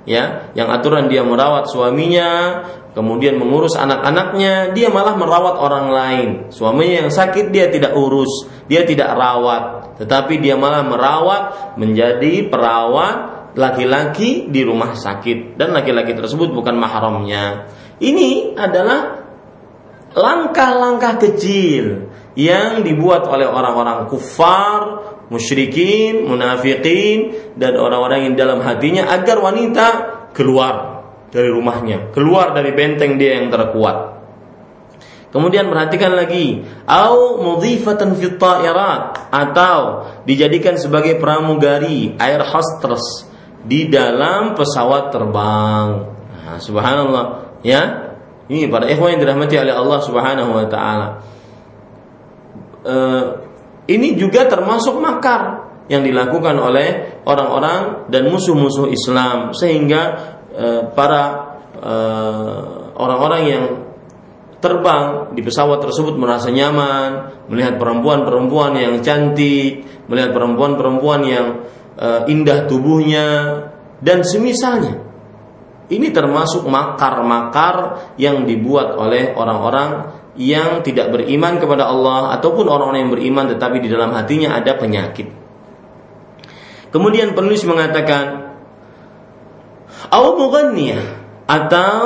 ya. 0.07 0.51
Yang 0.55 0.67
aturan 0.79 1.11
dia 1.11 1.27
merawat 1.27 1.67
suaminya 1.67 2.61
kemudian 2.97 3.37
mengurus 3.37 3.77
anak-anaknya, 3.77 4.73
dia 4.73 4.89
malah 4.89 5.13
merawat 5.13 5.61
orang 5.61 5.87
lain. 5.93 6.29
Suaminya 6.49 7.05
yang 7.05 7.11
sakit 7.13 7.53
dia 7.53 7.69
tidak 7.69 7.93
urus, 7.93 8.49
dia 8.65 8.81
tidak 8.89 9.13
rawat, 9.13 9.93
tetapi 10.01 10.41
dia 10.41 10.57
malah 10.57 10.81
merawat 10.81 11.77
menjadi 11.77 12.49
perawat 12.49 13.37
laki-laki 13.53 14.49
di 14.49 14.65
rumah 14.65 14.97
sakit 14.97 15.61
dan 15.61 15.77
laki-laki 15.77 16.17
tersebut 16.17 16.49
bukan 16.57 16.73
mahramnya. 16.73 17.69
Ini 18.01 18.57
adalah 18.57 19.29
langkah-langkah 20.17 21.21
kecil 21.21 22.09
yang 22.37 22.85
dibuat 22.85 23.25
oleh 23.25 23.49
orang-orang 23.49 24.09
kufar, 24.09 24.81
musyrikin, 25.33 26.25
munafikin 26.29 27.33
dan 27.57 27.77
orang-orang 27.77 28.29
yang 28.29 28.33
dalam 28.37 28.61
hatinya 28.61 29.09
agar 29.09 29.41
wanita 29.41 29.87
keluar 30.37 30.86
dari 31.27 31.49
rumahnya, 31.51 32.11
keluar 32.15 32.55
dari 32.55 32.71
benteng 32.71 33.19
dia 33.19 33.39
yang 33.39 33.51
terkuat. 33.51 34.17
Kemudian 35.27 35.67
perhatikan 35.67 36.15
lagi, 36.15 36.63
au 36.87 37.43
mudhifatan 37.43 38.15
fit 38.15 38.39
ta'irat 38.39 39.27
atau 39.27 40.07
dijadikan 40.23 40.79
sebagai 40.79 41.19
pramugari 41.19 42.15
air 42.15 42.41
hostess 42.47 43.27
di 43.59 43.91
dalam 43.91 44.55
pesawat 44.55 45.11
terbang. 45.11 45.87
Nah, 46.31 46.57
subhanallah, 46.63 47.25
ya. 47.59 48.07
Ini 48.47 48.71
para 48.71 48.87
ikhwan 48.87 49.19
yang 49.19 49.21
dirahmati 49.27 49.59
oleh 49.59 49.75
Allah 49.75 49.99
Subhanahu 49.99 50.51
wa 50.55 50.65
taala. 50.71 51.07
Uh, 52.87 53.23
ini 53.91 54.15
juga 54.15 54.47
termasuk 54.47 54.95
makar 55.03 55.67
yang 55.91 56.07
dilakukan 56.07 56.55
oleh 56.55 57.19
orang-orang 57.27 58.07
dan 58.07 58.31
musuh-musuh 58.31 58.87
Islam 58.87 59.51
sehingga 59.51 60.35
para 60.93 61.23
uh, 61.77 62.93
orang-orang 62.97 63.41
yang 63.45 63.65
terbang 64.57 65.33
di 65.37 65.41
pesawat 65.45 65.85
tersebut 65.85 66.17
merasa 66.17 66.49
nyaman, 66.49 67.45
melihat 67.49 67.77
perempuan-perempuan 67.77 68.73
yang 68.73 68.95
cantik, 69.05 69.85
melihat 70.09 70.33
perempuan-perempuan 70.33 71.21
yang 71.23 71.47
uh, 71.97 72.25
indah 72.25 72.65
tubuhnya 72.65 73.27
dan 74.01 74.25
semisalnya. 74.25 75.05
Ini 75.87 76.11
termasuk 76.11 76.67
makar-makar 76.67 78.11
yang 78.19 78.43
dibuat 78.43 78.99
oleh 78.99 79.31
orang-orang 79.31 80.19
yang 80.35 80.83
tidak 80.83 81.15
beriman 81.15 81.57
kepada 81.57 81.87
Allah 81.87 82.35
ataupun 82.37 82.67
orang-orang 82.67 83.07
yang 83.07 83.13
beriman 83.15 83.45
tetapi 83.55 83.79
di 83.79 83.89
dalam 83.89 84.11
hatinya 84.11 84.59
ada 84.59 84.75
penyakit. 84.75 85.31
Kemudian 86.91 87.31
penulis 87.31 87.63
mengatakan 87.63 88.46
au 90.11 90.37
atau 91.47 92.03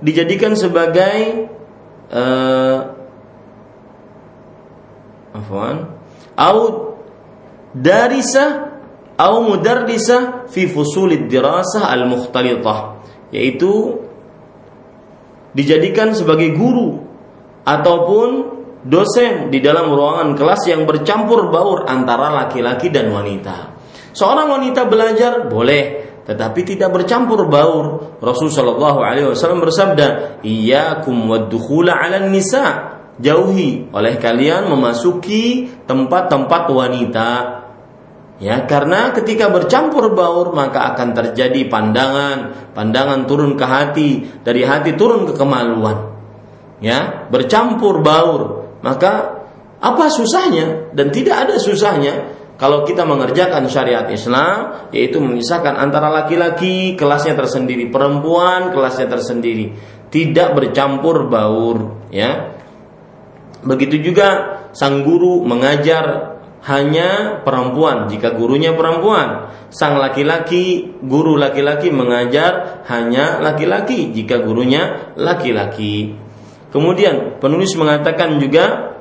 dijadikan 0.00 0.56
sebagai 0.56 1.50
uh, 2.08 2.78
afwan 5.36 5.92
au 6.38 6.58
darisa 7.74 8.78
au 9.18 9.34
mudarrisa 9.44 10.48
fi 10.48 10.64
fusulid 10.70 11.28
dirasah 11.28 11.90
al 11.90 12.08
mukhtalitah 12.08 13.02
yaitu 13.34 14.00
dijadikan 15.52 16.16
sebagai 16.16 16.54
guru 16.56 17.02
ataupun 17.68 18.58
dosen 18.86 19.52
di 19.52 19.60
dalam 19.60 19.90
ruangan 19.92 20.32
kelas 20.38 20.70
yang 20.70 20.88
bercampur 20.88 21.52
baur 21.52 21.84
antara 21.84 22.32
laki-laki 22.32 22.88
dan 22.88 23.12
wanita. 23.12 23.76
Seorang 24.16 24.48
wanita 24.48 24.88
belajar 24.88 25.46
boleh, 25.50 26.07
tetapi 26.28 26.60
tidak 26.76 26.92
bercampur 26.92 27.48
baur. 27.48 28.20
Rasul 28.20 28.52
Shallallahu 28.52 29.00
Alaihi 29.00 29.32
Wasallam 29.32 29.64
bersabda, 29.64 30.38
"Iyyakum 30.44 31.24
waddukhula 31.24 31.96
'ala 31.96 32.28
nisa." 32.28 33.00
Jauhi 33.18 33.90
oleh 33.90 34.14
kalian 34.20 34.70
memasuki 34.70 35.66
tempat-tempat 35.90 36.70
wanita 36.70 37.58
Ya, 38.38 38.70
karena 38.70 39.10
ketika 39.10 39.50
bercampur 39.50 40.14
baur 40.14 40.54
maka 40.54 40.94
akan 40.94 41.10
terjadi 41.10 41.66
pandangan, 41.66 42.70
pandangan 42.70 43.26
turun 43.26 43.58
ke 43.58 43.66
hati, 43.66 44.10
dari 44.46 44.62
hati 44.62 44.94
turun 44.94 45.26
ke 45.26 45.34
kemaluan. 45.34 46.14
Ya, 46.78 47.26
bercampur 47.34 47.98
baur. 47.98 48.70
Maka 48.86 49.42
apa 49.82 50.06
susahnya? 50.06 50.94
Dan 50.94 51.10
tidak 51.10 51.50
ada 51.50 51.58
susahnya 51.58 52.30
kalau 52.58 52.82
kita 52.82 53.06
mengerjakan 53.06 53.70
syariat 53.70 54.10
Islam 54.10 54.90
yaitu 54.90 55.22
memisahkan 55.22 55.78
antara 55.78 56.10
laki-laki 56.10 56.98
kelasnya 56.98 57.38
tersendiri, 57.38 57.86
perempuan 57.86 58.74
kelasnya 58.74 59.06
tersendiri, 59.06 59.78
tidak 60.10 60.58
bercampur 60.58 61.30
baur, 61.30 62.10
ya. 62.10 62.58
Begitu 63.62 64.02
juga 64.10 64.58
sang 64.74 65.06
guru 65.06 65.46
mengajar 65.46 66.34
hanya 66.66 67.40
perempuan 67.46 68.10
jika 68.10 68.34
gurunya 68.34 68.74
perempuan. 68.74 69.54
Sang 69.70 70.00
laki-laki, 70.00 70.98
guru 71.06 71.38
laki-laki 71.38 71.94
mengajar 71.94 72.82
hanya 72.90 73.38
laki-laki 73.38 74.10
jika 74.10 74.42
gurunya 74.42 75.14
laki-laki. 75.14 76.18
Kemudian 76.74 77.38
penulis 77.38 77.70
mengatakan 77.78 78.42
juga 78.42 78.97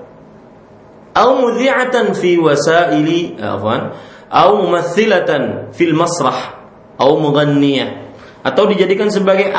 au 1.18 1.42
mudhi'atan 1.42 2.14
fi 2.14 2.38
wasaili 2.38 3.42
afwan 3.42 3.98
au 4.30 4.62
mumathilatan 4.62 5.74
fil 5.74 5.98
masrah 5.98 6.62
au 7.02 7.18
mughanniyah 7.18 8.06
atau 8.46 8.70
dijadikan 8.70 9.10
sebagai 9.10 9.50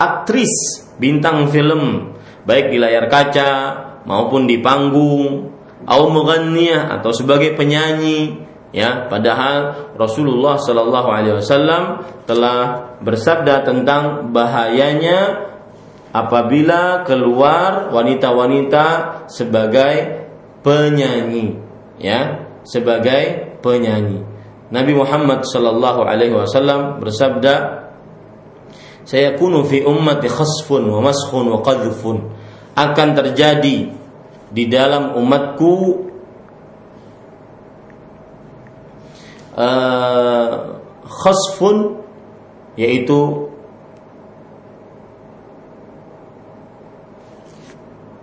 aktris 0.00 0.88
bintang 0.96 1.52
film 1.52 2.16
baik 2.42 2.74
di 2.74 2.78
layar 2.80 3.06
kaca 3.06 3.50
maupun 4.06 4.50
di 4.50 4.58
panggung. 4.58 5.50
Au 5.82 6.06
mughanniyah 6.14 6.94
atau 6.94 7.10
sebagai 7.10 7.58
penyanyi 7.58 8.38
ya. 8.70 9.10
Padahal 9.10 9.90
Rasulullah 9.98 10.54
Shallallahu 10.54 11.08
alaihi 11.10 11.42
wasallam 11.42 12.06
telah 12.22 12.94
bersabda 13.02 13.66
tentang 13.66 14.30
bahayanya 14.30 15.50
apabila 16.14 17.02
keluar 17.02 17.90
wanita-wanita 17.90 18.86
sebagai 19.26 20.21
penyanyi 20.62 21.58
ya 21.98 22.50
sebagai 22.62 23.58
penyanyi. 23.62 24.22
Nabi 24.72 24.96
Muhammad 24.96 25.44
Shallallahu 25.44 26.00
alaihi 26.08 26.32
wasallam 26.32 27.02
bersabda 27.04 27.84
saya 29.04 29.34
kunu 29.36 29.66
fi 29.66 29.82
ummati 29.82 30.30
khasfun 30.30 30.88
wa 30.88 31.02
maskhun 31.04 31.44
wa 31.50 31.60
qadhfun. 31.60 32.18
Akan 32.72 33.12
terjadi 33.12 33.92
di 34.48 34.64
dalam 34.70 35.12
umatku 35.12 35.72
uh, 39.58 40.80
khasfun 41.04 42.00
yaitu 42.80 43.52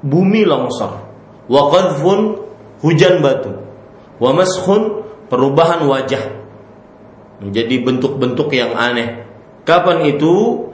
bumi 0.01 0.47
longsor 0.47 0.98
wa 1.49 1.73
qadhfun 1.73 2.49
hujan 2.85 3.19
batu. 3.19 3.51
Wa 4.21 4.31
maskhun 4.31 5.03
perubahan 5.27 5.83
wajah. 5.87 6.39
Menjadi 7.39 7.75
bentuk-bentuk 7.83 8.51
yang 8.51 8.75
aneh. 8.75 9.27
Kapan 9.63 10.07
itu? 10.07 10.67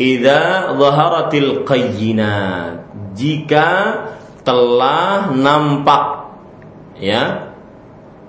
Idza 0.00 0.74
zaharatil 0.80 1.62
qayyinat. 1.68 2.88
Jika 3.12 3.68
telah 4.40 5.28
nampak 5.36 6.32
ya 6.96 7.52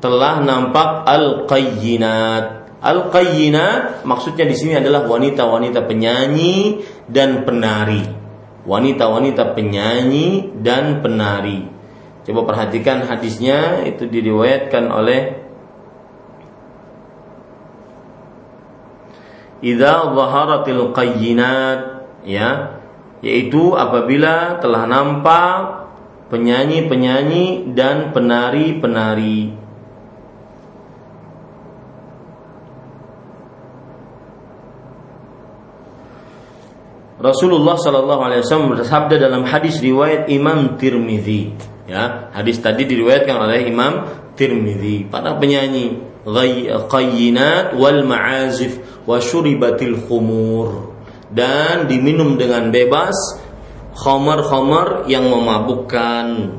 telah 0.03 0.43
nampak 0.43 1.07
al-qayyinat. 1.07 2.75
Al-qayyinat 2.81 4.03
maksudnya 4.03 4.49
di 4.49 4.57
sini 4.57 4.73
adalah 4.75 5.07
wanita-wanita 5.07 5.85
penyanyi 5.85 6.83
dan 7.07 7.47
penari. 7.47 8.03
Wanita-wanita 8.67 9.55
penyanyi 9.55 10.59
dan 10.59 10.99
penari 10.99 11.80
coba 12.27 12.41
perhatikan 12.45 13.05
hadisnya 13.05 13.85
itu 13.85 14.05
diriwayatkan 14.05 14.85
oleh 14.89 15.21
Idza 19.61 20.09
zaharatil 20.17 20.89
qayyinat 20.89 22.09
ya 22.25 22.81
yaitu 23.21 23.77
apabila 23.77 24.57
telah 24.57 24.89
nampak 24.89 25.85
penyanyi-penyanyi 26.33 27.75
dan 27.77 28.09
penari-penari. 28.09 29.53
Rasulullah 37.21 37.77
Shallallahu 37.77 38.21
Alaihi 38.25 38.41
Wasallam 38.41 38.73
bersabda 38.73 39.21
dalam 39.21 39.45
hadis 39.45 39.77
riwayat 39.77 40.25
Imam 40.33 40.73
Tirmidzi. 40.81 41.53
Ya, 41.91 42.31
hadis 42.31 42.63
tadi 42.63 42.87
diriwayatkan 42.87 43.35
oleh 43.35 43.67
Imam 43.67 44.07
Tirmidzi. 44.39 45.11
Para 45.11 45.35
penyanyi 45.35 45.99
qayyinat 46.87 47.75
wal 47.75 48.07
ma'azif 48.07 48.79
wa 49.03 49.19
syuribatil 49.19 49.99
khumur 50.07 50.95
dan 51.35 51.91
diminum 51.91 52.39
dengan 52.39 52.71
bebas 52.71 53.43
khamar-khamar 53.99 55.11
yang 55.11 55.27
memabukkan. 55.27 56.55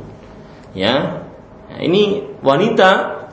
Ya. 0.76 1.24
Ini 1.80 2.36
wanita 2.44 2.90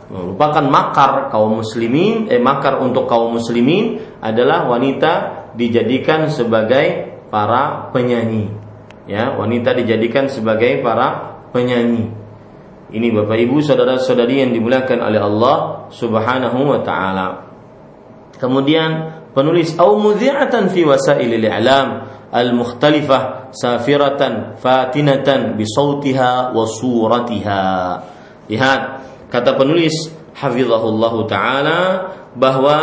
merupakan 0.07 0.63
makar 0.71 1.27
kaum 1.35 1.59
muslimin 1.59 2.31
eh 2.31 2.39
makar 2.39 2.79
untuk 2.79 3.11
kaum 3.11 3.35
muslimin 3.35 3.99
adalah 4.23 4.71
wanita 4.71 5.11
dijadikan 5.59 6.31
sebagai 6.31 7.19
para 7.27 7.91
penyanyi. 7.91 8.55
Ya, 9.03 9.35
wanita 9.35 9.75
dijadikan 9.75 10.31
sebagai 10.31 10.79
para 10.79 11.28
penyanyi. 11.51 12.09
Ini 12.89 13.13
Bapak 13.13 13.37
Ibu 13.37 13.61
saudara-saudari 13.61 14.41
yang 14.41 14.51
dimuliakan 14.53 14.97
oleh 15.05 15.21
Allah 15.21 15.57
Subhanahu 15.93 16.73
wa 16.73 16.81
taala. 16.81 17.27
Kemudian 18.41 19.21
penulis 19.37 19.77
au 19.77 20.01
mudhi'atan 20.01 20.73
fi 20.73 20.89
wasailil 20.89 21.45
i'lam 21.45 22.09
al-mukhtalifah 22.33 23.53
safiratan 23.53 24.57
fatinatan 24.57 25.53
bisautiha 25.53 26.49
wa 26.49 26.65
suratiha. 26.65 27.65
Lihat 28.49 28.81
kata 29.29 29.53
penulis 29.53 30.09
hafizahullah 30.33 31.13
taala 31.29 31.79
bahwa 32.33 32.77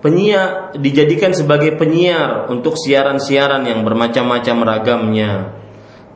penyiar 0.00 0.72
dijadikan 0.80 1.36
sebagai 1.36 1.76
penyiar 1.76 2.48
untuk 2.48 2.80
siaran-siaran 2.80 3.68
yang 3.68 3.84
bermacam-macam 3.84 4.56
ragamnya 4.64 5.32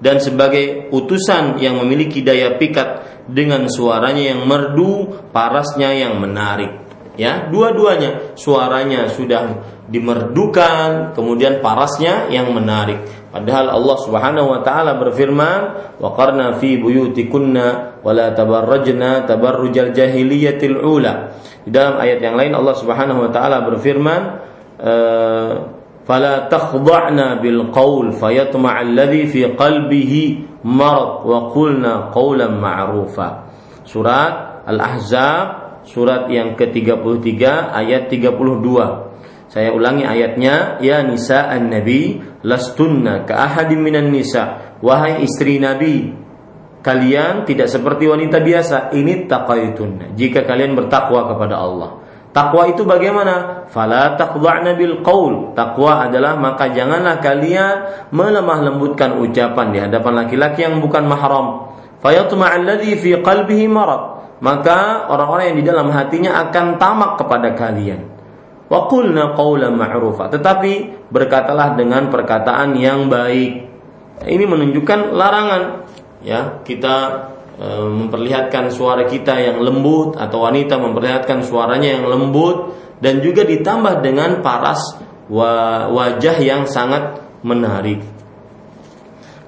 dan 0.01 0.16
sebagai 0.18 0.88
utusan 0.90 1.61
yang 1.61 1.76
memiliki 1.80 2.24
daya 2.24 2.57
pikat 2.57 3.22
dengan 3.28 3.68
suaranya 3.68 4.34
yang 4.34 4.48
merdu, 4.48 5.12
parasnya 5.30 5.92
yang 5.92 6.18
menarik. 6.18 6.80
Ya, 7.20 7.53
dua-duanya 7.53 8.32
suaranya 8.32 9.12
sudah 9.12 9.61
dimerdukan, 9.92 11.12
kemudian 11.12 11.61
parasnya 11.61 12.32
yang 12.32 12.48
menarik. 12.57 13.05
Padahal 13.28 13.76
Allah 13.76 13.96
Subhanahu 14.01 14.48
wa 14.57 14.61
taala 14.64 14.96
berfirman, 14.96 15.61
"Wa 16.01 16.11
qarna 16.16 16.57
fi 16.57 16.80
buyutikunna 16.80 18.01
wa 18.01 18.11
la 18.16 18.32
tabarrajna 18.32 19.28
tabarrujal 19.28 19.92
jahiliyatil 19.92 20.80
ula." 20.80 21.36
Di 21.61 21.68
dalam 21.68 22.01
ayat 22.01 22.24
yang 22.24 22.40
lain 22.40 22.57
Allah 22.57 22.74
Subhanahu 22.78 23.28
wa 23.28 23.30
taala 23.30 23.68
berfirman, 23.68 24.22
eh, 24.80 25.53
"Fala 26.05 26.48
takhda'na 26.51 27.40
bil 27.40 27.70
qaul 27.70 28.12
fayatma'a 28.14 28.84
alladhi 28.84 29.28
fi 29.28 29.51
qalbihi 29.55 30.22
marad 30.66 31.24
wa 31.24 31.53
qulna 31.53 32.11
qawlan 32.14 32.59
ma'rufa." 32.61 33.28
Surat 33.84 34.64
Al-Ahzab 34.68 35.61
surat 35.84 36.28
yang 36.28 36.57
ke-33 36.57 37.42
ayat 37.72 38.12
32. 38.12 39.51
Saya 39.51 39.74
ulangi 39.74 40.07
ayatnya, 40.07 40.78
ya 40.78 41.03
nisa 41.03 41.51
an-nabi 41.51 42.22
lastunna 42.46 43.26
ka 43.26 43.34
ahadin 43.34 43.82
minan 43.82 44.14
nisa. 44.14 44.78
Wahai 44.80 45.26
istri 45.26 45.59
Nabi, 45.61 46.14
kalian 46.80 47.44
tidak 47.44 47.68
seperti 47.68 48.07
wanita 48.07 48.40
biasa. 48.40 48.94
Ini 48.94 49.26
taqaytunna. 49.26 50.14
Jika 50.14 50.46
kalian 50.46 50.78
bertakwa 50.78 51.28
kepada 51.34 51.59
Allah. 51.61 52.01
Takwa 52.30 52.70
itu 52.70 52.86
bagaimana? 52.86 53.66
Fala 53.68 54.14
taqda'na 54.14 54.78
bil 54.78 55.02
qaul. 55.02 55.54
Takwa 55.58 56.06
adalah 56.06 56.38
maka 56.38 56.70
janganlah 56.70 57.18
kalian 57.18 58.08
melemah 58.14 58.58
lembutkan 58.70 59.18
ucapan 59.18 59.66
di 59.74 59.78
hadapan 59.82 60.12
laki-laki 60.26 60.62
yang 60.62 60.78
bukan 60.78 61.10
mahram. 61.10 61.74
Fayatma 61.98 62.54
alladhi 62.54 62.94
fi 62.94 63.18
qalbihi 63.18 63.66
marad. 63.66 64.22
Maka 64.40 65.10
orang-orang 65.10 65.52
yang 65.52 65.58
di 65.58 65.66
dalam 65.66 65.88
hatinya 65.92 66.38
akan 66.48 66.80
tamak 66.80 67.20
kepada 67.20 67.52
kalian 67.58 68.20
wa 68.70 68.86
qulna 68.86 69.34
qawlan 69.34 69.74
ma'rufa 69.74 70.30
tetapi 70.30 71.02
berkatalah 71.10 71.74
dengan 71.74 72.06
perkataan 72.06 72.78
yang 72.78 73.10
baik 73.10 73.66
ini 74.30 74.44
menunjukkan 74.46 75.10
larangan 75.10 75.90
ya 76.22 76.62
kita 76.62 76.96
memperlihatkan 77.61 78.72
suara 78.72 79.04
kita 79.04 79.36
yang 79.36 79.61
lembut 79.61 80.16
atau 80.16 80.48
wanita 80.48 80.80
memperlihatkan 80.80 81.44
suaranya 81.44 82.00
yang 82.00 82.08
lembut 82.08 82.72
dan 83.04 83.20
juga 83.20 83.44
ditambah 83.44 84.00
dengan 84.00 84.40
paras 84.40 84.96
wa, 85.28 85.84
wajah 85.92 86.36
yang 86.40 86.64
sangat 86.64 87.20
menarik. 87.44 88.00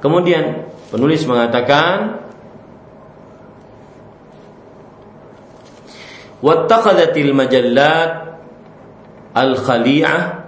Kemudian 0.05 0.69
penulis 0.93 1.25
mengatakan 1.25 2.21
wattaqadatil 6.45 7.33
majallat 7.33 8.37
al-khali'ah 9.33 10.42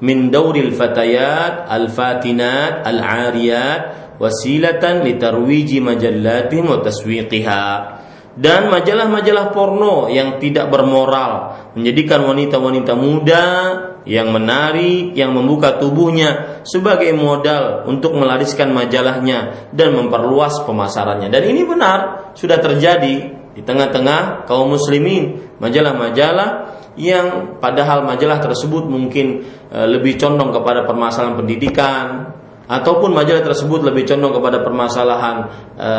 min 0.00 0.30
dauril 0.30 0.70
fatayat 0.74 1.66
al-fatinat 1.66 2.86
al-ariyat 2.86 3.80
wasilatan 4.18 5.06
litarwiji 5.06 5.78
majallatihim 5.82 6.66
wa 6.66 6.78
taswiqiha. 6.82 7.66
Dan 8.38 8.70
majalah-majalah 8.70 9.50
porno 9.50 10.06
yang 10.06 10.38
tidak 10.38 10.70
bermoral 10.70 11.58
menjadikan 11.74 12.22
wanita-wanita 12.22 12.94
muda 12.94 13.46
yang 14.06 14.30
menari 14.30 15.10
yang 15.18 15.34
membuka 15.34 15.74
tubuhnya 15.74 16.62
sebagai 16.62 17.10
modal 17.18 17.82
untuk 17.90 18.14
melariskan 18.14 18.70
majalahnya 18.70 19.68
dan 19.74 19.90
memperluas 19.90 20.62
pemasarannya. 20.62 21.34
Dan 21.34 21.50
ini 21.50 21.66
benar 21.66 22.30
sudah 22.38 22.62
terjadi 22.62 23.16
di 23.58 23.62
tengah-tengah 23.66 24.46
kaum 24.46 24.70
muslimin. 24.70 25.58
Majalah-majalah 25.58 26.77
yang 26.98 27.56
padahal 27.62 28.02
majalah 28.02 28.42
tersebut 28.42 28.90
mungkin 28.90 29.46
e, 29.70 29.78
lebih 29.86 30.18
condong 30.18 30.50
kepada 30.50 30.82
permasalahan 30.84 31.38
pendidikan 31.38 32.34
ataupun 32.66 33.14
majalah 33.14 33.40
tersebut 33.46 33.86
lebih 33.86 34.04
condong 34.04 34.34
kepada 34.34 34.58
permasalahan 34.60 35.36
e, 35.78 35.90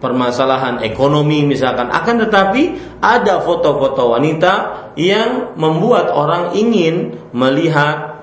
permasalahan 0.00 0.80
ekonomi 0.80 1.44
misalkan. 1.44 1.92
Akan 1.92 2.16
tetapi 2.18 2.96
ada 3.04 3.44
foto-foto 3.44 4.16
wanita 4.16 4.52
yang 4.96 5.54
membuat 5.60 6.08
orang 6.08 6.56
ingin 6.56 7.20
melihat 7.36 8.16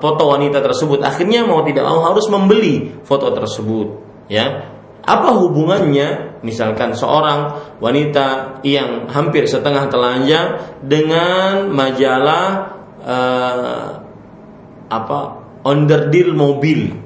foto 0.00 0.22
wanita 0.32 0.64
tersebut. 0.64 1.04
Akhirnya 1.04 1.44
mau 1.44 1.60
tidak 1.60 1.84
mau 1.84 2.00
harus 2.08 2.24
membeli 2.32 2.96
foto 3.04 3.30
tersebut 3.36 4.00
ya 4.32 4.73
apa 5.04 5.36
hubungannya 5.36 6.40
misalkan 6.40 6.96
seorang 6.96 7.60
wanita 7.76 8.60
yang 8.64 9.04
hampir 9.12 9.44
setengah 9.44 9.92
telanjang 9.92 10.60
dengan 10.80 11.68
majalah 11.68 12.72
uh, 13.04 13.88
apa 14.88 15.20
onderdil 15.64 16.32
mobil, 16.32 16.96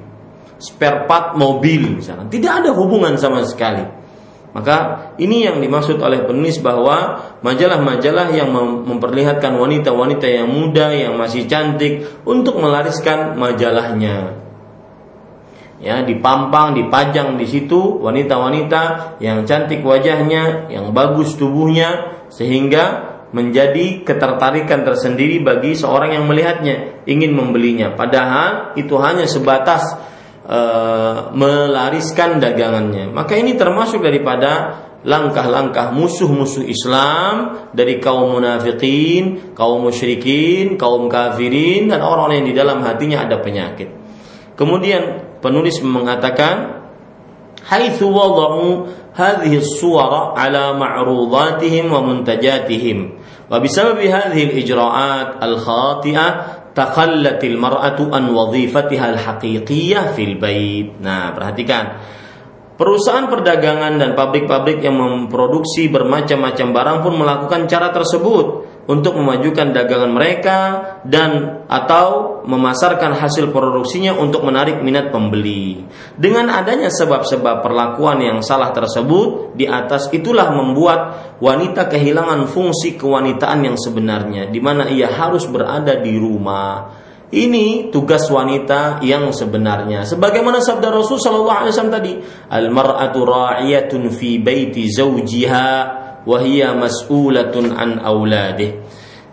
spare 0.59 1.07
part 1.11 1.35
mobil 1.35 1.99
misalkan. 1.99 2.31
Tidak 2.31 2.63
ada 2.63 2.71
hubungan 2.71 3.19
sama 3.19 3.43
sekali. 3.43 3.83
Maka 4.49 5.11
ini 5.21 5.45
yang 5.45 5.61
dimaksud 5.61 6.01
oleh 6.01 6.25
penulis 6.25 6.57
bahwa 6.57 7.21
majalah-majalah 7.45 8.33
yang 8.33 8.49
memperlihatkan 8.81 9.53
wanita-wanita 9.53 10.25
yang 10.25 10.49
muda 10.49 10.89
yang 10.89 11.13
masih 11.21 11.45
cantik 11.45 12.01
untuk 12.25 12.57
melariskan 12.57 13.37
majalahnya 13.37 14.48
ya 15.79 16.03
dipampang 16.03 16.75
dipajang 16.75 17.39
di 17.39 17.47
situ 17.47 18.03
wanita-wanita 18.03 19.15
yang 19.23 19.47
cantik 19.47 19.79
wajahnya 19.79 20.67
yang 20.67 20.91
bagus 20.91 21.39
tubuhnya 21.39 22.19
sehingga 22.27 23.07
menjadi 23.31 24.03
ketertarikan 24.03 24.83
tersendiri 24.83 25.39
bagi 25.39 25.77
seorang 25.77 26.19
yang 26.19 26.25
melihatnya 26.27 27.05
ingin 27.07 27.31
membelinya 27.31 27.95
padahal 27.95 28.75
itu 28.75 28.91
hanya 28.99 29.23
sebatas 29.23 29.95
e, 30.43 30.59
melariskan 31.31 32.43
dagangannya 32.43 33.07
maka 33.15 33.39
ini 33.39 33.55
termasuk 33.55 34.03
daripada 34.03 34.83
langkah-langkah 34.99 35.95
musuh-musuh 35.95 36.67
Islam 36.67 37.55
dari 37.71 38.03
kaum 38.03 38.35
munafikin, 38.35 39.55
kaum 39.55 39.87
musyrikin, 39.87 40.75
kaum 40.75 41.07
kafirin 41.07 41.87
dan 41.87 42.03
orang-orang 42.03 42.43
yang 42.43 42.47
di 42.51 42.55
dalam 42.55 42.83
hatinya 42.83 43.23
ada 43.23 43.39
penyakit. 43.39 43.87
Kemudian 44.59 45.39
penulis 45.39 45.79
mengatakan 45.79 46.83
haitsu 47.63 48.11
wada'u 48.11 48.91
hadhihi 49.15 49.63
as-suwara 49.63 50.35
ala 50.35 50.75
ma'rudatihim 50.75 51.87
wa 51.87 52.03
muntajatihim 52.03 53.15
wa 53.47 53.55
bisababi 53.63 54.11
hadhihi 54.11 54.51
al-ijra'at 54.51 55.39
al-khati'ah 55.39 56.31
takhallat 56.75 57.39
al-mar'atu 57.39 58.11
an 58.11 58.35
wadhifatiha 58.35 59.15
al-haqiqiyyah 59.15 60.11
fil 60.11 60.35
bait. 60.35 60.91
Nah, 60.99 61.31
perhatikan. 61.31 62.03
Perusahaan 62.79 63.27
perdagangan 63.27 63.99
dan 63.99 64.15
pabrik-pabrik 64.15 64.79
yang 64.79 64.95
memproduksi 64.95 65.91
bermacam-macam 65.91 66.67
barang 66.71 66.97
pun 67.03 67.13
melakukan 67.15 67.61
cara 67.67 67.91
tersebut 67.91 68.68
untuk 68.89 69.21
memajukan 69.21 69.69
dagangan 69.69 70.09
mereka 70.09 70.59
dan 71.05 71.61
atau 71.69 72.41
memasarkan 72.49 73.13
hasil 73.13 73.53
produksinya 73.53 74.17
untuk 74.17 74.41
menarik 74.41 74.81
minat 74.81 75.13
pembeli. 75.13 75.85
Dengan 76.17 76.49
adanya 76.49 76.89
sebab-sebab 76.89 77.61
perlakuan 77.61 78.17
yang 78.25 78.41
salah 78.41 78.73
tersebut 78.73 79.53
di 79.53 79.69
atas 79.69 80.09
itulah 80.09 80.49
membuat 80.49 80.99
wanita 81.37 81.85
kehilangan 81.85 82.49
fungsi 82.49 82.97
kewanitaan 82.97 83.69
yang 83.69 83.77
sebenarnya 83.77 84.49
di 84.49 84.57
mana 84.57 84.89
ia 84.89 85.05
harus 85.05 85.45
berada 85.45 85.93
di 86.01 86.17
rumah. 86.17 86.97
Ini 87.29 87.93
tugas 87.93 88.25
wanita 88.25 89.05
yang 89.05 89.29
sebenarnya. 89.29 90.01
Sebagaimana 90.01 90.65
sabda 90.65 90.89
Rasul 90.89 91.21
sallallahu 91.21 91.59
alaihi 91.61 91.73
wasallam 91.77 91.93
tadi, 91.93 92.13
"Al-mar'atu 92.49 93.21
ra'iyatun 93.21 94.09
fi 94.09 94.41
baiti 94.41 94.89
zawjiha 94.89 96.08
wahia 96.23 96.75
mas'ulatun 96.75 97.75
an 97.75 97.99
auladih 98.01 98.81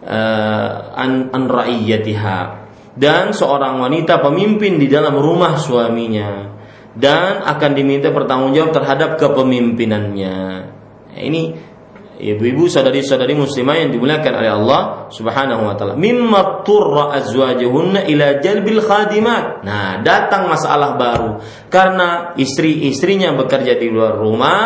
uh, 0.06 0.94
an, 0.94 1.30
an 1.34 1.42
ra'iyatiha 1.50 2.38
dan 2.96 3.36
seorang 3.36 3.76
wanita 3.76 4.24
pemimpin 4.24 4.80
di 4.80 4.88
dalam 4.88 5.14
rumah 5.20 5.60
suaminya 5.60 6.56
dan 6.96 7.44
akan 7.44 7.70
diminta 7.76 8.08
pertanggungjawab 8.08 8.72
terhadap 8.72 9.10
kepemimpinannya. 9.20 10.38
Ini 11.12 11.42
ibu-ibu 12.16 12.72
saudari-saudari 12.72 13.36
muslimah 13.36 13.76
yang 13.76 13.92
dimuliakan 13.92 14.32
oleh 14.32 14.50
Allah 14.50 14.82
Subhanahu 15.12 15.68
wa 15.68 15.76
taala. 15.76 15.94
Mimma 16.00 16.64
turra 16.64 17.12
azwajuhunna 17.20 18.08
ila 18.08 18.40
jalbil 18.40 18.80
khadimat. 18.80 19.60
Nah, 19.60 20.00
datang 20.00 20.48
masalah 20.48 20.96
baru 20.96 21.30
karena 21.68 22.32
istri-istrinya 22.40 23.36
bekerja 23.36 23.76
di 23.76 23.92
luar 23.92 24.16
rumah 24.16 24.58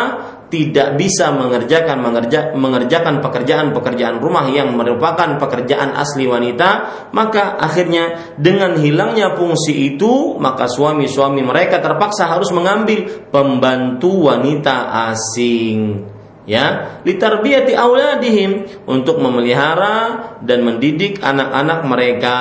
tidak 0.51 0.99
bisa 0.99 1.31
mengerjakan 1.31 2.03
mengerja, 2.03 2.51
mengerjakan 2.51 3.23
pekerjaan-pekerjaan 3.23 4.19
rumah 4.19 4.51
yang 4.51 4.75
merupakan 4.75 5.39
pekerjaan 5.39 5.95
asli 5.95 6.27
wanita, 6.27 6.69
maka 7.15 7.55
akhirnya 7.55 8.35
dengan 8.35 8.75
hilangnya 8.75 9.39
fungsi 9.39 9.95
itu, 9.95 10.35
maka 10.37 10.67
suami-suami 10.67 11.39
mereka 11.39 11.79
terpaksa 11.79 12.27
harus 12.27 12.51
mengambil 12.51 13.31
pembantu 13.31 14.27
wanita 14.27 15.07
asing 15.15 16.03
ya. 16.43 16.99
Litarbiyati 17.07 17.71
auladihim 17.71 18.83
untuk 18.91 19.23
memelihara 19.23 20.37
dan 20.43 20.67
mendidik 20.67 21.23
anak-anak 21.23 21.79
mereka 21.87 22.37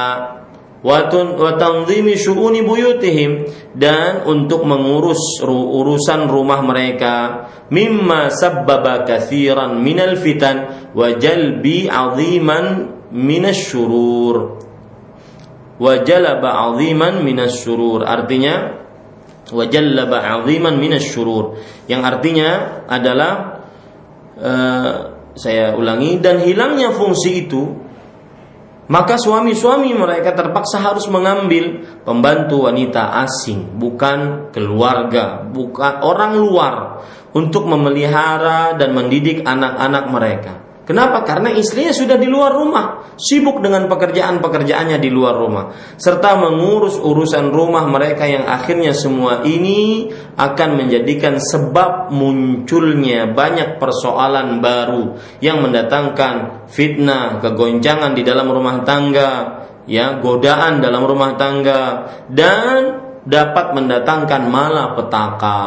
watanzimi 0.83 2.16
syu'uni 2.16 2.64
buyutihim. 2.64 3.49
Dan 3.76 4.26
untuk 4.26 4.66
mengurus 4.66 5.41
urusan 5.45 6.26
rumah 6.26 6.61
mereka 6.64 7.47
mimma 7.70 8.35
sabbaba 8.35 9.07
kathiran 9.07 9.78
minal 9.78 10.18
fitan 10.18 10.91
wa 10.93 11.14
jalbi 11.14 11.87
aziman 11.87 12.99
minasyurur 13.11 14.37
wa 15.81 15.95
jalaba 16.05 16.70
aziman 16.70 17.24
minasyurur 17.24 18.05
artinya 18.05 18.85
wa 19.51 19.64
jalaba 19.66 20.43
aziman 20.43 20.76
minasyurur 20.76 21.59
yang 21.91 22.07
artinya 22.07 22.85
adalah 22.87 23.64
uh, 24.39 24.93
saya 25.35 25.74
ulangi 25.74 26.20
dan 26.20 26.43
hilangnya 26.43 26.93
fungsi 26.93 27.49
itu 27.49 27.89
maka 28.91 29.14
suami-suami 29.14 29.95
mereka 29.95 30.34
terpaksa 30.34 30.82
harus 30.82 31.07
mengambil 31.07 31.86
pembantu 32.03 32.66
wanita 32.66 33.22
asing, 33.22 33.78
bukan 33.78 34.51
keluarga, 34.51 35.47
bukan 35.47 36.03
orang 36.03 36.34
luar 36.34 36.74
untuk 37.30 37.70
memelihara 37.70 38.74
dan 38.74 38.91
mendidik 38.91 39.47
anak-anak 39.47 40.05
mereka. 40.11 40.70
Kenapa? 40.91 41.22
Karena 41.22 41.55
istrinya 41.55 41.95
sudah 41.95 42.18
di 42.18 42.26
luar 42.26 42.51
rumah, 42.51 43.14
sibuk 43.14 43.62
dengan 43.62 43.86
pekerjaan-pekerjaannya 43.86 44.99
di 44.99 45.07
luar 45.07 45.38
rumah, 45.38 45.70
serta 45.95 46.34
mengurus 46.34 46.99
urusan 46.99 47.55
rumah 47.55 47.86
mereka 47.86 48.26
yang 48.26 48.43
akhirnya 48.51 48.91
semua 48.91 49.47
ini 49.47 50.11
akan 50.34 50.82
menjadikan 50.82 51.38
sebab 51.38 52.11
munculnya 52.11 53.30
banyak 53.30 53.78
persoalan 53.78 54.59
baru 54.59 55.14
yang 55.38 55.62
mendatangkan 55.62 56.66
fitnah, 56.66 57.38
kegoncangan 57.38 58.11
di 58.18 58.26
dalam 58.26 58.51
rumah 58.51 58.82
tangga, 58.82 59.62
ya, 59.86 60.18
godaan 60.18 60.82
dalam 60.82 61.07
rumah 61.07 61.38
tangga 61.38 61.82
dan 62.26 62.99
dapat 63.22 63.78
mendatangkan 63.78 64.43
malapetaka 64.43 65.59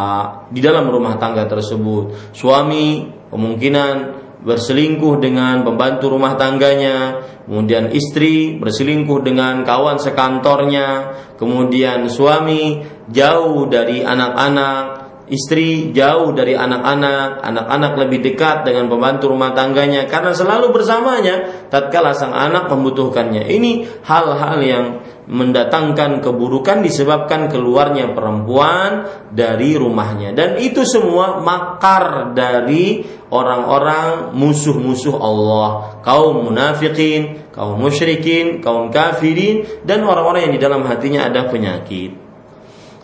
di 0.52 0.60
dalam 0.60 0.92
rumah 0.92 1.16
tangga 1.16 1.48
tersebut. 1.48 2.36
Suami 2.36 3.08
kemungkinan 3.32 4.23
berselingkuh 4.44 5.24
dengan 5.24 5.64
pembantu 5.64 6.12
rumah 6.12 6.36
tangganya, 6.36 7.24
kemudian 7.48 7.96
istri 7.96 8.60
berselingkuh 8.60 9.24
dengan 9.24 9.64
kawan 9.64 9.98
sekantornya, 9.98 11.16
kemudian 11.40 12.12
suami 12.12 12.84
jauh 13.08 13.68
dari 13.72 14.04
anak-anak, 14.04 15.04
istri 15.32 15.96
jauh 15.96 16.36
dari 16.36 16.54
anak-anak, 16.60 17.40
anak-anak 17.40 17.94
lebih 18.06 18.20
dekat 18.20 18.68
dengan 18.68 18.92
pembantu 18.92 19.32
rumah 19.32 19.56
tangganya 19.56 20.06
karena 20.12 20.36
selalu 20.36 20.76
bersamanya 20.76 21.68
tatkala 21.72 22.12
sang 22.12 22.36
anak 22.36 22.68
membutuhkannya. 22.68 23.48
Ini 23.48 24.04
hal-hal 24.04 24.60
yang 24.60 24.86
mendatangkan 25.24 26.20
keburukan 26.20 26.84
disebabkan 26.84 27.48
keluarnya 27.48 28.12
perempuan 28.12 29.08
dari 29.32 29.80
rumahnya 29.80 30.36
dan 30.36 30.60
itu 30.60 30.84
semua 30.84 31.40
makar 31.40 32.36
dari 32.36 33.08
orang-orang 33.32 34.36
musuh-musuh 34.36 35.16
Allah, 35.18 36.00
kaum 36.06 36.46
munafikin, 36.46 37.50
kaum 37.56 37.80
musyrikin, 37.80 38.62
kaum 38.62 38.94
kafirin 38.94 39.66
dan 39.88 40.06
orang-orang 40.06 40.50
yang 40.50 40.54
di 40.54 40.62
dalam 40.62 40.86
hatinya 40.86 41.26
ada 41.26 41.50
penyakit. 41.50 42.14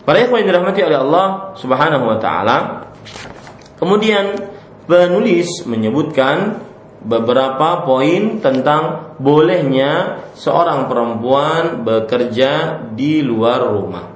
Para 0.06 0.22
ikhwan 0.22 0.46
dirahmati 0.46 0.80
oleh 0.86 0.98
Allah 0.98 1.54
Subhanahu 1.58 2.04
wa 2.08 2.18
taala. 2.18 2.58
Kemudian 3.76 4.36
penulis 4.84 5.64
menyebutkan 5.64 6.60
beberapa 7.00 7.84
poin 7.84 8.42
tentang 8.44 9.09
bolehnya 9.20 10.24
seorang 10.32 10.88
perempuan 10.88 11.84
bekerja 11.84 12.82
di 12.96 13.20
luar 13.20 13.68
rumah. 13.68 14.06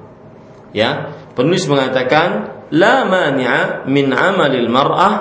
Ya, 0.73 1.13
penulis 1.37 1.69
mengatakan 1.69 2.65
la 2.73 3.05
mani'a 3.05 3.85
min 3.85 4.09
amalil 4.11 4.67
mar'ah 4.67 5.15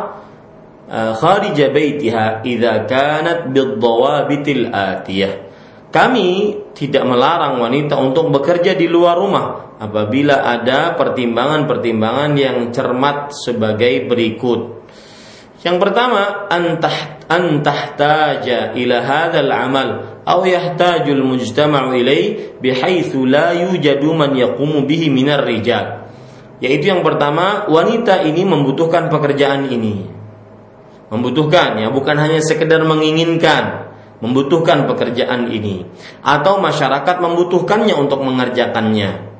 uh, 0.89 1.12
kharij 1.14 1.70
baitiha 1.70 2.41
idza 2.43 2.89
kanat 2.89 3.53
bid-dawabitil 3.53 4.72
atiyah. 4.72 5.35
Kami 5.95 6.59
tidak 6.74 7.07
melarang 7.07 7.62
wanita 7.62 7.95
untuk 8.03 8.35
bekerja 8.35 8.74
di 8.74 8.91
luar 8.91 9.14
rumah 9.14 9.78
apabila 9.78 10.43
ada 10.43 10.99
pertimbangan-pertimbangan 10.99 12.35
yang 12.35 12.74
cermat 12.74 13.30
sebagai 13.30 14.11
berikut. 14.11 14.84
Yang 15.65 15.77
pertama, 15.81 16.45
antah 16.53 17.25
antahtaja 17.25 18.77
ila 18.77 18.97
hadzal 19.01 19.49
amal 19.49 19.89
aw 20.29 20.45
yahtajul 20.45 21.25
mujtama'u 21.25 21.97
ilai 21.97 22.53
bihaitsu 22.61 23.25
la 23.25 23.57
yujadu 23.57 24.12
minar 25.09 25.41
rijal. 25.49 26.05
Yaitu 26.61 26.93
yang 26.93 27.01
pertama, 27.01 27.65
wanita 27.73 28.29
ini 28.29 28.45
membutuhkan 28.45 29.09
pekerjaan 29.09 29.73
ini. 29.73 30.05
Membutuhkan 31.09 31.81
ya, 31.81 31.89
bukan 31.89 32.17
hanya 32.21 32.45
sekedar 32.45 32.85
menginginkan, 32.85 33.89
membutuhkan 34.21 34.85
pekerjaan 34.85 35.49
ini 35.49 35.89
atau 36.21 36.61
masyarakat 36.61 37.17
membutuhkannya 37.25 37.97
untuk 37.97 38.21
mengerjakannya. 38.21 39.33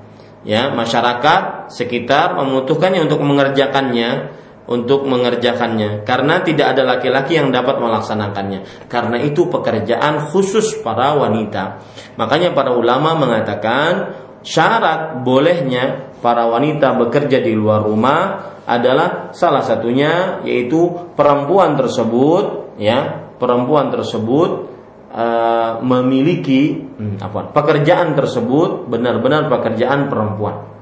Ya, 0.45 0.73
masyarakat 0.73 1.73
sekitar 1.73 2.37
membutuhkannya 2.37 3.09
untuk 3.09 3.25
mengerjakannya 3.25 4.41
untuk 4.65 5.05
mengerjakannya. 5.05 6.05
Karena 6.09 6.41
tidak 6.41 6.77
ada 6.77 6.97
laki-laki 6.97 7.37
yang 7.37 7.53
dapat 7.53 7.81
melaksanakannya. 7.81 8.89
Karena 8.89 9.21
itu 9.21 9.49
pekerjaan 9.49 10.31
khusus 10.33 10.81
para 10.81 11.13
wanita. 11.17 11.85
Makanya 12.17 12.57
para 12.57 12.73
ulama 12.73 13.13
mengatakan 13.19 14.17
syarat 14.45 15.25
bolehnya 15.25 16.17
para 16.21 16.49
wanita 16.49 16.97
bekerja 16.97 17.41
di 17.45 17.53
luar 17.53 17.85
rumah 17.85 18.21
adalah 18.65 19.33
salah 19.37 19.61
satunya 19.61 20.41
yaitu 20.41 21.13
perempuan 21.13 21.77
tersebut 21.77 22.77
ya 22.81 23.29
perempuan 23.37 23.93
tersebut 23.93 24.73
uh, 25.13 25.85
memiliki 25.85 26.81
hmm, 26.81 27.21
apa 27.21 27.53
pekerjaan 27.53 28.17
tersebut 28.17 28.89
benar-benar 28.89 29.53
pekerjaan 29.53 30.09
perempuan. 30.09 30.73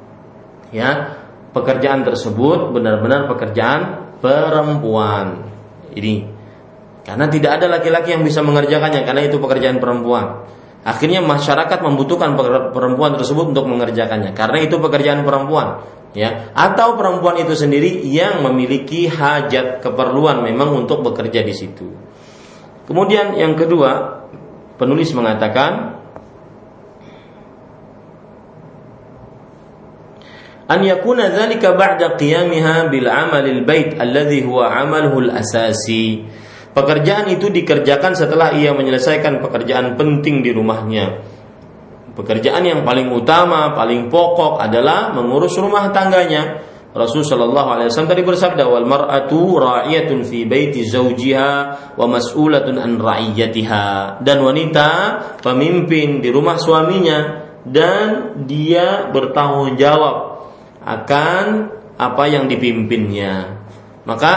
Ya 0.71 1.22
pekerjaan 1.53 2.03
tersebut 2.03 2.73
benar-benar 2.73 3.29
pekerjaan 3.29 4.13
perempuan. 4.19 5.53
Ini 5.93 6.15
karena 7.03 7.27
tidak 7.27 7.61
ada 7.61 7.67
laki-laki 7.79 8.15
yang 8.15 8.23
bisa 8.23 8.41
mengerjakannya 8.47 9.03
karena 9.03 9.23
itu 9.27 9.37
pekerjaan 9.43 9.83
perempuan. 9.83 10.47
Akhirnya 10.83 11.23
masyarakat 11.23 11.79
membutuhkan 11.79 12.35
perempuan 12.75 13.15
tersebut 13.15 13.55
untuk 13.55 13.71
mengerjakannya 13.71 14.35
karena 14.35 14.59
itu 14.67 14.83
pekerjaan 14.83 15.23
perempuan, 15.23 15.87
ya. 16.11 16.51
Atau 16.59 16.99
perempuan 16.99 17.39
itu 17.39 17.55
sendiri 17.55 18.03
yang 18.03 18.43
memiliki 18.43 19.07
hajat 19.07 19.79
keperluan 19.79 20.43
memang 20.43 20.75
untuk 20.75 21.07
bekerja 21.07 21.47
di 21.47 21.55
situ. 21.55 21.87
Kemudian 22.83 23.39
yang 23.39 23.55
kedua, 23.55 24.23
penulis 24.75 25.15
mengatakan 25.15 26.02
an 30.73 30.81
yakuna 30.81 31.29
dzalika 31.29 31.77
ba'da 31.77 32.17
qiyamiha 32.17 32.89
bil 32.89 33.05
amalil 33.05 33.61
bait 33.69 34.01
alladhi 34.01 34.41
huwa 34.41 34.73
amaluhu 34.73 35.29
asasi. 35.29 36.25
Pekerjaan 36.73 37.29
itu 37.29 37.53
dikerjakan 37.53 38.17
setelah 38.17 38.57
ia 38.57 38.73
menyelesaikan 38.73 39.45
pekerjaan 39.45 40.01
penting 40.01 40.41
di 40.41 40.57
rumahnya. 40.57 41.21
Pekerjaan 42.17 42.65
yang 42.65 42.81
paling 42.81 43.13
utama, 43.13 43.77
paling 43.77 44.09
pokok 44.09 44.57
adalah 44.57 45.13
mengurus 45.13 45.53
rumah 45.61 45.93
tangganya. 45.93 46.65
Rasul 46.93 47.25
Shallallahu 47.25 47.69
Alaihi 47.73 47.89
Wasallam 47.89 48.13
tadi 48.13 48.25
bersabda, 48.25 48.69
"Wal 48.69 48.85
mar'atu 48.85 49.57
ra'iyatun 49.57 50.29
fi 50.29 50.45
baiti 50.45 50.85
zawjiha 50.85 51.53
wa 51.97 52.05
mas'ulatun 52.05 52.77
an 52.77 53.01
ra'iyatiha." 53.01 54.21
Dan 54.21 54.45
wanita 54.45 54.89
pemimpin 55.41 56.21
di 56.21 56.29
rumah 56.29 56.61
suaminya 56.61 57.49
dan 57.65 58.37
dia 58.45 59.09
bertanggung 59.09 59.81
jawab 59.81 60.32
akan 60.83 61.45
apa 61.97 62.25
yang 62.27 62.51
dipimpinnya. 62.51 63.63
Maka 64.03 64.33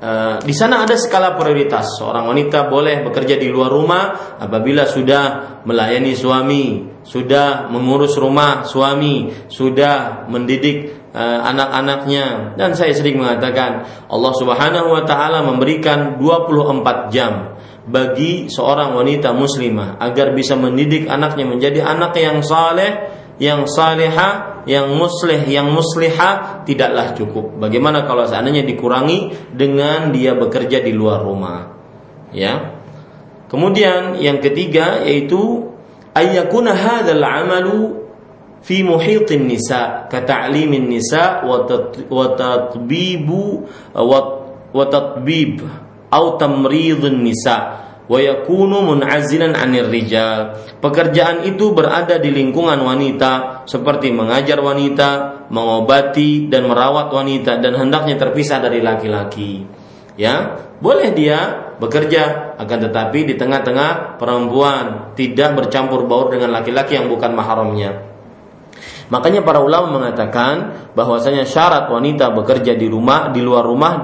e, 0.00 0.10
di 0.46 0.54
sana 0.56 0.88
ada 0.88 0.96
skala 0.96 1.36
prioritas. 1.36 2.00
Seorang 2.00 2.30
wanita 2.30 2.70
boleh 2.72 3.04
bekerja 3.04 3.36
di 3.36 3.52
luar 3.52 3.68
rumah 3.68 4.04
apabila 4.40 4.88
sudah 4.88 5.60
melayani 5.68 6.16
suami, 6.16 6.88
sudah 7.04 7.68
mengurus 7.68 8.16
rumah 8.16 8.64
suami, 8.64 9.48
sudah 9.52 10.24
mendidik 10.30 11.10
e, 11.12 11.22
anak-anaknya 11.22 12.56
dan 12.56 12.72
saya 12.72 12.96
sering 12.96 13.20
mengatakan 13.20 13.84
Allah 14.08 14.32
Subhanahu 14.38 14.88
wa 14.96 15.02
taala 15.04 15.44
memberikan 15.44 16.16
24 16.16 17.12
jam 17.12 17.58
bagi 17.88 18.52
seorang 18.52 18.92
wanita 18.92 19.32
muslimah 19.32 19.96
agar 19.96 20.36
bisa 20.36 20.54
mendidik 20.60 21.08
anaknya 21.08 21.48
menjadi 21.48 21.80
anak 21.88 22.12
yang 22.20 22.44
saleh, 22.44 23.17
yang 23.38 23.70
salihah, 23.70 24.66
yang 24.66 24.94
muslih, 24.98 25.46
yang 25.46 25.70
muslihah 25.70 26.66
tidaklah 26.66 27.14
cukup. 27.14 27.58
Bagaimana 27.62 28.04
kalau 28.04 28.26
seandainya 28.26 28.66
dikurangi 28.66 29.50
dengan 29.54 30.10
dia 30.10 30.34
bekerja 30.34 30.82
di 30.82 30.92
luar 30.92 31.22
rumah? 31.22 31.70
Ya. 32.34 32.78
Kemudian 33.48 34.20
yang 34.20 34.42
ketiga 34.44 35.06
yaitu 35.06 35.72
ayyakuna 36.12 36.76
hadzal 36.76 37.24
amalu 37.24 38.04
fi 38.60 38.84
muhitin 38.84 39.48
nisa 39.48 40.10
ka 40.12 40.20
ta'limin 40.26 40.90
nisa 40.90 41.46
wa 41.46 42.26
tatbibu 42.36 43.64
wa 44.74 44.84
tatbib 44.90 45.64
atau 46.08 46.40
tamridun 46.40 47.20
nisa 47.24 47.87
wa 48.08 48.18
yakunu 48.18 48.82
mun'azilan 48.82 49.54
'anil 49.54 49.92
rijal. 49.92 50.56
Pekerjaan 50.80 51.44
itu 51.44 51.76
berada 51.76 52.16
di 52.16 52.32
lingkungan 52.32 52.80
wanita 52.80 53.64
seperti 53.68 54.10
mengajar 54.10 54.58
wanita, 54.58 55.44
mengobati 55.52 56.48
dan 56.48 56.66
merawat 56.66 57.12
wanita 57.12 57.60
dan 57.60 57.76
hendaknya 57.76 58.16
terpisah 58.16 58.64
dari 58.64 58.80
laki-laki. 58.80 59.62
Ya, 60.18 60.58
boleh 60.82 61.14
dia 61.14 61.70
bekerja 61.78 62.56
akan 62.58 62.78
tetapi 62.90 63.22
di 63.22 63.34
tengah-tengah 63.38 64.18
perempuan 64.18 65.14
tidak 65.14 65.54
bercampur 65.54 66.10
baur 66.10 66.34
dengan 66.34 66.50
laki-laki 66.50 66.98
yang 66.98 67.06
bukan 67.06 67.38
mahramnya. 67.38 68.08
Makanya 69.08 69.40
para 69.40 69.62
ulama 69.64 69.98
mengatakan 70.02 70.90
bahwasanya 70.92 71.48
syarat 71.48 71.88
wanita 71.88 72.28
bekerja 72.34 72.76
di 72.76 72.90
rumah 72.90 73.32
di 73.32 73.40
luar 73.40 73.64
rumah 73.64 73.94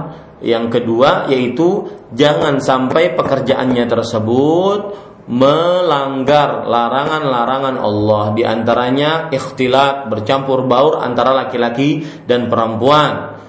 yang 0.43 0.73
kedua 0.73 1.31
yaitu 1.31 1.87
jangan 2.11 2.59
sampai 2.59 3.15
pekerjaannya 3.15 3.85
tersebut 3.87 4.81
melanggar 5.25 6.69
larangan-larangan 6.69 7.81
Allah 7.81 8.25
di 8.37 8.43
antaranya 8.45 9.33
ikhtilat 9.33 10.13
bercampur 10.13 10.69
baur 10.69 11.01
antara 11.01 11.33
laki-laki 11.33 12.05
dan 12.29 12.53
perempuan. 12.53 13.41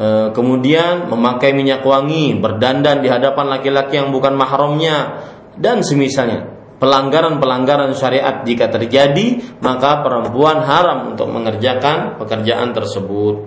E, 0.00 0.32
kemudian 0.32 1.12
memakai 1.12 1.52
minyak 1.52 1.84
wangi, 1.84 2.40
berdandan 2.40 3.04
di 3.04 3.08
hadapan 3.12 3.52
laki-laki 3.52 4.00
yang 4.00 4.08
bukan 4.08 4.32
mahramnya 4.32 5.20
dan 5.60 5.84
semisalnya. 5.84 6.56
Pelanggaran-pelanggaran 6.80 7.92
syariat 7.92 8.40
jika 8.40 8.72
terjadi, 8.72 9.60
maka 9.60 10.00
perempuan 10.00 10.64
haram 10.64 11.12
untuk 11.12 11.28
mengerjakan 11.28 12.16
pekerjaan 12.16 12.72
tersebut. 12.72 13.44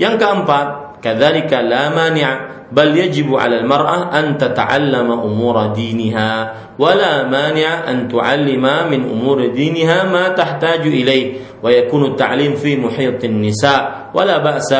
Yang 0.00 0.24
keempat, 0.24 0.83
كذلك 1.04 1.52
لا 1.52 1.88
مانع 1.94 2.48
بل 2.72 2.96
يجب 2.96 3.34
على 3.34 3.60
المرأة 3.60 4.18
أن 4.18 4.38
تتعلم 4.38 5.10
أمور 5.12 5.66
دينها 5.66 6.54
ولا 6.78 7.28
مانع 7.28 7.90
أن 7.90 8.08
تعلم 8.08 8.62
من 8.90 9.00
أمور 9.10 9.46
دينها 9.46 10.04
ما 10.04 10.28
تحتاج 10.28 10.80
إليه 10.80 11.32
ويكون 11.62 12.04
التعليم 12.04 12.54
في 12.54 12.76
محيط 12.76 13.24
النساء 13.24 14.10
ولا 14.14 14.38
بأس 14.38 14.72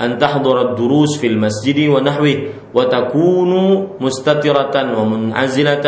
أن 0.00 0.18
تحضر 0.18 0.70
الدروس 0.70 1.18
في 1.20 1.26
المسجد 1.26 1.88
ونحوه 1.88 2.36
وتكون 2.74 3.52
مستترة 4.00 5.00
ومنعزلة 5.00 5.86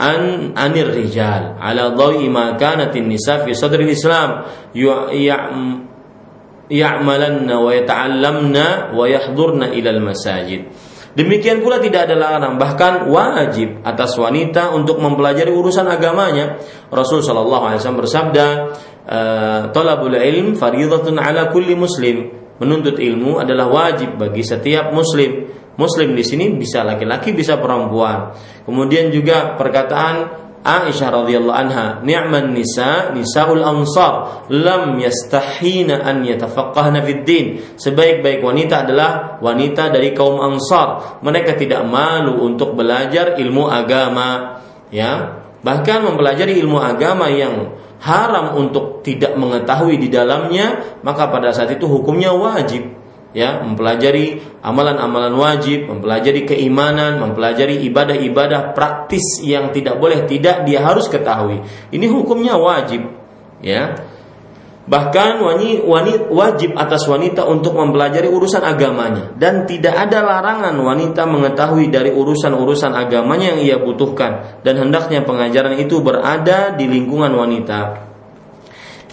عن 0.00 0.52
عن 0.56 0.72
الرجال 0.76 1.42
على 1.60 1.82
ضوء 1.88 2.28
ما 2.28 2.50
كانت 2.50 2.96
النساء 2.96 3.44
في 3.44 3.54
صدر 3.54 3.80
الإسلام 3.80 4.42
ya'malanna 6.72 7.60
wa 7.60 7.70
yata'allamna 7.76 8.96
wa 8.96 9.04
yahdurna 9.04 9.76
ilal 9.76 10.00
masajid. 10.00 10.72
Demikian 11.12 11.60
pula 11.60 11.76
tidak 11.76 12.08
ada 12.08 12.16
larangan 12.16 12.56
bahkan 12.56 12.94
wajib 13.04 13.84
atas 13.84 14.16
wanita 14.16 14.72
untuk 14.72 14.96
mempelajari 14.96 15.52
urusan 15.52 15.84
agamanya. 15.84 16.56
Rasul 16.88 17.20
Shallallahu 17.20 17.68
alaihi 17.68 17.78
wasallam 17.84 18.00
bersabda, 18.00 18.46
eh, 19.04 19.60
"Talabul 19.76 20.16
ilm 20.16 20.56
fardhatun 20.56 21.20
ala 21.20 21.52
kulli 21.52 21.76
muslim." 21.76 22.32
Menuntut 22.56 22.96
ilmu 22.96 23.44
adalah 23.44 23.68
wajib 23.68 24.16
bagi 24.16 24.40
setiap 24.40 24.88
muslim. 24.96 25.52
Muslim 25.76 26.16
di 26.16 26.24
sini 26.24 26.52
bisa 26.56 26.80
laki-laki, 26.84 27.36
bisa 27.36 27.60
perempuan. 27.60 28.32
Kemudian 28.64 29.12
juga 29.12 29.58
perkataan 29.58 30.41
Aisyah 30.62 31.10
radhiyallahu 31.10 31.58
anha, 31.58 31.86
"Ni'man 32.06 32.54
nisa 32.54 33.10
nisaul 33.10 33.66
ansar, 33.66 34.46
lam 34.46 34.94
yastahina 35.02 36.06
an 36.06 36.22
yatafaqqahna 36.22 37.02
fid 37.02 37.26
din." 37.26 37.46
Sebaik-baik 37.74 38.38
wanita 38.38 38.86
adalah 38.86 39.42
wanita 39.42 39.90
dari 39.90 40.14
kaum 40.14 40.38
Ansar. 40.38 41.18
Mereka 41.18 41.58
tidak 41.58 41.82
malu 41.82 42.46
untuk 42.46 42.78
belajar 42.78 43.34
ilmu 43.34 43.66
agama, 43.66 44.62
ya. 44.94 45.42
Bahkan 45.66 45.98
mempelajari 46.06 46.62
ilmu 46.62 46.78
agama 46.78 47.26
yang 47.26 47.74
haram 47.98 48.54
untuk 48.54 49.02
tidak 49.02 49.34
mengetahui 49.34 49.98
di 49.98 50.06
dalamnya, 50.06 50.98
maka 51.02 51.26
pada 51.26 51.50
saat 51.50 51.74
itu 51.74 51.90
hukumnya 51.90 52.30
wajib 52.30 53.01
ya 53.32 53.64
mempelajari 53.64 54.40
amalan-amalan 54.60 55.34
wajib, 55.36 55.88
mempelajari 55.88 56.44
keimanan, 56.44 57.20
mempelajari 57.20 57.80
ibadah-ibadah 57.88 58.76
praktis 58.76 59.40
yang 59.40 59.72
tidak 59.72 59.98
boleh 59.98 60.28
tidak 60.28 60.68
dia 60.68 60.84
harus 60.84 61.08
ketahui. 61.08 61.64
Ini 61.92 62.06
hukumnya 62.12 62.56
wajib, 62.60 63.08
ya. 63.64 63.96
Bahkan 64.82 65.38
wanita 65.86 66.26
wajib 66.26 66.74
atas 66.74 67.06
wanita 67.06 67.46
untuk 67.46 67.78
mempelajari 67.78 68.26
urusan 68.26 68.66
agamanya 68.66 69.30
dan 69.38 69.62
tidak 69.62 69.94
ada 69.94 70.26
larangan 70.26 70.74
wanita 70.74 71.22
mengetahui 71.22 71.86
dari 71.86 72.10
urusan-urusan 72.10 72.90
agamanya 72.90 73.54
yang 73.54 73.60
ia 73.62 73.76
butuhkan 73.78 74.58
dan 74.66 74.74
hendaknya 74.82 75.22
pengajaran 75.22 75.78
itu 75.78 76.02
berada 76.02 76.74
di 76.74 76.90
lingkungan 76.90 77.30
wanita. 77.30 78.10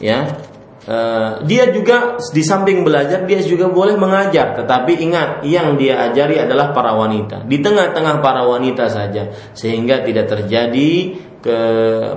Ya, 0.01 0.48
Eh, 0.90 1.45
dia 1.45 1.70
juga 1.70 2.18
di 2.18 2.41
samping 2.41 2.82
belajar 2.82 3.22
dia 3.30 3.38
juga 3.45 3.70
boleh 3.70 3.94
mengajar. 3.94 4.57
Tetapi 4.57 4.98
ingat 5.06 5.45
yang 5.45 5.78
dia 5.78 6.10
ajari 6.10 6.41
adalah 6.41 6.74
para 6.74 6.98
wanita. 6.98 7.45
Di 7.45 7.61
tengah-tengah 7.61 8.26
para 8.26 8.41
wanita 8.49 8.90
saja. 8.90 9.30
Sehingga 9.53 10.02
tidak 10.02 10.34
terjadi 10.34 11.14
ke 11.45 11.60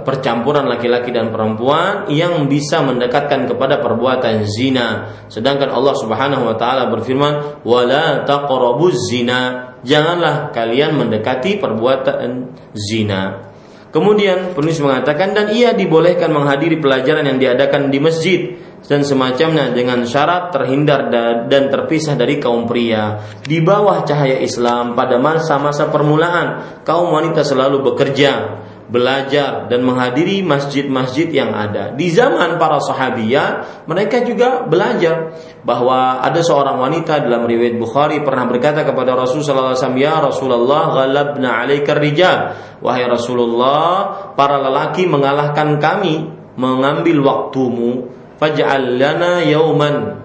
percampuran 0.08 0.64
laki-laki 0.72 1.12
dan 1.12 1.28
perempuan 1.28 2.08
yang 2.08 2.48
bisa 2.48 2.80
mendekatkan 2.80 3.44
kepada 3.44 3.76
perbuatan 3.84 4.48
zina. 4.48 5.20
Sedangkan 5.28 5.68
Allah 5.68 5.92
Subhanahu 5.92 6.48
wa 6.48 6.56
taala 6.56 6.88
berfirman 6.88 7.60
wala 7.68 8.24
taqrabuz 8.24 8.96
zina. 9.12 9.76
Janganlah 9.84 10.48
kalian 10.48 10.96
mendekati 10.96 11.60
perbuatan 11.60 12.56
zina 12.72 13.51
Kemudian 13.92 14.56
penulis 14.56 14.80
mengatakan 14.80 15.36
dan 15.36 15.52
ia 15.52 15.76
dibolehkan 15.76 16.32
menghadiri 16.32 16.80
pelajaran 16.80 17.28
yang 17.28 17.36
diadakan 17.36 17.92
di 17.92 18.00
masjid 18.00 18.40
dan 18.88 19.04
semacamnya 19.04 19.70
dengan 19.70 20.02
syarat 20.08 20.48
terhindar 20.50 21.12
dan 21.46 21.68
terpisah 21.68 22.16
dari 22.16 22.40
kaum 22.40 22.64
pria. 22.64 23.20
Di 23.44 23.60
bawah 23.60 24.02
cahaya 24.02 24.40
Islam 24.40 24.96
pada 24.96 25.20
masa-masa 25.20 25.92
permulaan, 25.92 26.80
kaum 26.88 27.12
wanita 27.12 27.44
selalu 27.44 27.84
bekerja, 27.92 28.64
belajar 28.90 29.70
dan 29.70 29.86
menghadiri 29.86 30.42
masjid-masjid 30.42 31.30
yang 31.30 31.54
ada. 31.54 31.94
Di 31.94 32.10
zaman 32.10 32.58
para 32.58 32.82
sahabiah, 32.82 33.82
mereka 33.86 34.26
juga 34.26 34.66
belajar 34.66 35.38
bahwa 35.62 36.20
ada 36.20 36.42
seorang 36.42 36.80
wanita 36.80 37.22
dalam 37.22 37.46
riwayat 37.46 37.78
Bukhari 37.78 38.20
pernah 38.20 38.44
berkata 38.50 38.82
kepada 38.82 39.14
Rasulullah 39.14 39.72
SAW, 39.72 39.96
"Ya 39.96 40.18
Rasulullah, 40.18 40.92
ghalabna 40.92 41.62
'alaika 41.62 41.96
rijal." 41.96 42.58
Wahai 42.82 43.06
Rasulullah, 43.06 44.32
para 44.34 44.58
lelaki 44.58 45.06
mengalahkan 45.06 45.78
kami 45.78 46.28
mengambil 46.58 47.22
waktumu, 47.22 48.12
faj'al 48.36 48.98
lana 48.98 49.40
yauman. 49.46 50.20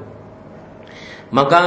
Maka 1.32 1.64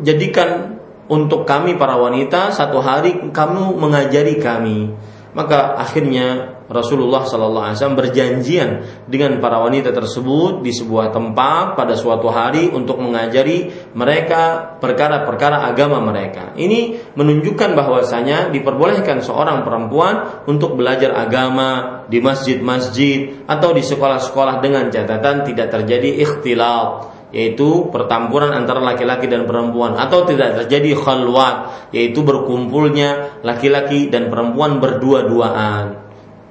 jadikan 0.00 0.80
untuk 1.12 1.44
kami 1.44 1.76
para 1.76 2.00
wanita 2.00 2.50
satu 2.50 2.80
hari 2.80 3.32
kamu 3.36 3.76
mengajari 3.76 4.40
kami 4.40 4.92
maka 5.32 5.80
akhirnya 5.80 6.60
Rasulullah 6.72 7.28
Sallallahu 7.28 7.64
Alaihi 7.68 7.76
Wasallam 7.76 8.00
berjanjian 8.00 8.70
dengan 9.04 9.36
para 9.40 9.60
wanita 9.60 9.92
tersebut 9.92 10.64
di 10.64 10.72
sebuah 10.72 11.12
tempat 11.12 11.76
pada 11.76 11.92
suatu 11.96 12.32
hari 12.32 12.72
untuk 12.72 12.96
mengajari 13.00 13.68
mereka 13.92 14.76
perkara-perkara 14.80 15.68
agama 15.68 16.00
mereka. 16.00 16.56
Ini 16.56 17.12
menunjukkan 17.12 17.76
bahwasanya 17.76 18.48
diperbolehkan 18.52 19.20
seorang 19.20 19.64
perempuan 19.64 20.44
untuk 20.48 20.80
belajar 20.80 21.12
agama 21.12 22.02
di 22.08 22.20
masjid-masjid 22.24 23.44
atau 23.44 23.76
di 23.76 23.84
sekolah-sekolah 23.84 24.64
dengan 24.64 24.88
catatan 24.88 25.44
tidak 25.44 25.68
terjadi 25.72 26.24
ikhtilaf 26.24 27.21
yaitu 27.32 27.88
pertampuran 27.88 28.52
antara 28.52 28.78
laki-laki 28.78 29.26
dan 29.26 29.48
perempuan 29.48 29.96
atau 29.96 30.28
tidak 30.28 30.62
terjadi 30.62 30.92
khalwat 30.94 31.88
yaitu 31.96 32.20
berkumpulnya 32.20 33.40
laki-laki 33.40 34.12
dan 34.12 34.28
perempuan 34.28 34.78
berdua-duaan. 34.78 35.84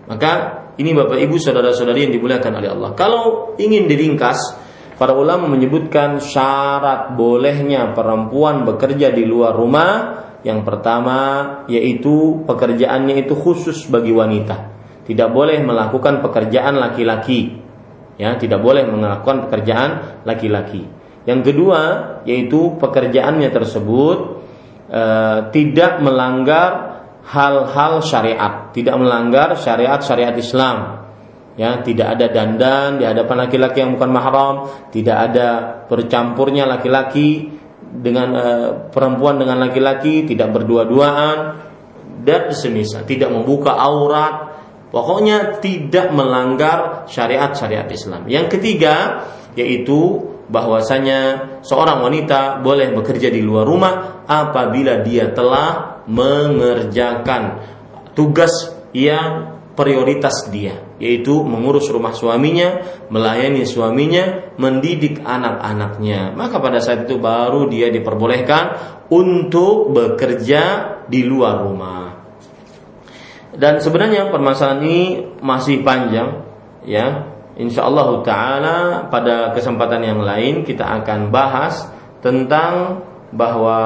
Maka 0.10 0.32
ini 0.82 0.98
Bapak 0.98 1.22
Ibu 1.22 1.38
saudara-saudari 1.38 2.10
yang 2.10 2.14
dimuliakan 2.18 2.54
oleh 2.58 2.70
Allah. 2.74 2.92
Kalau 2.98 3.54
ingin 3.62 3.86
diringkas 3.86 4.58
para 4.98 5.14
ulama 5.14 5.46
menyebutkan 5.46 6.18
syarat 6.18 7.14
bolehnya 7.14 7.94
perempuan 7.94 8.66
bekerja 8.66 9.14
di 9.14 9.24
luar 9.24 9.54
rumah 9.54 9.90
yang 10.42 10.66
pertama 10.66 11.18
yaitu 11.70 12.42
pekerjaannya 12.50 13.22
itu 13.22 13.38
khusus 13.38 13.86
bagi 13.86 14.10
wanita. 14.10 14.74
Tidak 15.06 15.30
boleh 15.30 15.62
melakukan 15.62 16.22
pekerjaan 16.26 16.78
laki-laki. 16.78 17.62
Ya, 18.22 18.38
tidak 18.38 18.62
boleh 18.62 18.86
melakukan 18.86 19.50
pekerjaan 19.50 20.22
laki-laki. 20.30 20.86
Yang 21.26 21.54
kedua 21.54 21.82
yaitu 22.30 22.78
pekerjaannya 22.78 23.50
tersebut 23.50 24.18
e, 24.86 25.04
tidak 25.50 26.06
melanggar 26.06 26.70
hal-hal 27.26 28.06
syariat, 28.06 28.70
tidak 28.78 28.94
melanggar 29.02 29.58
syariat-syariat 29.58 30.38
Islam. 30.38 30.78
Ya, 31.58 31.82
tidak 31.82 32.14
ada 32.14 32.30
dandan 32.30 33.02
di 33.02 33.10
hadapan 33.10 33.50
laki-laki 33.50 33.82
yang 33.82 33.98
bukan 33.98 34.12
mahram, 34.14 34.56
tidak 34.94 35.18
ada 35.34 35.50
bercampurnya 35.90 36.70
laki-laki 36.70 37.58
dengan 37.82 38.28
e, 38.38 38.46
perempuan 38.94 39.42
dengan 39.42 39.58
laki-laki 39.66 40.30
tidak 40.30 40.54
berdua-duaan 40.54 41.38
dan 42.22 42.54
semisal 42.54 43.04
tidak 43.04 43.34
membuka 43.34 43.74
aurat 43.74 44.51
pokoknya 44.92 45.64
tidak 45.64 46.12
melanggar 46.12 47.08
syariat-syariat 47.08 47.88
Islam 47.90 48.28
yang 48.28 48.52
ketiga 48.52 49.26
yaitu 49.56 50.30
bahwasanya 50.52 51.20
seorang 51.64 52.04
wanita 52.04 52.60
boleh 52.60 52.92
bekerja 52.92 53.32
di 53.32 53.40
luar 53.40 53.64
rumah 53.64 54.24
apabila 54.28 55.00
dia 55.00 55.32
telah 55.32 56.04
mengerjakan 56.12 57.64
tugas 58.12 58.76
yang 58.92 59.64
prioritas 59.80 60.52
dia 60.52 60.92
yaitu 61.02 61.42
mengurus 61.42 61.90
rumah 61.90 62.14
suaminya, 62.14 62.86
melayani 63.10 63.66
suaminya, 63.66 64.54
mendidik 64.62 65.26
anak-anaknya. 65.26 66.38
Maka 66.38 66.62
pada 66.62 66.78
saat 66.78 67.10
itu 67.10 67.18
baru 67.18 67.66
dia 67.66 67.90
diperbolehkan 67.90 68.78
untuk 69.10 69.90
bekerja 69.90 70.62
di 71.10 71.26
luar 71.26 71.66
rumah. 71.66 72.11
Dan 73.62 73.78
sebenarnya 73.78 74.34
permasalahan 74.34 74.82
ini 74.82 75.02
masih 75.38 75.86
panjang 75.86 76.42
ya. 76.82 77.30
Insya 77.62 77.86
Allah 77.86 78.26
Taala 78.26 78.78
pada 79.14 79.54
kesempatan 79.54 80.02
yang 80.02 80.26
lain 80.26 80.66
kita 80.66 80.82
akan 80.82 81.30
bahas 81.30 81.86
tentang 82.26 83.06
bahwa 83.30 83.80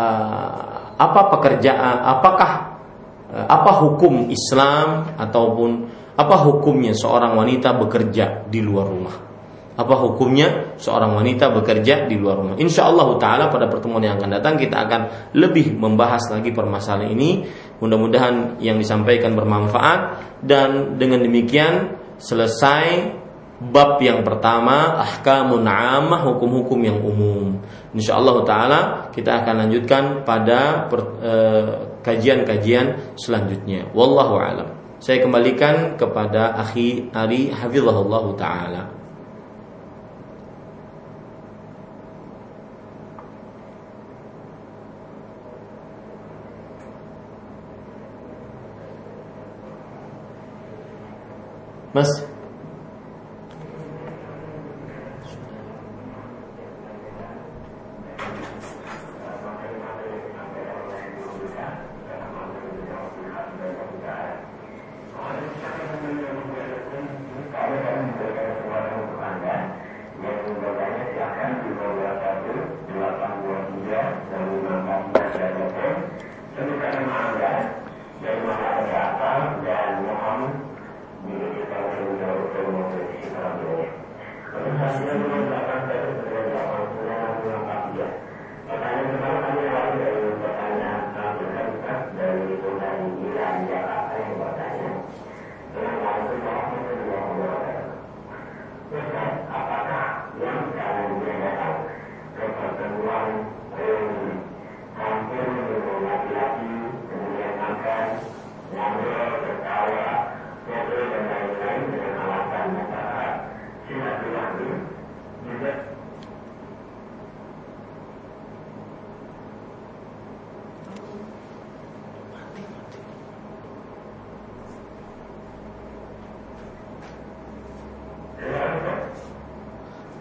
uh, 0.00 0.96
apa 0.96 1.20
pekerjaan, 1.28 2.00
apakah 2.00 2.72
Eh, 3.32 3.46
apa 3.48 3.80
hukum 3.80 4.28
Islam 4.28 5.16
ataupun 5.16 5.88
apa 6.20 6.36
hukumnya 6.44 6.92
seorang 6.92 7.32
wanita 7.32 7.72
bekerja 7.80 8.44
di 8.44 8.60
luar 8.60 8.84
rumah? 8.92 9.16
Apa 9.72 9.96
hukumnya 10.04 10.76
seorang 10.76 11.16
wanita 11.16 11.48
bekerja 11.48 12.04
di 12.04 12.20
luar 12.20 12.44
rumah? 12.44 12.54
Insya 12.60 12.92
Allah 12.92 13.08
Taala 13.16 13.48
pada 13.48 13.72
pertemuan 13.72 14.04
yang 14.04 14.20
akan 14.20 14.36
datang 14.36 14.60
kita 14.60 14.84
akan 14.84 15.32
lebih 15.32 15.80
membahas 15.80 16.28
lagi 16.28 16.52
permasalahan 16.52 17.08
ini. 17.16 17.48
Mudah-mudahan 17.82 18.62
yang 18.62 18.78
disampaikan 18.78 19.34
bermanfaat 19.34 20.22
dan 20.46 20.94
dengan 21.02 21.18
demikian 21.26 21.98
selesai 22.22 23.18
bab 23.58 23.98
yang 23.98 24.22
pertama 24.22 25.02
ahkamun 25.02 25.66
amah 25.66 26.22
hukum-hukum 26.30 26.78
yang 26.78 27.02
umum. 27.02 27.58
Insyaallah 27.90 28.36
taala 28.46 28.80
kita 29.10 29.42
akan 29.42 29.66
lanjutkan 29.66 30.22
pada 30.22 30.86
eh, 31.22 31.70
kajian-kajian 32.06 33.18
selanjutnya. 33.18 33.90
Wallahu 33.90 34.34
alam. 34.38 34.68
Saya 35.02 35.18
kembalikan 35.18 35.98
kepada 35.98 36.54
akhi 36.62 37.10
Ari 37.10 37.50
hafizahullah 37.50 38.24
taala. 38.38 39.01
Mas 51.94 52.08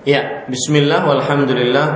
Ya, 0.01 0.49
bismillah 0.49 1.05
walhamdulillah. 1.05 1.87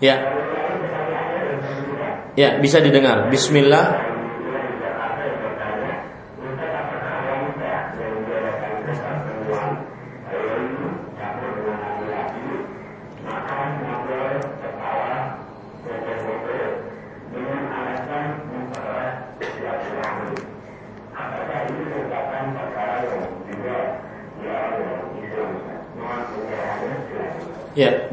Ya. 0.00 0.16
Ya, 2.38 2.56
bisa 2.62 2.80
didengar. 2.80 3.28
Bismillah. 3.28 4.09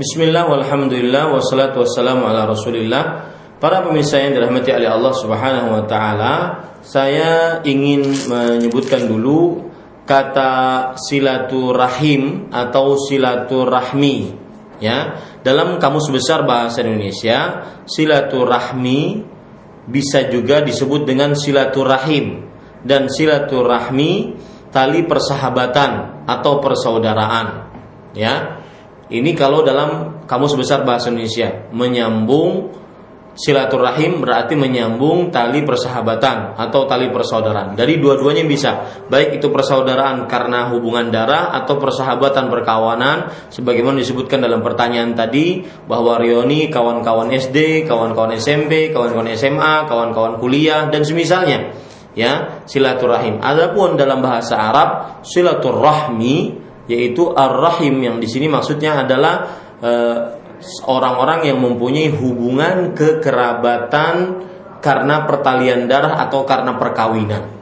Bismillah 0.08 0.48
walhamdulillah 0.48 1.36
wassalatu 1.36 1.84
wassalamu 1.84 2.32
ala 2.32 2.48
Rasulillah. 2.48 3.28
Para 3.60 3.84
pemirsa 3.84 4.24
yang 4.24 4.40
dirahmati 4.40 4.72
oleh 4.72 4.88
Allah 4.88 5.12
Subhanahu 5.12 5.68
wa 5.76 5.84
taala, 5.84 6.36
saya 6.80 7.60
ingin 7.68 8.08
menyebutkan 8.32 9.04
dulu 9.04 9.68
kata 10.08 10.96
silaturahim 10.96 12.48
atau 12.56 12.96
silaturahmi. 12.96 14.32
Ya, 14.80 15.20
dalam 15.44 15.76
kamus 15.76 16.08
besar 16.08 16.48
bahasa 16.48 16.88
Indonesia, 16.88 17.68
silaturahmi 17.84 19.28
bisa 19.92 20.32
juga 20.32 20.64
disebut 20.64 21.04
dengan 21.04 21.36
silaturahim 21.36 22.48
dan 22.88 23.12
silaturahmi 23.12 24.40
tali 24.72 25.04
persahabatan 25.04 26.24
atau 26.24 26.64
persaudaraan. 26.64 27.48
Ya, 28.16 28.57
ini 29.08 29.32
kalau 29.32 29.64
dalam 29.64 30.22
kamus 30.28 30.60
besar 30.60 30.84
bahasa 30.84 31.08
Indonesia 31.08 31.72
menyambung 31.72 32.76
silaturahim 33.38 34.20
berarti 34.20 34.58
menyambung 34.58 35.30
tali 35.30 35.62
persahabatan 35.62 36.58
atau 36.58 36.90
tali 36.90 37.14
persaudaraan. 37.14 37.78
Dari 37.78 38.02
dua-duanya 38.02 38.44
bisa, 38.50 39.06
baik 39.08 39.38
itu 39.38 39.54
persaudaraan 39.54 40.26
karena 40.26 40.74
hubungan 40.74 41.14
darah 41.14 41.54
atau 41.54 41.78
persahabatan 41.78 42.50
perkawanan 42.50 43.30
sebagaimana 43.54 44.02
disebutkan 44.02 44.42
dalam 44.42 44.66
pertanyaan 44.66 45.14
tadi 45.14 45.62
bahwa 45.86 46.18
Rioni 46.18 46.68
kawan-kawan 46.74 47.30
SD, 47.30 47.86
kawan-kawan 47.86 48.34
SMP, 48.36 48.90
kawan-kawan 48.90 49.30
SMA, 49.38 49.86
kawan-kawan 49.86 50.42
kuliah 50.42 50.90
dan 50.90 51.06
semisalnya. 51.06 51.72
ya 52.18 52.66
silaturahim. 52.66 53.38
Adapun 53.46 53.94
dalam 53.94 54.26
bahasa 54.26 54.58
Arab 54.58 55.22
silaturahmi 55.22 56.67
yaitu 56.88 57.32
ar-rahim 57.36 58.00
yang 58.00 58.18
di 58.18 58.28
sini 58.28 58.48
maksudnya 58.48 59.04
adalah 59.04 59.36
eh, 59.84 60.20
orang-orang 60.88 61.48
yang 61.48 61.60
mempunyai 61.62 62.10
hubungan 62.12 62.98
kekerabatan 62.98 64.44
karena 64.82 65.28
pertalian 65.28 65.86
darah 65.86 66.18
atau 66.26 66.48
karena 66.48 66.74
perkawinan 66.80 67.58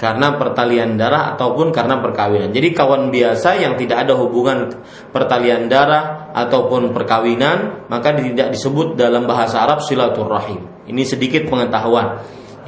karena 0.00 0.40
pertalian 0.40 0.96
darah 0.96 1.36
ataupun 1.36 1.76
karena 1.76 2.00
perkawinan. 2.00 2.48
Jadi 2.56 2.72
kawan 2.72 3.12
biasa 3.12 3.60
yang 3.60 3.76
tidak 3.76 4.08
ada 4.08 4.16
hubungan 4.16 4.72
pertalian 5.12 5.68
darah 5.68 6.32
ataupun 6.32 6.96
perkawinan 6.96 7.84
maka 7.92 8.16
tidak 8.16 8.56
disebut 8.56 8.96
dalam 8.96 9.28
bahasa 9.28 9.60
Arab 9.60 9.84
silaturahim. 9.84 10.88
Ini 10.88 11.04
sedikit 11.04 11.44
pengetahuan 11.52 12.16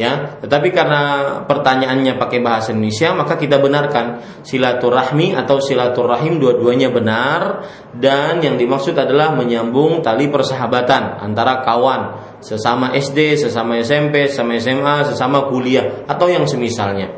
ya. 0.01 0.39
Tetapi 0.41 0.69
karena 0.73 1.03
pertanyaannya 1.45 2.17
pakai 2.17 2.41
bahasa 2.41 2.73
Indonesia 2.73 3.13
maka 3.13 3.35
kita 3.37 3.61
benarkan 3.61 4.21
silaturahmi 4.45 5.37
atau 5.37 5.59
silaturahim 5.61 6.41
dua-duanya 6.41 6.89
benar 6.93 7.67
dan 7.97 8.41
yang 8.41 8.57
dimaksud 8.57 8.97
adalah 8.97 9.37
menyambung 9.37 10.01
tali 10.01 10.29
persahabatan 10.29 11.21
antara 11.21 11.61
kawan 11.61 12.37
sesama 12.43 12.93
SD, 12.97 13.39
sesama 13.39 13.79
SMP, 13.81 14.27
sesama 14.27 14.59
SMA, 14.59 14.97
sesama 15.15 15.47
kuliah 15.47 16.05
atau 16.09 16.27
yang 16.27 16.45
semisalnya. 16.45 17.13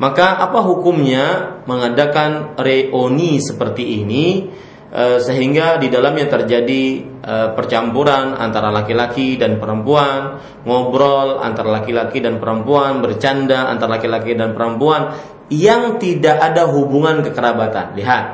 Maka 0.00 0.40
apa 0.40 0.58
hukumnya 0.64 1.58
mengadakan 1.68 2.58
reuni 2.58 3.38
seperti 3.38 4.02
ini 4.02 4.50
sehingga 4.92 5.80
di 5.80 5.88
dalamnya 5.88 6.28
terjadi 6.28 6.82
eh, 7.24 7.48
percampuran 7.56 8.36
antara 8.36 8.68
laki-laki 8.68 9.40
dan 9.40 9.56
perempuan, 9.56 10.36
ngobrol 10.68 11.40
antara 11.40 11.80
laki-laki 11.80 12.20
dan 12.20 12.36
perempuan, 12.36 13.00
bercanda 13.00 13.72
antara 13.72 13.96
laki-laki 13.96 14.36
dan 14.36 14.52
perempuan 14.52 15.16
yang 15.48 15.96
tidak 15.96 16.36
ada 16.36 16.68
hubungan 16.68 17.24
kekerabatan. 17.24 17.96
Lihat, 17.96 18.24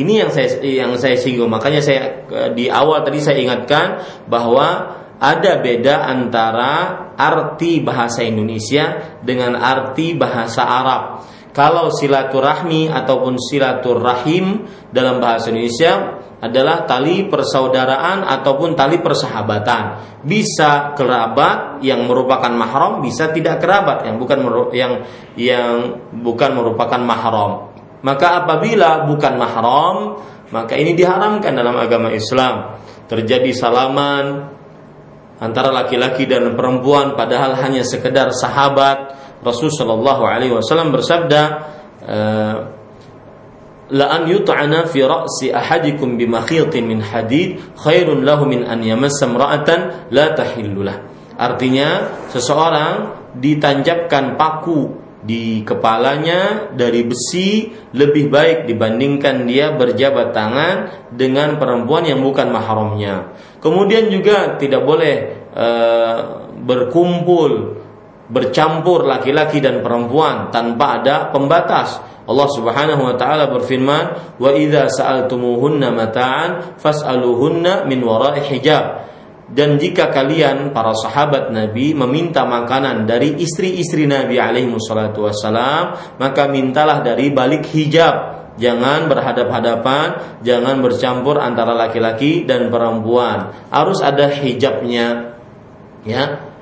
ini 0.00 0.24
yang 0.24 0.32
saya 0.32 0.56
yang 0.64 0.96
saya 0.96 1.20
singgung. 1.20 1.52
Makanya 1.52 1.84
saya 1.84 2.24
eh, 2.32 2.50
di 2.56 2.72
awal 2.72 3.04
tadi 3.04 3.20
saya 3.20 3.36
ingatkan 3.36 4.00
bahwa 4.24 4.96
ada 5.16 5.64
beda 5.64 6.00
antara 6.00 6.72
arti 7.16 7.80
bahasa 7.80 8.24
Indonesia 8.24 9.20
dengan 9.24 9.56
arti 9.56 10.16
bahasa 10.16 10.64
Arab. 10.64 11.02
Kalau 11.56 11.88
silaturahmi 11.88 12.92
ataupun 12.92 13.40
silaturahim 13.40 14.68
dalam 14.92 15.24
bahasa 15.24 15.48
Indonesia 15.48 16.20
adalah 16.36 16.84
tali 16.84 17.24
persaudaraan 17.32 18.28
ataupun 18.28 18.76
tali 18.76 19.00
persahabatan. 19.00 20.04
Bisa 20.20 20.92
kerabat 20.92 21.80
yang 21.80 22.04
merupakan 22.04 22.52
mahram, 22.52 23.00
bisa 23.00 23.32
tidak 23.32 23.64
kerabat 23.64 24.04
yang 24.04 24.20
bukan 24.20 24.38
yang 24.76 24.92
yang 25.32 25.96
bukan 26.20 26.60
merupakan 26.60 27.00
mahram. 27.00 27.72
Maka 28.04 28.44
apabila 28.44 29.08
bukan 29.08 29.40
mahram, 29.40 30.20
maka 30.52 30.76
ini 30.76 30.92
diharamkan 30.92 31.56
dalam 31.56 31.80
agama 31.80 32.12
Islam. 32.12 32.76
Terjadi 33.08 33.56
salaman, 33.56 34.52
antara 35.40 35.72
laki-laki 35.72 36.28
dan 36.28 36.52
perempuan 36.52 37.16
padahal 37.16 37.56
hanya 37.64 37.80
sekedar 37.80 38.28
sahabat 38.36 39.15
Rasul 39.44 39.72
Shallallahu 39.72 40.22
Alaihi 40.24 40.54
Wasallam 40.54 40.92
bersabda 40.94 41.42
eh, 42.04 42.56
la 43.86 44.06
an 44.10 44.26
yut'ana 44.26 44.86
fi 44.90 45.06
ra'si 45.06 45.54
ahadikum 45.54 46.18
bimakhitin 46.18 46.86
min 46.86 46.98
hadid 47.02 47.62
khairun 47.78 48.26
lahu 48.26 48.48
min 48.50 48.66
an 48.66 48.82
yamassa 48.82 49.30
imra'atan 49.30 50.10
la 50.10 50.34
tahillulah 50.34 50.96
artinya 51.38 52.10
seseorang 52.32 53.14
ditanjapkan 53.38 54.34
paku 54.34 55.06
di 55.26 55.66
kepalanya 55.66 56.70
dari 56.70 57.02
besi 57.02 57.74
lebih 57.90 58.30
baik 58.30 58.70
dibandingkan 58.70 59.42
dia 59.42 59.74
berjabat 59.74 60.30
tangan 60.30 60.76
dengan 61.10 61.58
perempuan 61.58 62.06
yang 62.06 62.22
bukan 62.22 62.54
mahramnya. 62.54 63.34
Kemudian 63.58 64.06
juga 64.06 64.54
tidak 64.54 64.86
boleh 64.86 65.14
e, 65.50 65.68
berkumpul 66.62 67.82
bercampur 68.26 69.06
laki-laki 69.06 69.62
dan 69.62 69.80
perempuan 69.82 70.50
tanpa 70.50 71.00
ada 71.02 71.30
pembatas. 71.30 72.02
Allah 72.26 72.48
Subhanahu 72.50 73.06
wa 73.06 73.14
taala 73.14 73.46
berfirman, 73.54 74.36
"Wa 74.42 74.50
idza 74.50 74.90
sa'altumuhunna 74.90 75.94
mata'an 75.94 76.74
fas'aluhunna 76.74 77.86
min 77.86 78.02
wara'i 78.02 78.42
hijab." 78.42 79.06
Dan 79.46 79.78
jika 79.78 80.10
kalian 80.10 80.74
para 80.74 80.90
sahabat 80.90 81.54
Nabi 81.54 81.94
meminta 81.94 82.42
makanan 82.42 83.06
dari 83.06 83.38
istri-istri 83.38 84.02
Nabi 84.10 84.42
alaihi 84.42 84.66
wassalatu 84.66 85.22
wassalam, 85.22 86.18
maka 86.18 86.50
mintalah 86.50 86.98
dari 86.98 87.30
balik 87.30 87.70
hijab. 87.70 88.34
Jangan 88.58 89.06
berhadap-hadapan, 89.06 90.40
jangan 90.42 90.82
bercampur 90.82 91.38
antara 91.38 91.78
laki-laki 91.78 92.42
dan 92.42 92.72
perempuan. 92.74 93.54
Harus 93.70 94.02
ada 94.02 94.26
hijabnya. 94.26 95.38
Ya. 96.02 96.55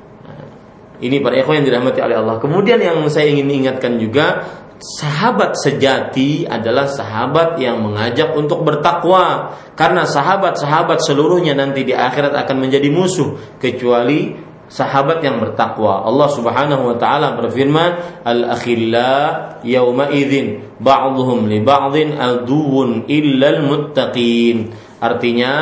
Ini 1.04 1.20
para 1.20 1.36
ikhwan 1.36 1.60
yang 1.60 1.66
dirahmati 1.68 2.00
oleh 2.00 2.16
Allah. 2.16 2.40
Kemudian 2.40 2.80
yang 2.80 2.96
saya 3.12 3.28
ingin 3.28 3.52
ingatkan 3.52 4.00
juga, 4.00 4.40
sahabat 4.80 5.56
sejati 5.60 6.48
adalah 6.48 6.88
sahabat 6.88 7.60
yang 7.60 7.84
mengajak 7.84 8.32
untuk 8.32 8.64
bertakwa 8.64 9.52
karena 9.76 10.08
sahabat-sahabat 10.08 11.04
seluruhnya 11.04 11.52
nanti 11.52 11.84
di 11.84 11.92
akhirat 11.92 12.32
akan 12.32 12.56
menjadi 12.56 12.88
musuh 12.88 13.36
kecuali 13.60 14.32
sahabat 14.64 15.20
yang 15.20 15.44
bertakwa. 15.44 16.08
Allah 16.08 16.28
Subhanahu 16.32 16.94
wa 16.94 16.96
taala 16.96 17.36
berfirman, 17.36 18.24
"Al-akhilla 18.24 19.12
yauma 19.60 20.08
idzin 20.08 20.80
ba'dhum 20.80 21.46
li 21.52 21.60
ba'dhin 21.60 22.16
aduwwun 22.16 23.04
illal 23.12 23.60
muttaqin." 23.60 24.72
Artinya 25.04 25.52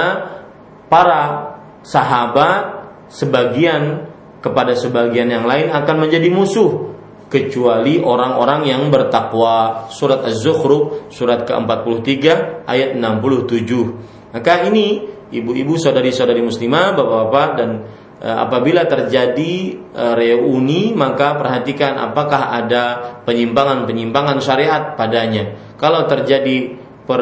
para 0.86 1.22
sahabat 1.82 2.86
sebagian 3.10 4.11
kepada 4.42 4.74
sebagian 4.74 5.30
yang 5.30 5.46
lain 5.46 5.70
akan 5.70 5.96
menjadi 6.02 6.28
musuh 6.28 6.92
kecuali 7.32 7.96
orang-orang 7.96 8.68
yang 8.68 8.82
bertakwa. 8.92 9.88
Surat 9.88 10.20
Az-Zukhruf 10.28 11.08
surat 11.08 11.48
ke-43 11.48 12.24
ayat 12.68 12.90
67. 13.00 14.36
Maka 14.36 14.68
ini 14.68 15.08
ibu-ibu 15.32 15.80
saudari-saudari 15.80 16.44
muslimah, 16.44 16.92
bapak-bapak 16.92 17.48
dan 17.56 17.70
e, 18.20 18.28
apabila 18.28 18.84
terjadi 18.84 19.54
e, 19.80 20.04
reuni 20.12 20.92
maka 20.92 21.40
perhatikan 21.40 21.96
apakah 21.96 22.52
ada 22.52 22.84
penyimpangan-penyimpangan 23.24 24.36
syariat 24.44 24.92
padanya. 24.92 25.56
Kalau 25.80 26.04
terjadi 26.04 26.76
per 27.08 27.20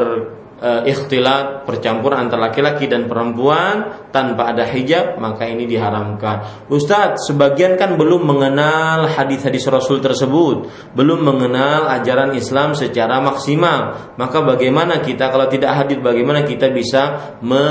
uh, 0.61 0.82
ikhtilat 0.85 1.65
percampuran 1.65 2.28
antara 2.28 2.53
laki-laki 2.53 2.87
dan 2.87 3.09
perempuan 3.09 4.07
tanpa 4.12 4.53
ada 4.53 4.69
hijab 4.69 5.16
maka 5.16 5.49
ini 5.49 5.65
diharamkan. 5.65 6.69
Ustadz, 6.69 7.32
sebagian 7.32 7.81
kan 7.81 7.97
belum 7.97 8.23
mengenal 8.28 9.09
hadis-hadis 9.11 9.66
Rasul 9.66 10.05
tersebut, 10.05 10.69
belum 10.93 11.24
mengenal 11.24 11.89
ajaran 12.01 12.37
Islam 12.37 12.77
secara 12.77 13.19
maksimal. 13.24 14.12
Maka 14.20 14.45
bagaimana 14.45 15.01
kita 15.01 15.32
kalau 15.32 15.49
tidak 15.49 15.73
hadir 15.74 15.99
bagaimana 16.05 16.45
kita 16.45 16.69
bisa 16.70 17.35
me, 17.41 17.66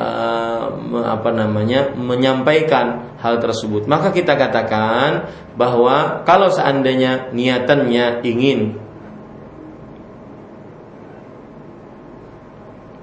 uh, 0.00 0.66
me, 0.80 1.00
apa 1.04 1.30
namanya 1.30 1.92
menyampaikan 1.94 3.16
hal 3.20 3.38
tersebut? 3.38 3.84
Maka 3.84 4.10
kita 4.10 4.34
katakan 4.34 5.28
bahwa 5.54 6.24
kalau 6.24 6.48
seandainya 6.48 7.30
niatannya 7.36 8.24
ingin 8.24 8.80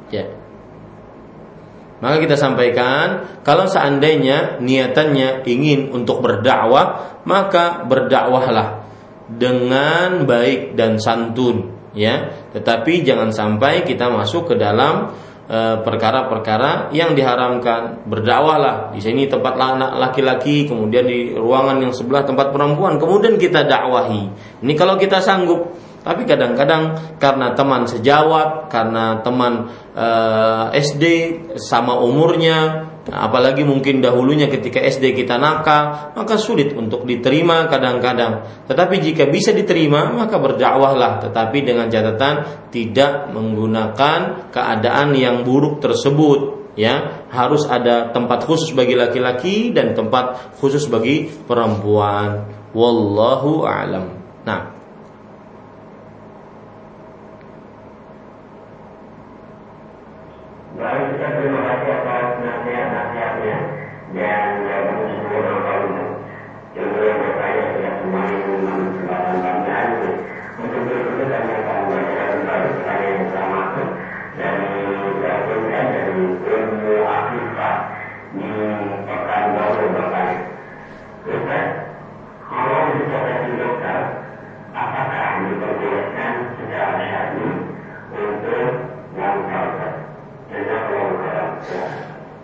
Ya. 0.10 0.26
Maka 2.00 2.24
kita 2.24 2.40
sampaikan 2.40 3.28
kalau 3.44 3.68
seandainya 3.68 4.64
niatannya 4.64 5.44
ingin 5.44 5.92
untuk 5.92 6.24
berdakwah, 6.24 7.20
maka 7.28 7.84
berdakwahlah 7.84 8.88
dengan 9.28 10.24
baik 10.24 10.80
dan 10.80 10.96
santun, 10.98 11.76
ya. 11.92 12.32
Tetapi 12.56 13.04
jangan 13.04 13.36
sampai 13.36 13.84
kita 13.84 14.08
masuk 14.08 14.48
ke 14.48 14.56
dalam 14.56 15.12
e, 15.46 15.60
perkara-perkara 15.84 16.96
yang 16.96 17.20
diharamkan. 17.20 18.08
Berdakwahlah 18.08 18.96
di 18.96 19.04
sini 19.04 19.28
tempat 19.28 19.60
laki-laki, 20.00 20.72
kemudian 20.72 21.04
di 21.04 21.36
ruangan 21.36 21.84
yang 21.84 21.92
sebelah 21.92 22.24
tempat 22.24 22.56
perempuan, 22.56 22.96
kemudian 22.96 23.36
kita 23.36 23.68
dakwahi. 23.68 24.32
Ini 24.64 24.74
kalau 24.80 24.96
kita 24.96 25.20
sanggup 25.20 25.76
tapi 26.00 26.24
kadang-kadang 26.24 27.16
karena 27.20 27.52
teman 27.52 27.84
sejawat, 27.84 28.72
karena 28.72 29.20
teman 29.20 29.68
uh, 29.92 30.72
eh, 30.72 30.80
SD 30.80 31.04
sama 31.60 32.00
umurnya, 32.00 32.88
apalagi 33.12 33.68
mungkin 33.68 34.00
dahulunya 34.00 34.48
ketika 34.48 34.80
SD 34.80 35.12
kita 35.12 35.36
nakal, 35.36 36.16
maka 36.16 36.40
sulit 36.40 36.72
untuk 36.72 37.04
diterima 37.04 37.68
kadang-kadang. 37.68 38.48
Tetapi 38.72 38.96
jika 39.04 39.28
bisa 39.28 39.52
diterima, 39.52 40.16
maka 40.16 40.40
berdakwahlah, 40.40 41.20
tetapi 41.28 41.68
dengan 41.68 41.92
catatan 41.92 42.70
tidak 42.72 43.36
menggunakan 43.36 44.50
keadaan 44.56 45.12
yang 45.20 45.44
buruk 45.44 45.84
tersebut. 45.84 46.56
Ya, 46.80 47.28
harus 47.28 47.68
ada 47.68 48.08
tempat 48.16 48.48
khusus 48.48 48.72
bagi 48.72 48.96
laki-laki 48.96 49.76
dan 49.76 49.92
tempat 50.00 50.56
khusus 50.64 50.88
bagi 50.88 51.28
perempuan. 51.28 52.48
Wallahu 52.72 53.68
a'lam. 53.68 54.16
Nah, 54.48 54.79
la 60.80 60.94
vez 60.94 61.10
que 61.84 61.89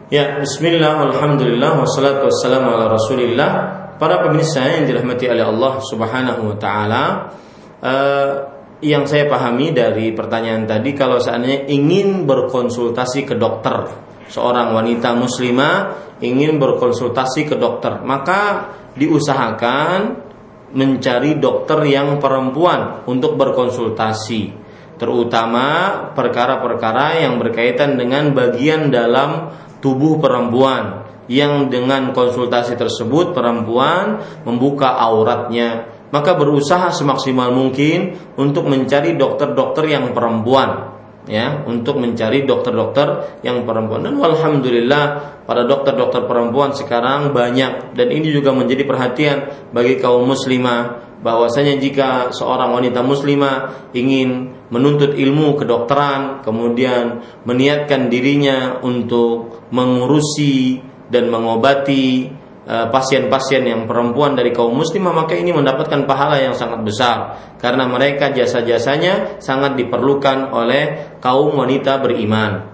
Ya, 0.06 0.38
bismillah, 0.38 1.02
alhamdulillah, 1.10 1.82
wassalatu 1.82 2.30
wassalamu 2.30 2.78
ala 2.78 2.94
rasulillah. 2.94 3.52
Para 3.98 4.22
pemirsa 4.22 4.62
yang 4.62 4.86
dirahmati 4.86 5.26
oleh 5.26 5.42
Allah 5.42 5.82
subhanahu 5.82 6.54
wa 6.54 6.58
ta'ala 6.60 7.04
uh, 7.80 8.32
Yang 8.84 9.04
saya 9.08 9.26
pahami 9.32 9.72
dari 9.72 10.12
pertanyaan 10.12 10.68
tadi 10.68 10.92
Kalau 10.92 11.16
seandainya 11.16 11.72
ingin 11.72 12.28
berkonsultasi 12.28 13.24
ke 13.24 13.40
dokter 13.40 13.88
Seorang 14.28 14.76
wanita 14.76 15.16
muslimah 15.16 15.96
ingin 16.20 16.60
berkonsultasi 16.60 17.48
ke 17.48 17.56
dokter 17.56 18.04
Maka 18.04 18.68
diusahakan 19.00 20.28
mencari 20.76 21.40
dokter 21.40 21.88
yang 21.88 22.20
perempuan 22.20 23.08
untuk 23.08 23.40
berkonsultasi 23.40 24.68
terutama 24.96 25.92
perkara-perkara 26.16 27.20
yang 27.20 27.36
berkaitan 27.36 28.00
dengan 28.00 28.32
bagian 28.32 28.88
dalam 28.88 29.52
tubuh 29.86 30.18
perempuan 30.18 31.06
yang 31.30 31.70
dengan 31.70 32.10
konsultasi 32.10 32.74
tersebut 32.74 33.38
perempuan 33.38 34.26
membuka 34.42 34.98
auratnya. 34.98 35.94
Maka 36.10 36.34
berusaha 36.34 36.90
semaksimal 36.90 37.54
mungkin 37.54 38.18
untuk 38.34 38.66
mencari 38.66 39.14
dokter-dokter 39.14 39.94
yang 39.94 40.10
perempuan 40.10 40.96
ya 41.26 41.66
untuk 41.66 41.98
mencari 41.98 42.46
dokter-dokter 42.46 43.38
yang 43.42 43.66
perempuan. 43.66 44.06
Dan 44.06 44.22
alhamdulillah 44.22 45.06
para 45.46 45.66
dokter-dokter 45.66 46.26
perempuan 46.30 46.74
sekarang 46.74 47.34
banyak. 47.34 47.98
Dan 47.98 48.08
ini 48.14 48.30
juga 48.32 48.54
menjadi 48.54 48.86
perhatian 48.86 49.38
bagi 49.74 49.98
kaum 49.98 50.26
muslimah 50.26 51.06
bahwasanya 51.26 51.82
jika 51.82 52.30
seorang 52.30 52.70
wanita 52.78 53.02
muslimah 53.02 53.90
ingin 53.98 54.55
menuntut 54.74 55.14
ilmu 55.14 55.58
kedokteran 55.58 56.42
kemudian 56.42 57.22
meniatkan 57.46 58.10
dirinya 58.10 58.82
untuk 58.82 59.66
mengurusi 59.70 60.82
dan 61.10 61.30
mengobati 61.30 62.30
eh, 62.66 62.88
pasien-pasien 62.90 63.62
yang 63.66 63.86
perempuan 63.86 64.34
dari 64.34 64.50
kaum 64.50 64.74
muslimah 64.74 65.14
maka 65.14 65.38
ini 65.38 65.54
mendapatkan 65.54 66.10
pahala 66.10 66.42
yang 66.42 66.58
sangat 66.58 66.82
besar 66.82 67.18
karena 67.62 67.86
mereka 67.86 68.34
jasa-jasanya 68.34 69.38
sangat 69.38 69.78
diperlukan 69.78 70.50
oleh 70.50 71.18
kaum 71.22 71.54
wanita 71.54 72.02
beriman. 72.02 72.74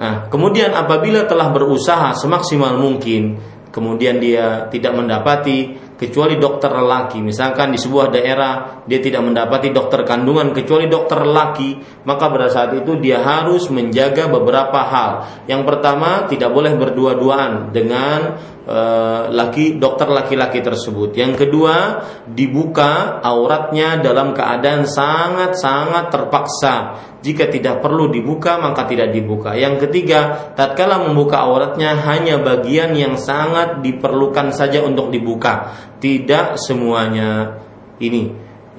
Nah, 0.00 0.32
kemudian 0.32 0.72
apabila 0.72 1.28
telah 1.28 1.52
berusaha 1.52 2.16
semaksimal 2.16 2.80
mungkin 2.80 3.36
kemudian 3.68 4.18
dia 4.18 4.66
tidak 4.72 4.96
mendapati 4.96 5.78
kecuali 6.00 6.40
dokter 6.40 6.72
lelaki. 6.72 7.20
Misalkan 7.20 7.76
di 7.76 7.78
sebuah 7.78 8.08
daerah 8.08 8.80
dia 8.88 9.04
tidak 9.04 9.20
mendapati 9.20 9.68
dokter 9.68 10.00
kandungan 10.08 10.56
kecuali 10.56 10.88
dokter 10.88 11.20
lelaki, 11.20 11.76
maka 12.08 12.32
pada 12.32 12.48
saat 12.48 12.72
itu 12.72 12.96
dia 12.96 13.20
harus 13.20 13.68
menjaga 13.68 14.32
beberapa 14.32 14.80
hal. 14.80 15.44
Yang 15.44 15.62
pertama, 15.68 16.24
tidak 16.24 16.56
boleh 16.56 16.72
berdua-duaan 16.80 17.76
dengan 17.76 18.40
uh, 18.64 19.28
laki 19.28 19.76
dokter 19.76 20.08
laki-laki 20.08 20.64
tersebut. 20.64 21.12
Yang 21.12 21.44
kedua, 21.46 22.00
dibuka 22.24 23.20
auratnya 23.20 24.00
dalam 24.00 24.32
keadaan 24.32 24.88
sangat-sangat 24.88 26.08
terpaksa 26.08 26.74
jika 27.20 27.52
tidak 27.52 27.84
perlu 27.84 28.08
dibuka 28.08 28.56
maka 28.56 28.88
tidak 28.88 29.12
dibuka. 29.12 29.52
Yang 29.52 29.88
ketiga, 29.88 30.52
tatkala 30.56 31.04
membuka 31.04 31.44
auratnya 31.44 31.96
hanya 32.08 32.40
bagian 32.40 32.96
yang 32.96 33.20
sangat 33.20 33.84
diperlukan 33.84 34.56
saja 34.56 34.80
untuk 34.80 35.12
dibuka, 35.12 35.72
tidak 36.00 36.58
semuanya. 36.58 37.60
Ini 38.00 38.22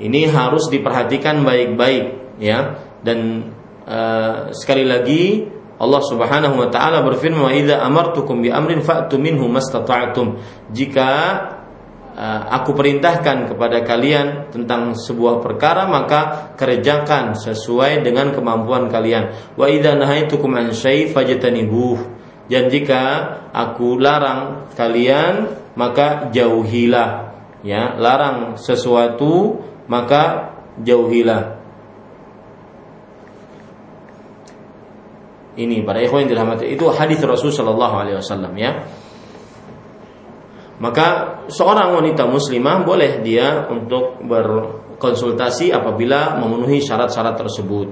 ini 0.02 0.22
harus 0.28 0.68
diperhatikan 0.68 1.46
baik-baik 1.46 2.38
ya. 2.42 2.82
Dan 3.02 3.50
uh, 3.86 4.50
sekali 4.52 4.84
lagi 4.86 5.46
Allah 5.82 6.02
Subhanahu 6.06 6.62
wa 6.62 6.70
taala 6.70 7.06
berfirman, 7.06 7.42
"Wa 7.48 7.54
idza 7.54 7.82
amartukum 7.82 8.42
bi 8.42 8.50
amrin 8.50 8.82
fa'tu 8.82 9.22
minhu 9.22 9.46
mastata'tum." 9.50 10.42
Jika 10.74 11.10
Eh, 12.12 12.42
aku 12.52 12.76
perintahkan 12.76 13.56
kepada 13.56 13.88
kalian 13.88 14.52
tentang 14.52 15.00
sebuah 15.00 15.40
perkara 15.40 15.88
maka 15.88 16.52
kerjakan 16.60 17.40
sesuai 17.40 18.04
dengan 18.04 18.36
kemampuan 18.36 18.92
kalian. 18.92 19.56
Wa 19.56 19.72
idza 19.72 19.96
nahaitukum 19.96 20.52
an 20.52 20.76
syai' 20.76 21.08
fajtanibuh. 21.08 22.20
Dan 22.52 22.68
jika 22.68 23.32
aku 23.56 23.96
larang 23.96 24.68
kalian 24.76 25.61
maka 25.76 26.30
jauhilah. 26.34 27.34
Ya, 27.62 27.94
larang 27.96 28.58
sesuatu 28.58 29.62
maka 29.86 30.56
jauhilah. 30.82 31.62
Ini 35.52 35.84
para 35.84 36.00
ikhwan 36.02 36.26
yang 36.26 36.32
dirahmati 36.34 36.74
itu 36.74 36.88
hadis 36.90 37.20
Rasul 37.22 37.52
sallallahu 37.52 37.96
alaihi 38.00 38.18
wasallam 38.18 38.56
ya 38.56 38.88
maka 40.82 41.38
seorang 41.46 41.94
wanita 41.94 42.26
muslimah 42.26 42.82
boleh 42.82 43.22
dia 43.22 43.70
untuk 43.70 44.18
berkonsultasi 44.26 45.70
apabila 45.70 46.42
memenuhi 46.42 46.82
syarat-syarat 46.82 47.38
tersebut. 47.38 47.88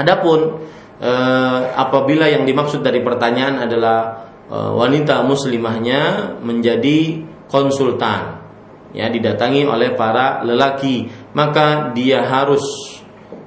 Adapun 0.00 0.64
eh, 0.96 1.60
apabila 1.76 2.24
yang 2.32 2.48
dimaksud 2.48 2.80
dari 2.80 3.04
pertanyaan 3.04 3.68
adalah 3.68 4.29
wanita 4.50 5.22
muslimahnya 5.22 6.34
menjadi 6.42 7.22
konsultan 7.46 8.42
ya 8.90 9.06
didatangi 9.06 9.62
oleh 9.66 9.94
para 9.94 10.42
lelaki. 10.42 11.06
Maka 11.32 11.94
dia 11.94 12.26
harus 12.26 12.62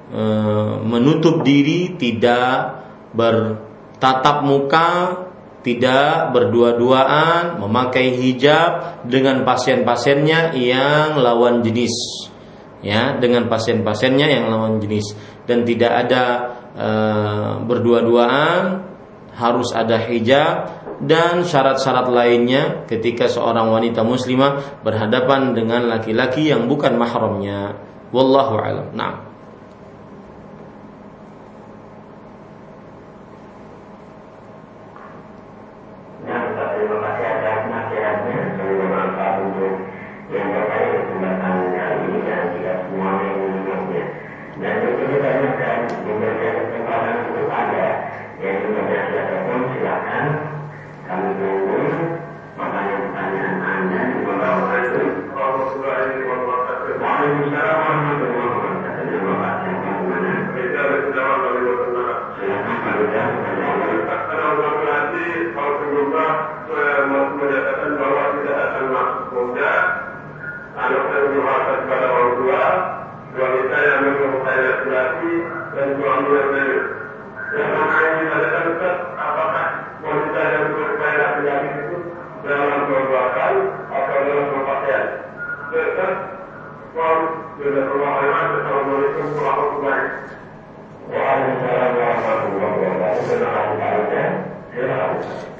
eh, 0.08 0.74
menutup 0.80 1.44
diri 1.44 2.00
tidak 2.00 2.80
bertatap 3.12 4.42
muka 4.42 4.90
tidak 5.64 6.36
berdua-duaan 6.36 7.56
memakai 7.56 8.12
hijab 8.12 9.00
dengan 9.08 9.48
pasien-pasiennya 9.48 10.52
yang 10.52 11.16
lawan 11.16 11.64
jenis 11.64 12.28
ya 12.84 13.16
dengan 13.16 13.48
pasien-pasiennya 13.48 14.28
yang 14.28 14.52
lawan 14.52 14.76
jenis. 14.78 15.16
Dan 15.48 15.64
tidak 15.64 15.92
ada 16.04 16.24
e, 16.76 16.90
berdua-duaan 17.64 18.84
harus 19.34 19.72
ada 19.72 19.96
hijab 20.04 20.83
dan 21.00 21.42
syarat-syarat 21.42 22.12
lainnya 22.12 22.84
ketika 22.86 23.26
seorang 23.26 23.72
wanita 23.72 24.04
muslimah 24.04 24.82
berhadapan 24.84 25.56
dengan 25.56 25.88
laki-laki 25.88 26.52
yang 26.52 26.68
bukan 26.68 26.94
mahramnya. 27.00 27.74
Wallahu 28.14 28.54
alam. 28.60 28.86
Nah 28.94 29.23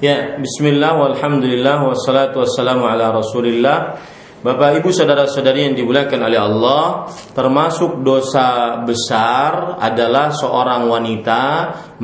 Ya, 0.05 0.37
bismillah 0.37 1.01
walhamdulillah 1.01 1.81
wassalatu 1.81 2.45
wassalamu 2.45 2.85
ala 2.85 3.09
rasulillah. 3.09 3.97
Bapak 4.45 4.85
ibu 4.85 4.93
saudara-saudari 4.93 5.65
yang 5.65 5.73
dimuliakan 5.73 6.29
oleh 6.29 6.37
Allah 6.37 7.09
Termasuk 7.33 8.05
dosa 8.05 8.77
besar 8.85 9.81
adalah 9.81 10.29
seorang 10.37 10.85
wanita 10.93 11.43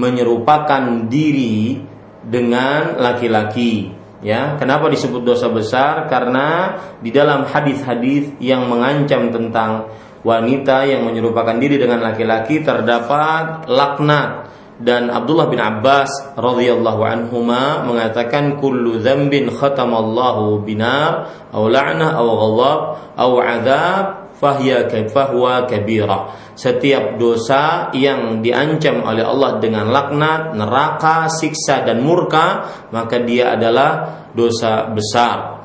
Menyerupakan 0.00 1.12
diri 1.12 1.76
dengan 2.24 2.96
laki-laki. 2.96 3.92
Ya, 4.24 4.56
kenapa 4.56 4.88
disebut 4.88 5.20
dosa 5.20 5.52
besar? 5.52 6.08
Karena 6.08 6.80
di 7.04 7.12
dalam 7.12 7.44
hadis-hadis 7.44 8.32
yang 8.40 8.64
mengancam 8.64 9.28
tentang 9.28 9.92
wanita 10.24 10.88
yang 10.88 11.04
menyerupakan 11.04 11.60
diri 11.60 11.76
dengan 11.76 12.00
laki-laki 12.00 12.64
terdapat 12.64 13.68
laknat 13.68 14.49
dan 14.80 15.12
Abdullah 15.12 15.52
bin 15.52 15.60
Abbas 15.60 16.08
radhiyallahu 16.40 17.04
anhuma 17.04 17.84
mengatakan 17.84 18.56
kullu 18.56 18.96
dzambin 18.96 19.52
khatamallahu 19.52 20.64
binar 20.64 21.28
aw 21.52 21.68
la'na 21.68 22.16
aw 22.16 22.26
ghadab 22.26 22.80
aw 23.12 23.30
adzab 23.44 24.04
fahiya 24.40 24.88
fahuwa 25.12 25.68
kabira. 25.68 26.32
Setiap 26.56 27.20
dosa 27.20 27.92
yang 27.92 28.40
diancam 28.40 29.04
oleh 29.04 29.20
Allah 29.20 29.60
dengan 29.60 29.92
laknat, 29.92 30.56
neraka, 30.56 31.28
siksa 31.28 31.84
dan 31.84 32.00
murka, 32.00 32.64
maka 32.88 33.20
dia 33.20 33.52
adalah 33.60 34.24
dosa 34.32 34.88
besar. 34.88 35.59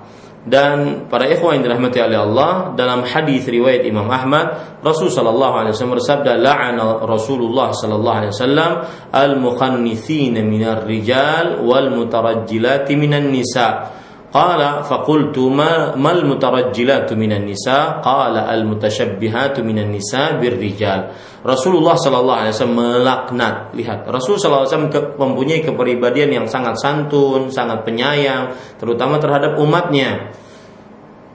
Dan 0.46 1.10
para 1.10 1.26
ikhwan 1.26 1.58
yang 1.58 1.66
dirahmati 1.66 1.98
oleh 2.06 2.22
Allah 2.22 2.78
dalam 2.78 3.02
hadis 3.02 3.50
riwayat 3.50 3.82
Imam 3.82 4.06
Ahmad 4.06 4.78
Rasul 4.86 5.10
sallallahu 5.10 5.58
alaihi 5.58 5.74
wasallam 5.74 5.98
bersabda 5.98 6.38
la'ana 6.38 7.02
Rasulullah 7.02 7.74
sallallahu 7.74 8.18
alaihi 8.22 8.32
wasallam 8.32 8.72
al-mukhannithina 9.10 10.46
minar 10.46 10.86
rijal 10.86 11.66
wal 11.66 11.90
mutarajjilati 11.90 12.94
minan 12.94 13.34
nisa 13.34 13.90
Qala 14.36 14.84
faqultu 14.84 15.48
ma 15.48 15.96
mal 15.96 16.28
mutarajjilatu 16.28 17.16
minan 17.16 17.48
nisa 17.48 18.04
qala 18.04 18.52
al 18.52 18.68
mutasyabbihatu 18.68 19.64
minan 19.64 19.96
nisa 19.96 20.36
birrijal. 20.36 21.16
Rasulullah 21.40 21.96
sallallahu 21.96 22.40
alaihi 22.44 22.52
wasallam 22.52 22.76
melaknat. 22.76 23.72
Lihat, 23.72 24.04
Rasul 24.12 24.36
sallallahu 24.36 24.68
alaihi 24.68 24.76
wasallam 24.76 25.16
mempunyai 25.16 25.64
kepribadian 25.64 26.36
yang 26.36 26.46
sangat 26.52 26.76
santun, 26.84 27.48
sangat 27.48 27.88
penyayang 27.88 28.52
terutama 28.76 29.24
terhadap 29.24 29.56
umatnya. 29.56 30.36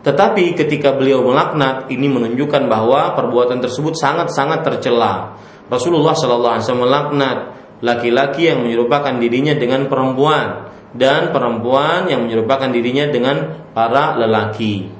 Tetapi 0.05 0.53
ketika 0.53 0.93
beliau 0.93 1.25
melaknat 1.25 1.89
ini 1.89 2.05
menunjukkan 2.05 2.69
bahwa 2.69 3.17
perbuatan 3.17 3.65
tersebut 3.65 3.97
sangat-sangat 3.97 4.61
tercela. 4.61 5.41
Rasulullah 5.73 6.13
wasallam 6.13 6.85
melaknat 6.85 7.39
laki-laki 7.81 8.53
yang 8.53 8.61
menyerupakan 8.61 9.17
dirinya 9.17 9.57
dengan 9.57 9.89
perempuan 9.89 10.70
dan 10.95 11.31
perempuan 11.31 12.11
yang 12.11 12.27
menyerupakan 12.27 12.71
dirinya 12.71 13.07
dengan 13.11 13.37
para 13.71 14.19
lelaki. 14.19 14.91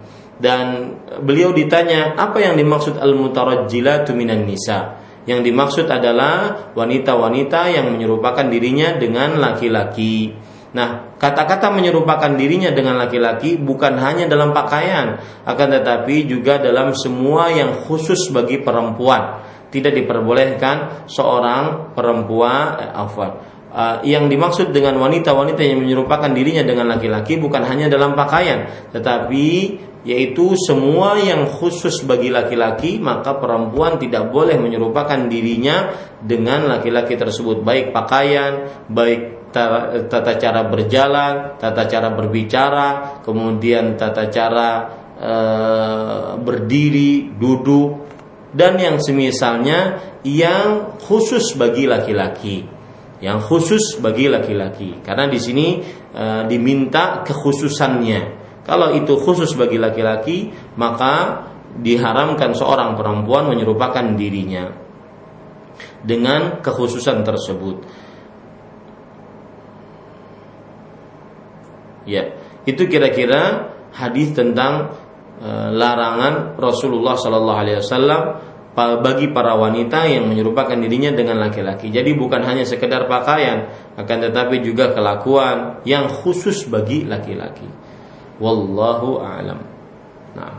Dan 0.41 0.97
beliau 1.21 1.53
ditanya, 1.53 2.17
apa 2.17 2.41
yang 2.41 2.57
dimaksud 2.57 2.97
al-mutarajjilatu 2.97 4.17
minan 4.17 4.49
nisa? 4.49 4.97
Yang 5.29 5.53
dimaksud 5.53 5.87
adalah 5.93 6.73
wanita-wanita 6.73 7.69
yang 7.69 7.93
menyerupakan 7.93 8.49
dirinya 8.49 8.97
dengan 8.97 9.37
laki-laki. 9.37 10.33
Nah, 10.71 11.19
kata-kata 11.19 11.69
menyerupakan 11.75 12.33
dirinya 12.39 12.73
dengan 12.73 12.97
laki-laki 12.97 13.61
bukan 13.61 14.01
hanya 14.01 14.31
dalam 14.31 14.57
pakaian, 14.57 15.21
akan 15.45 15.69
tetapi 15.77 16.25
juga 16.25 16.57
dalam 16.63 16.97
semua 16.97 17.53
yang 17.53 17.85
khusus 17.85 18.33
bagi 18.33 18.63
perempuan. 18.63 19.45
Tidak 19.71 19.93
diperbolehkan 19.93 21.07
seorang 21.11 21.93
perempuan, 21.93 22.81
eh, 22.81 22.91
Uh, 23.71 24.03
yang 24.03 24.27
dimaksud 24.27 24.75
dengan 24.75 24.99
wanita-wanita 24.99 25.63
yang 25.63 25.79
menyerupakan 25.87 26.27
dirinya 26.35 26.67
dengan 26.67 26.91
laki-laki 26.91 27.39
bukan 27.39 27.63
hanya 27.63 27.87
dalam 27.87 28.19
pakaian, 28.19 28.67
tetapi 28.91 29.79
yaitu 30.03 30.59
semua 30.59 31.15
yang 31.23 31.47
khusus 31.47 32.03
bagi 32.03 32.35
laki-laki 32.35 32.99
maka 32.99 33.39
perempuan 33.39 33.95
tidak 34.03 34.35
boleh 34.35 34.59
menyerupakan 34.59 35.31
dirinya 35.31 35.95
dengan 36.19 36.67
laki-laki 36.67 37.15
tersebut. 37.15 37.63
Baik 37.63 37.95
pakaian, 37.95 38.83
baik 38.91 39.53
tata 39.55 40.35
cara 40.35 40.67
berjalan, 40.67 41.55
tata 41.63 41.87
cara 41.87 42.11
berbicara, 42.11 43.23
kemudian 43.23 43.95
tata 43.95 44.27
cara 44.35 44.71
uh, 45.15 46.35
berdiri, 46.43 47.39
duduk 47.39 48.11
dan 48.51 48.83
yang 48.83 48.99
semisalnya 48.99 50.03
yang 50.27 50.99
khusus 50.99 51.55
bagi 51.55 51.87
laki-laki 51.87 52.80
yang 53.21 53.39
khusus 53.45 54.01
bagi 54.01 54.33
laki-laki 54.33 55.05
karena 55.05 55.29
di 55.29 55.37
sini 55.37 55.81
e, 56.13 56.25
diminta 56.49 57.21
kekhususannya. 57.25 58.41
Kalau 58.65 58.93
itu 58.97 59.17
khusus 59.21 59.57
bagi 59.57 59.81
laki-laki, 59.81 60.53
maka 60.77 61.45
diharamkan 61.81 62.57
seorang 62.57 62.97
perempuan 62.97 63.49
menyerupakan 63.49 64.17
dirinya 64.17 64.73
dengan 66.01 66.61
kekhususan 66.65 67.25
tersebut. 67.25 67.77
Ya, 72.09 72.37
itu 72.65 72.89
kira-kira 72.89 73.73
hadis 73.93 74.33
tentang 74.33 74.97
e, 75.41 75.49
larangan 75.77 76.57
Rasulullah 76.57 77.21
Sallallahu 77.21 77.61
Alaihi 77.61 77.79
Wasallam 77.85 78.23
bagi 79.01 79.31
para 79.31 79.57
wanita 79.57 80.09
yang 80.09 80.31
menyerupakan 80.31 80.77
dirinya 80.77 81.13
dengan 81.13 81.41
laki-laki. 81.43 81.93
Jadi 81.93 82.17
bukan 82.17 82.43
hanya 82.45 82.65
sekedar 82.65 83.05
pakaian, 83.11 83.69
akan 83.97 84.19
tetapi 84.31 84.65
juga 84.65 84.95
kelakuan 84.97 85.83
yang 85.85 86.09
khusus 86.09 86.65
bagi 86.67 87.05
laki-laki. 87.05 87.69
Wallahu 88.41 89.21
a'lam. 89.21 89.61
Nah. 90.37 90.55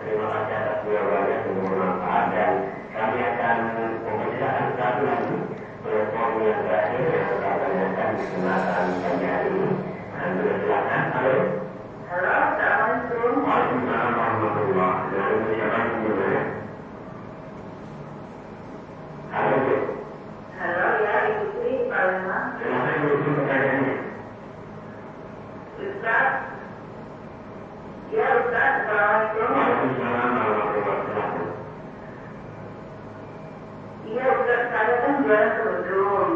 Terima 0.00 0.26
kasih 0.32 0.56
atas 0.56 0.78
jawabannya 0.88 1.36
bermanfaat 1.44 2.24
dan 2.34 2.52
kami 2.90 3.18
akan 3.20 3.56
membicarakan 4.02 4.66
satu 4.74 5.02
lagi 5.06 5.36
platform 5.84 6.32
yang 6.42 6.60
terakhir 6.66 7.02
yang 7.04 7.28
akan 7.38 7.70
datang 7.78 8.10
di 8.16 8.22
kesempatan 8.26 8.86
pagi 9.04 9.26
hari 9.28 9.48
ini. 9.54 9.70
Anda 10.20 10.52
silakan. 10.60 11.02
Halo. 11.14 11.36
Halo, 12.10 12.26
Assalamualaikum. 12.26 13.46
Waalaikumsalam 13.46 14.12
warahmatullah. 14.18 14.92
Dari 15.14 15.36
siapa 15.46 15.78
yang 15.78 16.02
Halo, 19.30 19.54
Bu. 19.62 19.76
Halo, 20.58 20.86
ya, 21.06 21.14
Ibu 21.30 21.44
Sri, 21.54 21.72
Pak 21.86 22.02
Lema. 22.10 22.38
Silakan 22.58 22.94
Ibu 22.98 23.14
Sri 23.14 23.30
pertanyaannya. 23.30 23.94
Ustaz. 25.80 26.28
Ya, 28.10 28.26
Ustaz. 28.42 28.72
Assalamualaikum. 28.82 29.48
Waalaikumsalam 29.54 30.30
warahmatullahi 30.34 30.82
wabarakatuh. 30.82 31.48
Iya, 34.10 34.24
Ustaz. 34.34 34.62
Saya 34.74 34.94
kan 34.98 35.12
jualan 35.22 35.50
kerudung. 35.56 36.30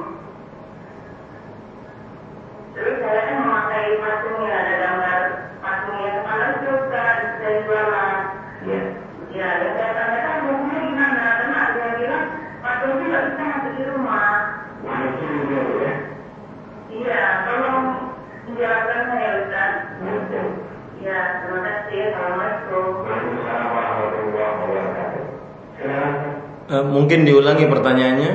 Terus 2.75 2.97
saya 3.03 3.21
kan 3.27 3.37
memakai 3.43 4.03
patungnya 4.03 4.51
ada 4.51 4.75
gambar 4.83 5.21
patungnya 5.63 6.11
kepala 6.21 6.47
juga 6.59 7.07
dari 7.39 7.59
jualan. 7.65 8.17
Ya. 8.67 8.83
Ya, 9.35 9.49
dan 9.63 9.71
saya 9.79 9.93
tanyakan 9.95 10.39
hukumnya 10.47 10.79
gimana? 10.83 11.23
Karena 11.39 11.57
ada 11.71 11.79
yang 11.79 11.95
bilang 12.03 12.27
patung 12.63 12.91
itu 12.99 13.05
nggak 13.07 13.25
bisa 13.31 13.43
masuk 13.47 13.73
di 13.79 13.85
rumah. 13.95 14.35
Masuk 14.83 15.15
juga 15.23 15.59
ya? 15.81 15.93
Iya, 16.91 17.23
tolong 17.47 17.79
menjelaskannya 18.51 19.17
ya 19.23 19.31
Ustaz. 19.39 19.73
Ya, 20.99 21.19
terima 21.47 21.61
kasih. 21.63 21.99
Assalamualaikum. 22.11 22.87
Waalaikumsalam 23.07 23.69
warahmatullahi 23.71 24.55
wabarakatuh. 24.61 25.23
Uh, 26.65 26.81
mungkin 27.05 27.29
diulangi 27.29 27.69
pertanyaannya. 27.69 28.33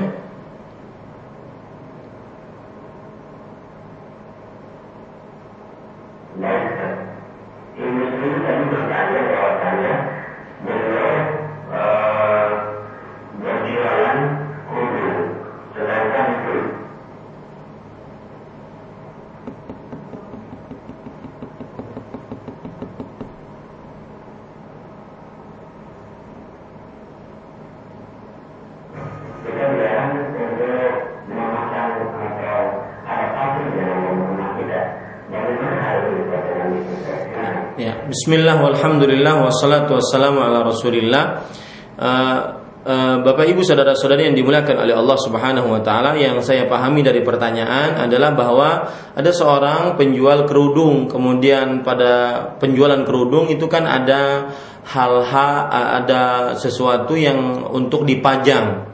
Bismillah 38.30 38.62
walhamdulillah 38.62 39.42
wassalatu 39.42 39.98
wassalamu 39.98 40.46
ala 40.46 40.62
rasulillah. 40.62 41.50
Uh, 41.98 42.38
eh, 42.86 43.16
Bapak 43.26 43.42
Ibu 43.50 43.66
saudara-saudari 43.66 44.30
yang 44.30 44.38
dimuliakan 44.38 44.86
oleh 44.86 44.94
Allah 44.94 45.18
Subhanahu 45.18 45.74
wa 45.74 45.82
taala 45.82 46.14
yang 46.14 46.38
saya 46.46 46.70
pahami 46.70 47.02
dari 47.02 47.26
pertanyaan 47.26 47.98
adalah 47.98 48.38
bahwa 48.38 48.86
ada 49.18 49.34
seorang 49.34 49.98
penjual 49.98 50.46
kerudung. 50.46 51.10
Kemudian 51.10 51.82
pada 51.82 52.46
penjualan 52.62 53.02
kerudung 53.02 53.50
itu 53.50 53.66
kan 53.66 53.90
ada 53.90 54.54
hal-hal 54.86 55.54
ada 55.74 56.54
sesuatu 56.54 57.18
yang 57.18 57.66
untuk 57.74 58.06
dipajang 58.06 58.94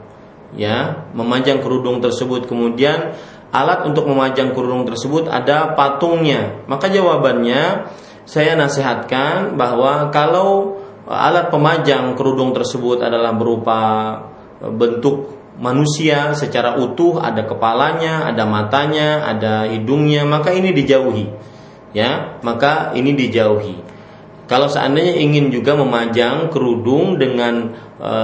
ya 0.56 1.12
memajang 1.12 1.60
kerudung 1.60 2.00
tersebut. 2.00 2.48
Kemudian 2.48 3.12
alat 3.52 3.84
untuk 3.84 4.08
memajang 4.08 4.56
kerudung 4.56 4.88
tersebut 4.88 5.28
ada 5.28 5.76
patungnya. 5.76 6.64
Maka 6.72 6.88
jawabannya 6.88 7.92
saya 8.26 8.58
nasihatkan 8.58 9.54
bahwa 9.54 10.10
kalau 10.10 10.82
alat 11.06 11.48
pemajang 11.54 12.18
kerudung 12.18 12.50
tersebut 12.50 12.98
adalah 12.98 13.30
berupa 13.30 13.78
bentuk 14.58 15.30
manusia 15.62 16.34
secara 16.34 16.76
utuh, 16.76 17.22
ada 17.22 17.46
kepalanya, 17.46 18.26
ada 18.28 18.44
matanya, 18.44 19.24
ada 19.24 19.70
hidungnya, 19.70 20.26
maka 20.26 20.52
ini 20.52 20.74
dijauhi. 20.74 21.30
Ya, 21.96 22.36
maka 22.44 22.92
ini 22.92 23.16
dijauhi. 23.16 23.80
Kalau 24.46 24.68
seandainya 24.68 25.16
ingin 25.16 25.48
juga 25.48 25.74
memajang 25.74 26.52
kerudung 26.52 27.16
dengan 27.16 27.72
e, 27.98 28.14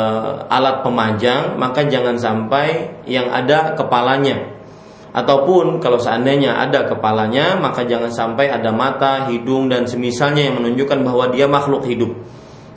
alat 0.47 0.85
pemajang, 0.85 1.57
maka 1.57 1.89
jangan 1.89 2.21
sampai 2.21 3.01
yang 3.09 3.33
ada 3.33 3.75
kepalanya 3.75 4.53
ataupun 5.13 5.79
kalau 5.79 6.01
seandainya 6.01 6.57
ada 6.57 6.89
kepalanya 6.89 7.61
maka 7.61 7.85
jangan 7.85 8.09
sampai 8.09 8.49
ada 8.49 8.73
mata, 8.73 9.29
hidung 9.29 9.69
dan 9.69 9.85
semisalnya 9.85 10.49
yang 10.49 10.57
menunjukkan 10.61 11.05
bahwa 11.05 11.29
dia 11.29 11.45
makhluk 11.45 11.85
hidup. 11.85 12.17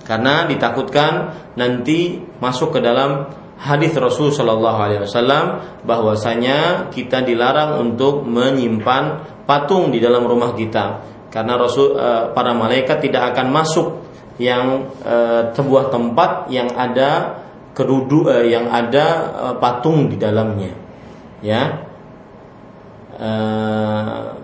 Karena 0.05 0.45
ditakutkan 0.45 1.33
nanti 1.57 2.21
masuk 2.37 2.77
ke 2.77 2.79
dalam 2.83 3.25
hadis 3.57 3.95
Rasul 3.97 4.29
Shallallahu 4.29 4.79
Alaihi 4.79 5.01
Wasallam 5.01 5.45
bahwasanya 5.81 6.91
kita 6.93 7.25
dilarang 7.25 7.81
untuk 7.81 8.21
menyimpan 8.27 9.25
patung 9.47 9.89
di 9.89 9.97
dalam 9.97 10.27
rumah 10.27 10.53
kita. 10.53 11.01
Karena 11.31 11.57
Rasul 11.57 11.97
eh, 11.97 12.23
para 12.35 12.53
malaikat 12.53 13.01
tidak 13.01 13.33
akan 13.33 13.47
masuk 13.49 13.87
yang 14.37 14.91
eh, 15.01 15.55
sebuah 15.55 15.89
tempat 15.89 16.51
yang 16.51 16.69
ada 16.75 17.41
kerudu 17.73 18.27
eh, 18.29 18.51
yang 18.51 18.69
ada 18.69 19.31
patung 19.57 20.11
di 20.11 20.19
dalamnya. 20.19 20.75
Ya 21.41 21.94
uh, 23.19 24.35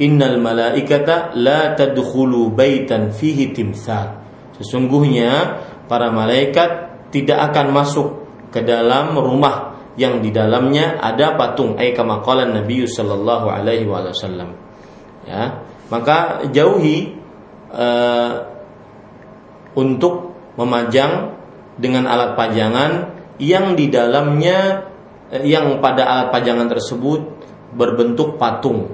innal 0.00 0.38
malaikata 0.42 1.36
la 1.38 1.76
tadkhulu 1.76 2.50
baitan 2.52 3.14
fihi 3.14 3.54
timsal. 3.54 4.22
Sesungguhnya 4.58 5.60
para 5.86 6.10
malaikat 6.10 6.70
tidak 7.10 7.52
akan 7.52 7.66
masuk 7.74 8.08
ke 8.50 8.62
dalam 8.62 9.14
rumah 9.18 9.74
yang 9.94 10.18
di 10.18 10.34
dalamnya 10.34 10.98
ada 10.98 11.38
patung 11.38 11.78
ay 11.78 11.94
kama 11.94 12.22
qala 12.22 12.50
Nabi 12.50 12.86
sallallahu 12.86 13.46
alaihi 13.46 13.86
wasallam. 13.86 14.58
Ya, 15.24 15.64
maka 15.88 16.44
jauhi 16.50 17.16
uh, 17.72 18.44
untuk 19.74 20.34
memajang 20.54 21.34
dengan 21.78 22.06
alat 22.06 22.38
pajangan 22.38 22.92
yang 23.42 23.74
di 23.74 23.90
dalamnya 23.90 24.86
yang 25.42 25.82
pada 25.82 26.06
alat 26.06 26.28
pajangan 26.30 26.70
tersebut 26.70 27.43
berbentuk 27.74 28.38
patung 28.38 28.90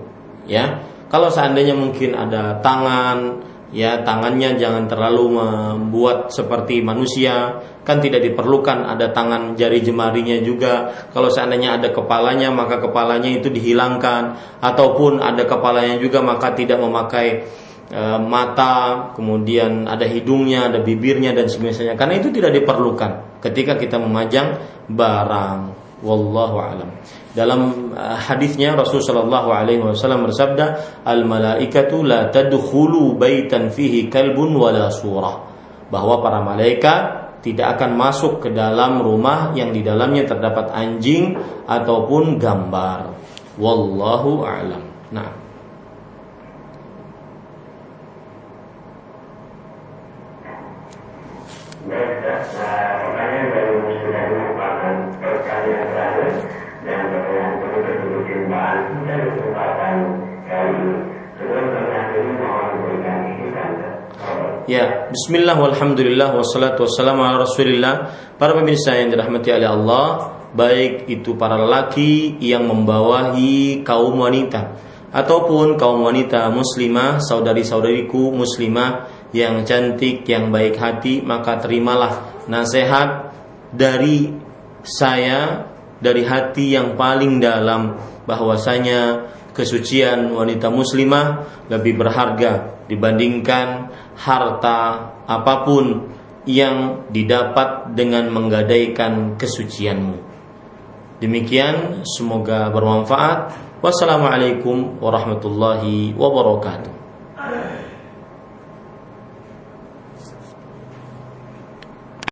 ya. 0.48 0.82
Kalau 1.10 1.26
seandainya 1.26 1.74
mungkin 1.74 2.14
ada 2.14 2.62
tangan 2.62 3.42
ya 3.70 4.02
tangannya 4.02 4.58
jangan 4.58 4.90
terlalu 4.90 5.38
membuat 5.38 6.34
seperti 6.34 6.82
manusia 6.82 7.62
kan 7.86 8.02
tidak 8.02 8.26
diperlukan 8.26 8.82
ada 8.86 9.10
tangan 9.10 9.54
jari 9.58 9.82
jemarinya 9.82 10.38
juga. 10.42 10.90
Kalau 11.10 11.30
seandainya 11.30 11.78
ada 11.78 11.90
kepalanya 11.90 12.54
maka 12.54 12.78
kepalanya 12.78 13.30
itu 13.30 13.50
dihilangkan. 13.50 14.38
Ataupun 14.62 15.18
ada 15.18 15.46
kepalanya 15.46 15.98
juga 15.98 16.22
maka 16.22 16.54
tidak 16.54 16.78
memakai 16.78 17.46
e, 17.90 18.02
mata 18.22 19.10
kemudian 19.14 19.90
ada 19.90 20.06
hidungnya 20.06 20.70
ada 20.70 20.78
bibirnya 20.82 21.34
dan 21.34 21.50
sebagainya 21.50 21.98
karena 21.98 22.22
itu 22.22 22.30
tidak 22.30 22.54
diperlukan 22.54 23.42
ketika 23.42 23.74
kita 23.74 23.98
memajang 23.98 24.62
barang. 24.86 25.78
Wallahu 26.00 26.56
alam 26.56 26.90
dalam 27.30 27.92
uh, 27.94 28.18
hadisnya 28.18 28.74
Rasul 28.74 28.98
Shallallahu 29.06 29.48
Alaihi 29.54 29.78
Wasallam 29.78 30.26
bersabda, 30.26 30.66
al 31.06 31.22
malaikatu 31.22 32.02
la 32.02 32.26
tadkhulu 32.26 33.14
baitan 33.14 33.70
fihi 33.70 34.10
kalbun 34.10 34.58
wala 34.58 34.90
surah. 34.90 35.46
Bahwa 35.90 36.22
para 36.22 36.42
malaikat 36.42 37.02
tidak 37.40 37.78
akan 37.78 37.96
masuk 37.96 38.44
ke 38.44 38.48
dalam 38.52 39.00
rumah 39.00 39.54
yang 39.56 39.72
di 39.72 39.80
dalamnya 39.80 40.28
terdapat 40.28 40.70
anjing 40.74 41.38
ataupun 41.66 42.36
gambar. 42.36 43.16
Wallahu 43.56 44.44
a'lam. 44.44 44.82
Nah. 45.10 45.40
Ya, 64.70 65.10
bismillah 65.10 65.58
walhamdulillah 65.58 66.30
wassalatu 66.30 66.86
wassalamu 66.86 67.26
ala 67.26 67.42
rasulillah. 67.42 68.06
Para 68.38 68.54
pemirsa 68.54 68.94
yang 68.94 69.10
dirahmati 69.10 69.50
oleh 69.50 69.66
Allah 69.66 70.06
Baik 70.54 71.10
itu 71.10 71.34
para 71.34 71.58
lelaki 71.58 72.38
yang 72.38 72.70
membawahi 72.70 73.82
kaum 73.82 74.14
wanita 74.22 74.78
Ataupun 75.10 75.74
kaum 75.74 76.06
wanita 76.06 76.54
muslimah, 76.54 77.18
saudari-saudariku 77.18 78.30
muslimah 78.30 79.10
Yang 79.34 79.66
cantik, 79.66 80.22
yang 80.30 80.54
baik 80.54 80.78
hati 80.78 81.18
Maka 81.18 81.58
terimalah 81.58 82.46
nasihat 82.46 83.34
dari 83.74 84.30
saya 84.86 85.66
Dari 85.98 86.22
hati 86.22 86.78
yang 86.78 86.94
paling 86.94 87.42
dalam 87.42 87.98
bahwasanya 88.22 89.26
kesucian 89.50 90.30
wanita 90.30 90.70
muslimah 90.70 91.26
lebih 91.66 91.98
berharga 91.98 92.80
dibandingkan 92.86 93.79
harta 94.20 95.08
apa 95.24 95.64
pun 95.64 96.12
yang 96.44 97.08
didapat 97.08 97.96
dengan 97.96 98.28
menggadaikan 98.28 99.40
kesucianmu. 99.40 100.20
Demikian 101.20 102.04
semoga 102.04 102.68
bermanfaat. 102.72 103.52
Wassalamualaikum 103.80 105.00
warahmatullahi 105.00 106.12
wabarakatuh. 106.16 106.99